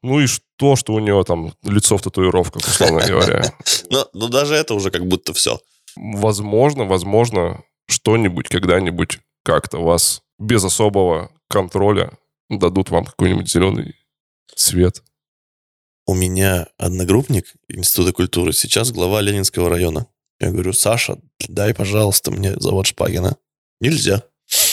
ну 0.03 0.19
и 0.19 0.28
что, 0.28 0.76
что 0.76 0.93
у 0.93 0.99
него 0.99 1.24
там 1.24 1.53
лицо 1.63 1.97
в 1.97 2.01
татуировках, 2.03 2.61
условно 2.61 3.01
говоря. 3.07 3.51
Но, 3.89 4.07
но 4.13 4.28
даже 4.28 4.53
это 4.53 4.76
уже 4.76 4.91
как 4.91 5.07
будто 5.07 5.34
все 5.34 5.59
возможно, 5.95 6.85
возможно, 6.85 7.63
что-нибудь 7.87 8.47
когда-нибудь 8.47 9.19
как-то 9.43 9.79
вас 9.79 10.21
без 10.39 10.63
особого 10.63 11.31
контроля 11.49 12.11
дадут 12.49 12.89
вам 12.89 13.05
какой-нибудь 13.05 13.49
зеленый 13.49 13.95
цвет. 14.55 15.03
У 16.05 16.13
меня 16.13 16.67
одногруппник 16.77 17.53
Института 17.67 18.11
культуры, 18.11 18.53
сейчас 18.53 18.91
глава 18.91 19.21
Ленинского 19.21 19.69
района. 19.69 20.07
Я 20.39 20.51
говорю, 20.51 20.73
Саша, 20.73 21.19
дай, 21.47 21.73
пожалуйста, 21.73 22.31
мне 22.31 22.55
завод 22.59 22.87
Шпагина. 22.87 23.37
Нельзя. 23.79 24.23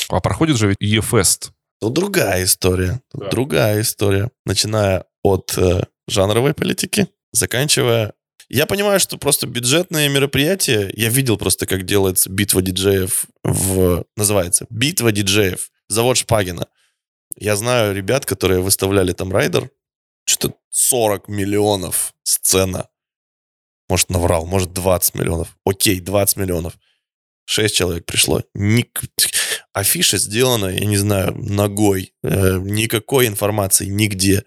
А 0.09 0.21
проходит 0.21 0.57
же 0.57 0.69
ведь 0.69 0.79
ЕФест. 0.81 1.53
Тут 1.81 1.93
другая 1.93 2.45
история. 2.45 3.01
Тут 3.13 3.21
да. 3.21 3.29
другая 3.29 3.81
история. 3.83 4.31
Начиная 4.47 5.05
от 5.23 5.57
э, 5.59 5.83
жанровой 6.09 6.55
политики, 6.55 7.09
заканчивая 7.33 8.15
я 8.49 8.67
понимаю, 8.67 8.99
что 8.99 9.19
просто 9.19 9.47
бюджетные 9.47 10.09
мероприятия, 10.09 10.91
я 10.95 11.11
видел 11.11 11.37
просто, 11.37 11.67
как 11.67 11.85
делается 11.85 12.31
битва 12.31 12.63
диджеев 12.63 13.27
в... 13.45 14.05
Называется 14.17 14.67
битва 14.71 15.13
диджеев. 15.13 15.71
Завод 15.89 16.17
Шпагина. 16.17 16.67
Я 17.37 17.57
знаю 17.57 17.95
ребят, 17.95 18.25
которые 18.25 18.61
выставляли 18.61 19.13
там 19.13 19.33
райдер. 19.33 19.71
Что-то 20.25 20.57
40 20.71 21.29
миллионов 21.29 22.15
сцена. 22.23 22.89
Может, 23.89 24.11
наврал, 24.11 24.47
может, 24.47 24.73
20 24.73 25.15
миллионов. 25.15 25.57
Окей, 25.65 26.01
20 26.01 26.37
миллионов. 26.37 26.79
Шесть 27.45 27.77
человек 27.77 28.07
пришло. 28.07 28.43
Ник... 28.55 29.03
Афиша 29.73 30.19
сделана, 30.19 30.67
я 30.67 30.85
не 30.87 30.97
знаю, 30.97 31.35
ногой. 31.37 32.15
Э, 32.23 32.59
никакой 32.59 33.27
информации 33.27 33.87
нигде. 33.87 34.45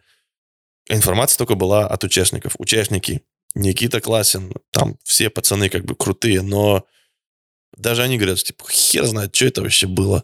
Информация 0.89 1.37
только 1.37 1.55
была 1.55 1.87
от 1.87 2.03
участников. 2.03 2.55
Участники 2.57 3.21
Никита 3.55 3.99
Классин, 3.99 4.53
там 4.71 4.97
все 5.03 5.29
пацаны 5.29 5.69
как 5.69 5.85
бы 5.85 5.95
крутые, 5.95 6.41
но 6.41 6.85
даже 7.77 8.03
они 8.03 8.17
говорят, 8.17 8.39
типа, 8.39 8.65
хер 8.69 9.05
знает, 9.05 9.35
что 9.35 9.45
это 9.45 9.61
вообще 9.61 9.87
было. 9.87 10.23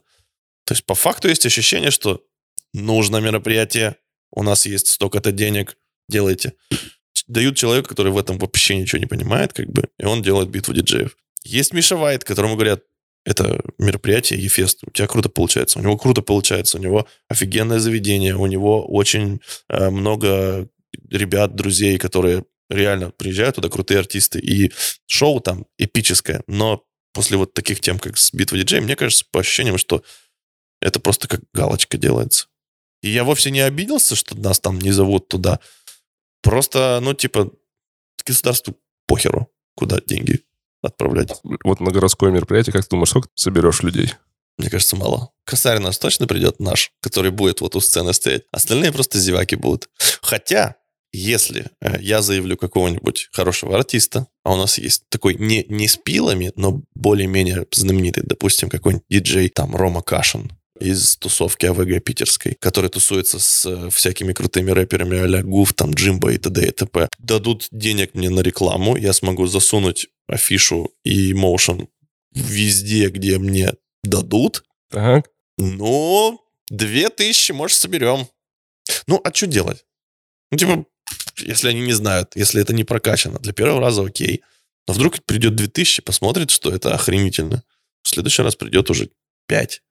То 0.65 0.73
есть 0.73 0.86
по 0.86 0.95
факту 0.95 1.28
есть 1.28 1.45
ощущение, 1.45 1.91
что 1.91 2.23
нужно 2.73 3.17
мероприятие, 3.17 3.95
у 4.32 4.43
нас 4.43 4.65
есть 4.65 4.88
столько-то 4.88 5.32
денег, 5.32 5.78
делайте. 6.09 6.53
Дают 7.28 7.57
человеку, 7.57 7.89
который 7.89 8.11
в 8.11 8.17
этом 8.17 8.38
вообще 8.38 8.78
ничего 8.78 8.99
не 8.99 9.05
понимает, 9.05 9.53
как 9.53 9.67
бы, 9.67 9.89
и 9.97 10.05
он 10.05 10.21
делает 10.21 10.49
битву 10.49 10.73
диджеев. 10.73 11.17
Есть 11.43 11.73
Миша 11.73 11.95
Вайт, 11.95 12.23
которому 12.23 12.55
говорят, 12.55 12.84
это 13.25 13.61
мероприятие, 13.78 14.41
Ефест, 14.41 14.84
у 14.86 14.91
тебя 14.91 15.07
круто 15.07 15.28
получается. 15.28 15.80
У 15.80 15.82
него 15.82 15.97
круто 15.97 16.21
получается, 16.21 16.78
у 16.78 16.82
него 16.82 17.07
офигенное 17.28 17.80
заведение, 17.80 18.36
у 18.36 18.45
него 18.45 18.86
очень 18.86 19.41
э, 19.67 19.89
много 19.89 20.69
ребят, 21.09 21.53
друзей, 21.53 21.97
которые 21.97 22.45
реально 22.70 23.11
приезжают 23.11 23.55
туда 23.55 23.70
крутые 23.70 23.99
артисты, 23.99 24.39
и 24.39 24.72
шоу 25.05 25.39
там 25.39 25.65
эпическое, 25.78 26.43
но 26.47 26.84
после 27.13 27.38
вот 27.38 27.53
таких 27.53 27.80
тем, 27.80 27.99
как 27.99 28.18
с 28.18 28.34
битвой 28.34 28.59
диджей, 28.59 28.82
мне 28.82 28.95
кажется, 28.95 29.26
по 29.32 29.39
ощущениям, 29.39 29.78
что 29.78 30.03
это 30.82 30.99
просто 30.99 31.28
как 31.28 31.41
галочка 31.53 31.97
делается. 31.97 32.47
И 33.01 33.09
я 33.09 33.24
вовсе 33.24 33.51
не 33.51 33.61
обиделся, 33.61 34.15
что 34.15 34.38
нас 34.38 34.59
там 34.59 34.80
не 34.80 34.91
зовут 34.91 35.28
туда. 35.28 35.59
Просто, 36.41 36.99
ну, 37.01 37.13
типа, 37.13 37.51
государству 38.26 38.76
похеру, 39.07 39.51
куда 39.76 39.99
деньги 39.99 40.43
отправлять. 40.82 41.32
Вот 41.63 41.80
на 41.80 41.91
городское 41.91 42.32
мероприятие, 42.32 42.74
как 42.74 42.84
ты 42.84 42.89
думаешь, 42.91 43.09
сколько 43.09 43.28
ты 43.28 43.34
соберешь 43.36 43.82
людей? 43.82 44.13
Мне 44.57 44.70
кажется, 44.70 44.95
мало. 44.95 45.32
Косарь 45.43 45.80
нас 45.80 45.99
точно 45.99 46.26
придет 46.26 46.59
наш, 46.59 46.91
который 47.01 47.32
будет 47.32 47.61
вот 47.61 47.76
у 47.76 47.80
сцены 47.80 48.13
стоять. 48.13 48.43
Остальные 48.51 48.91
просто 48.91 49.20
зеваки 49.20 49.55
будут. 49.55 49.89
Хотя, 50.22 50.76
если 51.11 51.71
э, 51.81 51.99
я 52.01 52.21
заявлю 52.21 52.57
какого-нибудь 52.57 53.29
хорошего 53.31 53.75
артиста, 53.75 54.27
а 54.43 54.53
у 54.53 54.57
нас 54.57 54.77
есть 54.77 55.03
такой 55.09 55.35
не, 55.35 55.65
не 55.69 55.87
с 55.87 55.97
пилами, 55.97 56.51
но 56.55 56.81
более-менее 56.95 57.65
знаменитый, 57.71 58.23
допустим, 58.25 58.69
какой-нибудь 58.69 59.05
диджей, 59.09 59.49
там, 59.49 59.75
Рома 59.75 60.01
Кашин, 60.01 60.51
из 60.79 61.17
тусовки 61.17 61.65
АВГ 61.65 62.03
питерской, 62.03 62.55
который 62.59 62.89
тусуется 62.89 63.39
с 63.39 63.65
э, 63.65 63.89
всякими 63.89 64.33
крутыми 64.33 64.71
рэперами 64.71 65.17
а-ля 65.17 65.43
Гуф, 65.43 65.73
там, 65.73 65.91
Джимба 65.93 66.33
и 66.33 66.37
т.д. 66.37 66.67
и 66.67 66.71
т.п. 66.71 67.09
Дадут 67.19 67.67
денег 67.71 68.13
мне 68.13 68.29
на 68.29 68.41
рекламу, 68.41 68.95
я 68.95 69.13
смогу 69.13 69.47
засунуть 69.47 70.07
афишу 70.27 70.91
и 71.03 71.33
моушен 71.33 71.87
везде, 72.33 73.09
где 73.09 73.37
мне 73.39 73.73
дадут. 74.03 74.63
Так. 74.91 75.29
Ну, 75.57 76.39
две 76.69 77.09
тысячи, 77.09 77.51
может, 77.51 77.77
соберем. 77.77 78.27
Ну, 79.07 79.19
а 79.23 79.33
что 79.33 79.47
делать? 79.47 79.85
Ну, 80.51 80.57
типа, 80.57 80.85
если 81.38 81.69
они 81.69 81.81
не 81.81 81.93
знают, 81.93 82.31
если 82.35 82.61
это 82.61 82.73
не 82.73 82.83
прокачано. 82.83 83.39
Для 83.39 83.53
первого 83.53 83.81
раза 83.81 84.03
окей. 84.03 84.43
Но 84.88 84.93
вдруг 84.93 85.23
придет 85.25 85.55
2000, 85.55 86.01
посмотрит, 86.01 86.49
что 86.49 86.71
это 86.71 86.93
охренительно. 86.93 87.63
В 88.03 88.09
следующий 88.09 88.41
раз 88.41 88.55
придет 88.55 88.89
уже 88.89 89.09
5. 89.47 89.81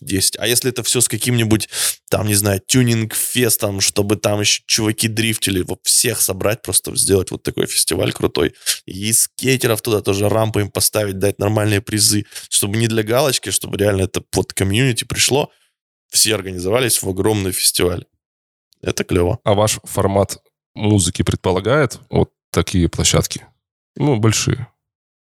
10. 0.00 0.38
А 0.38 0.46
если 0.46 0.70
это 0.70 0.82
все 0.82 1.00
с 1.00 1.08
каким-нибудь, 1.08 1.68
там, 2.08 2.26
не 2.26 2.34
знаю, 2.34 2.60
тюнинг-фестом, 2.66 3.80
чтобы 3.80 4.16
там 4.16 4.40
еще 4.40 4.62
чуваки 4.66 5.08
дрифтили, 5.08 5.62
вот 5.62 5.80
всех 5.84 6.20
собрать, 6.20 6.62
просто 6.62 6.94
сделать 6.96 7.30
вот 7.30 7.42
такой 7.42 7.66
фестиваль 7.66 8.12
крутой. 8.12 8.54
И 8.86 9.12
скейтеров 9.12 9.82
туда 9.82 10.00
тоже 10.00 10.28
рампы 10.28 10.60
им 10.60 10.70
поставить, 10.70 11.18
дать 11.18 11.38
нормальные 11.38 11.80
призы, 11.80 12.26
чтобы 12.48 12.76
не 12.76 12.86
для 12.88 13.02
галочки, 13.02 13.50
чтобы 13.50 13.76
реально 13.76 14.02
это 14.02 14.20
под 14.20 14.52
комьюнити 14.52 15.04
пришло. 15.04 15.50
Все 16.10 16.34
организовались 16.34 17.02
в 17.02 17.08
огромный 17.08 17.52
фестиваль. 17.52 18.04
Это 18.80 19.04
клево. 19.04 19.40
А 19.44 19.54
ваш 19.54 19.78
формат 19.84 20.38
музыки 20.78 21.22
предполагает 21.22 21.98
вот 22.10 22.30
такие 22.50 22.88
площадки? 22.88 23.46
Ну, 23.96 24.16
большие. 24.18 24.68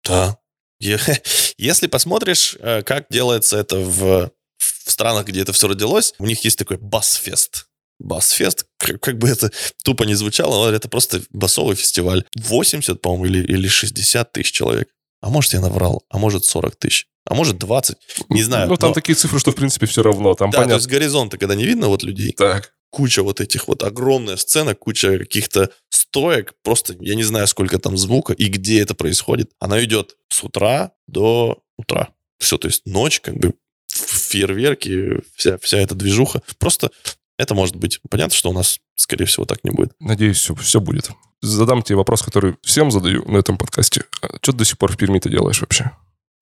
Да. 0.04 0.38
Если 0.80 1.86
посмотришь, 1.86 2.56
э, 2.58 2.82
как 2.82 3.06
делается 3.10 3.56
это 3.58 3.76
в, 3.78 4.30
в 4.58 4.90
странах, 4.90 5.26
где 5.26 5.42
это 5.42 5.52
все 5.52 5.68
родилось, 5.68 6.14
у 6.18 6.26
них 6.26 6.44
есть 6.44 6.58
такой 6.58 6.78
бас-фест. 6.78 7.68
Бас-фест, 8.00 8.66
как, 8.78 9.18
бы 9.18 9.28
это 9.28 9.50
тупо 9.84 10.02
не 10.02 10.14
звучало, 10.14 10.70
это 10.70 10.88
просто 10.88 11.22
басовый 11.30 11.76
фестиваль. 11.76 12.24
80, 12.36 13.00
по-моему, 13.00 13.26
или, 13.26 13.44
или 13.44 13.68
60 13.68 14.32
тысяч 14.32 14.52
человек. 14.52 14.88
А 15.24 15.30
может, 15.30 15.54
я 15.54 15.60
наврал, 15.60 16.04
а 16.10 16.18
может, 16.18 16.44
40 16.44 16.76
тысяч, 16.76 17.06
а 17.24 17.34
может, 17.34 17.56
20, 17.56 17.96
не 18.28 18.42
знаю. 18.42 18.68
Ну, 18.68 18.76
там 18.76 18.90
но- 18.90 18.94
такие 18.94 19.14
цифры, 19.16 19.38
что, 19.38 19.52
в 19.52 19.54
принципе, 19.54 19.86
все 19.86 20.02
равно. 20.02 20.34
Там 20.34 20.50
Да, 20.50 20.58
то 20.58 20.62
понятно. 20.64 20.74
есть 20.80 20.86
горизонта, 20.86 21.38
когда 21.38 21.54
не 21.54 21.64
видно 21.64 21.88
вот 21.88 22.02
людей, 22.02 22.32
Так. 22.32 22.74
куча 22.90 23.22
вот 23.22 23.40
этих 23.40 23.66
вот, 23.66 23.82
огромная 23.82 24.36
сцена, 24.36 24.74
куча 24.74 25.18
каких-то 25.18 25.70
стоек, 25.88 26.52
просто 26.62 26.94
я 27.00 27.14
не 27.14 27.22
знаю, 27.22 27.46
сколько 27.46 27.78
там 27.78 27.96
звука 27.96 28.34
и 28.34 28.48
где 28.48 28.82
это 28.82 28.94
происходит. 28.94 29.50
Она 29.58 29.82
идет 29.82 30.14
с 30.28 30.44
утра 30.44 30.92
до 31.06 31.62
утра. 31.78 32.10
Все, 32.38 32.58
то 32.58 32.68
есть 32.68 32.82
ночь, 32.84 33.20
как 33.20 33.36
бы 33.38 33.54
фейерверки, 33.88 35.22
вся, 35.36 35.56
вся 35.58 35.78
эта 35.78 35.94
движуха. 35.94 36.42
Просто 36.58 36.90
это 37.38 37.54
может 37.54 37.76
быть. 37.76 38.00
Понятно, 38.10 38.34
что 38.34 38.50
у 38.50 38.52
нас, 38.52 38.78
скорее 38.96 39.24
всего, 39.26 39.44
так 39.46 39.64
не 39.64 39.70
будет. 39.70 39.92
Надеюсь, 40.00 40.38
все, 40.38 40.54
все 40.54 40.80
будет. 40.80 41.10
Задам 41.42 41.82
тебе 41.82 41.96
вопрос, 41.96 42.22
который 42.22 42.56
всем 42.62 42.90
задаю 42.90 43.24
на 43.30 43.36
этом 43.38 43.58
подкасте. 43.58 44.04
Что 44.40 44.52
ты 44.52 44.58
до 44.58 44.64
сих 44.64 44.78
пор 44.78 44.92
в 44.92 44.96
Перми 44.96 45.18
ты 45.18 45.28
делаешь 45.28 45.60
вообще? 45.60 45.90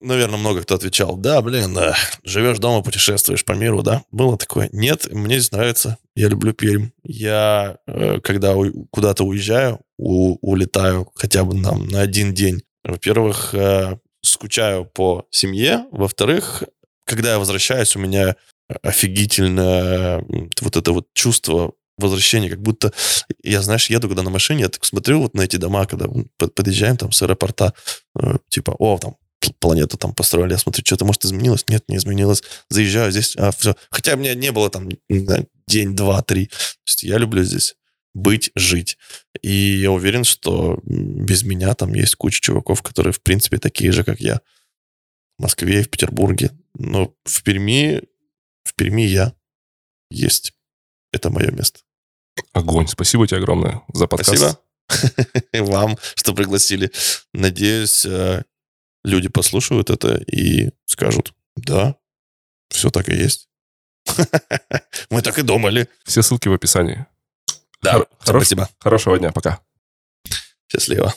Наверное, 0.01 0.37
много 0.37 0.63
кто 0.63 0.75
отвечал, 0.75 1.15
да, 1.15 1.41
блин, 1.41 1.73
да, 1.73 1.95
живешь 2.25 2.59
дома, 2.59 2.83
путешествуешь 2.83 3.45
по 3.45 3.53
миру, 3.53 3.83
да? 3.83 4.03
Было 4.11 4.37
такое? 4.37 4.67
Нет, 4.73 5.07
мне 5.13 5.39
здесь 5.39 5.53
нравится, 5.53 5.97
я 6.15 6.27
люблю 6.27 6.51
Пермь. 6.53 6.89
Я, 7.03 7.77
э, 7.87 8.19
когда 8.19 8.53
куда-то 8.91 9.23
уезжаю, 9.23 9.79
у- 9.97 10.37
улетаю 10.41 11.09
хотя 11.15 11.45
бы 11.45 11.55
на, 11.55 11.77
на 11.77 12.01
один 12.01 12.33
день, 12.33 12.63
во-первых, 12.83 13.53
э, 13.53 13.97
скучаю 14.21 14.83
по 14.83 15.25
семье, 15.31 15.85
во-вторых, 15.91 16.63
когда 17.05 17.31
я 17.33 17.39
возвращаюсь, 17.39 17.95
у 17.95 17.99
меня 17.99 18.35
офигительное 18.81 20.19
м, 20.19 20.49
вот 20.61 20.75
это 20.75 20.91
вот 20.91 21.07
чувство 21.13 21.73
возвращения, 21.97 22.49
как 22.49 22.61
будто 22.61 22.91
я, 23.43 23.61
знаешь, 23.61 23.89
еду 23.89 24.07
когда 24.07 24.23
на 24.23 24.29
машине, 24.29 24.61
я 24.61 24.69
так 24.69 24.83
смотрю 24.83 25.21
вот 25.21 25.35
на 25.35 25.41
эти 25.41 25.57
дома, 25.57 25.85
когда 25.85 26.07
подъезжаем 26.37 26.97
там 26.97 27.11
с 27.11 27.21
аэропорта, 27.21 27.73
э, 28.19 28.37
типа, 28.49 28.75
о, 28.79 28.97
там 28.97 29.15
пл- 29.43 29.55
планету 29.59 29.97
там 29.97 30.13
построили, 30.13 30.53
я 30.53 30.57
смотрю, 30.57 30.83
что-то, 30.85 31.05
может, 31.05 31.25
изменилось? 31.25 31.65
Нет, 31.67 31.83
не 31.87 31.97
изменилось. 31.97 32.43
Заезжаю 32.69 33.11
здесь, 33.11 33.35
а, 33.37 33.51
все. 33.51 33.75
Хотя 33.91 34.15
у 34.15 34.17
меня 34.17 34.33
не 34.33 34.51
было 34.51 34.69
там 34.69 34.89
день, 35.67 35.95
два, 35.95 36.21
три. 36.21 36.47
То 36.47 36.55
есть 36.87 37.03
я 37.03 37.17
люблю 37.17 37.43
здесь 37.43 37.75
быть, 38.13 38.51
жить. 38.55 38.97
И 39.41 39.51
я 39.51 39.91
уверен, 39.91 40.23
что 40.23 40.79
без 40.83 41.43
меня 41.43 41.73
там 41.73 41.93
есть 41.93 42.15
куча 42.15 42.41
чуваков, 42.41 42.81
которые, 42.81 43.11
в 43.11 43.21
принципе, 43.21 43.57
такие 43.57 43.91
же, 43.91 44.03
как 44.03 44.19
я. 44.19 44.41
В 45.39 45.43
Москве 45.43 45.79
и 45.79 45.83
в 45.83 45.89
Петербурге. 45.89 46.51
Но 46.75 47.13
в 47.25 47.43
Перми, 47.43 48.03
в 48.63 48.73
Перми 48.75 49.03
я 49.03 49.33
есть. 50.09 50.53
Это 51.11 51.29
мое 51.29 51.51
место. 51.51 51.81
Огонь. 52.53 52.87
Спасибо 52.87 53.27
тебе 53.27 53.37
огромное 53.39 53.81
за 53.93 54.07
подкаст. 54.07 54.57
Спасибо 54.89 55.65
вам, 55.71 55.97
что 56.15 56.33
пригласили. 56.33 56.91
Надеюсь, 57.33 58.05
э, 58.05 58.43
люди 59.03 59.29
послушают 59.29 59.89
это 59.89 60.15
и 60.17 60.71
скажут, 60.85 61.33
да, 61.55 61.95
все 62.69 62.89
так 62.89 63.09
и 63.09 63.15
есть. 63.15 63.49
Мы 65.09 65.21
так 65.21 65.37
и 65.39 65.43
думали. 65.43 65.87
Все 66.03 66.21
ссылки 66.21 66.47
в 66.47 66.53
описании. 66.53 67.05
Да, 67.81 67.93
Хор- 67.93 68.09
хорош- 68.19 68.43
спасибо. 68.43 68.69
Хорошего 68.79 69.17
дня. 69.19 69.31
Пока. 69.31 69.61
Счастливо. 70.71 71.13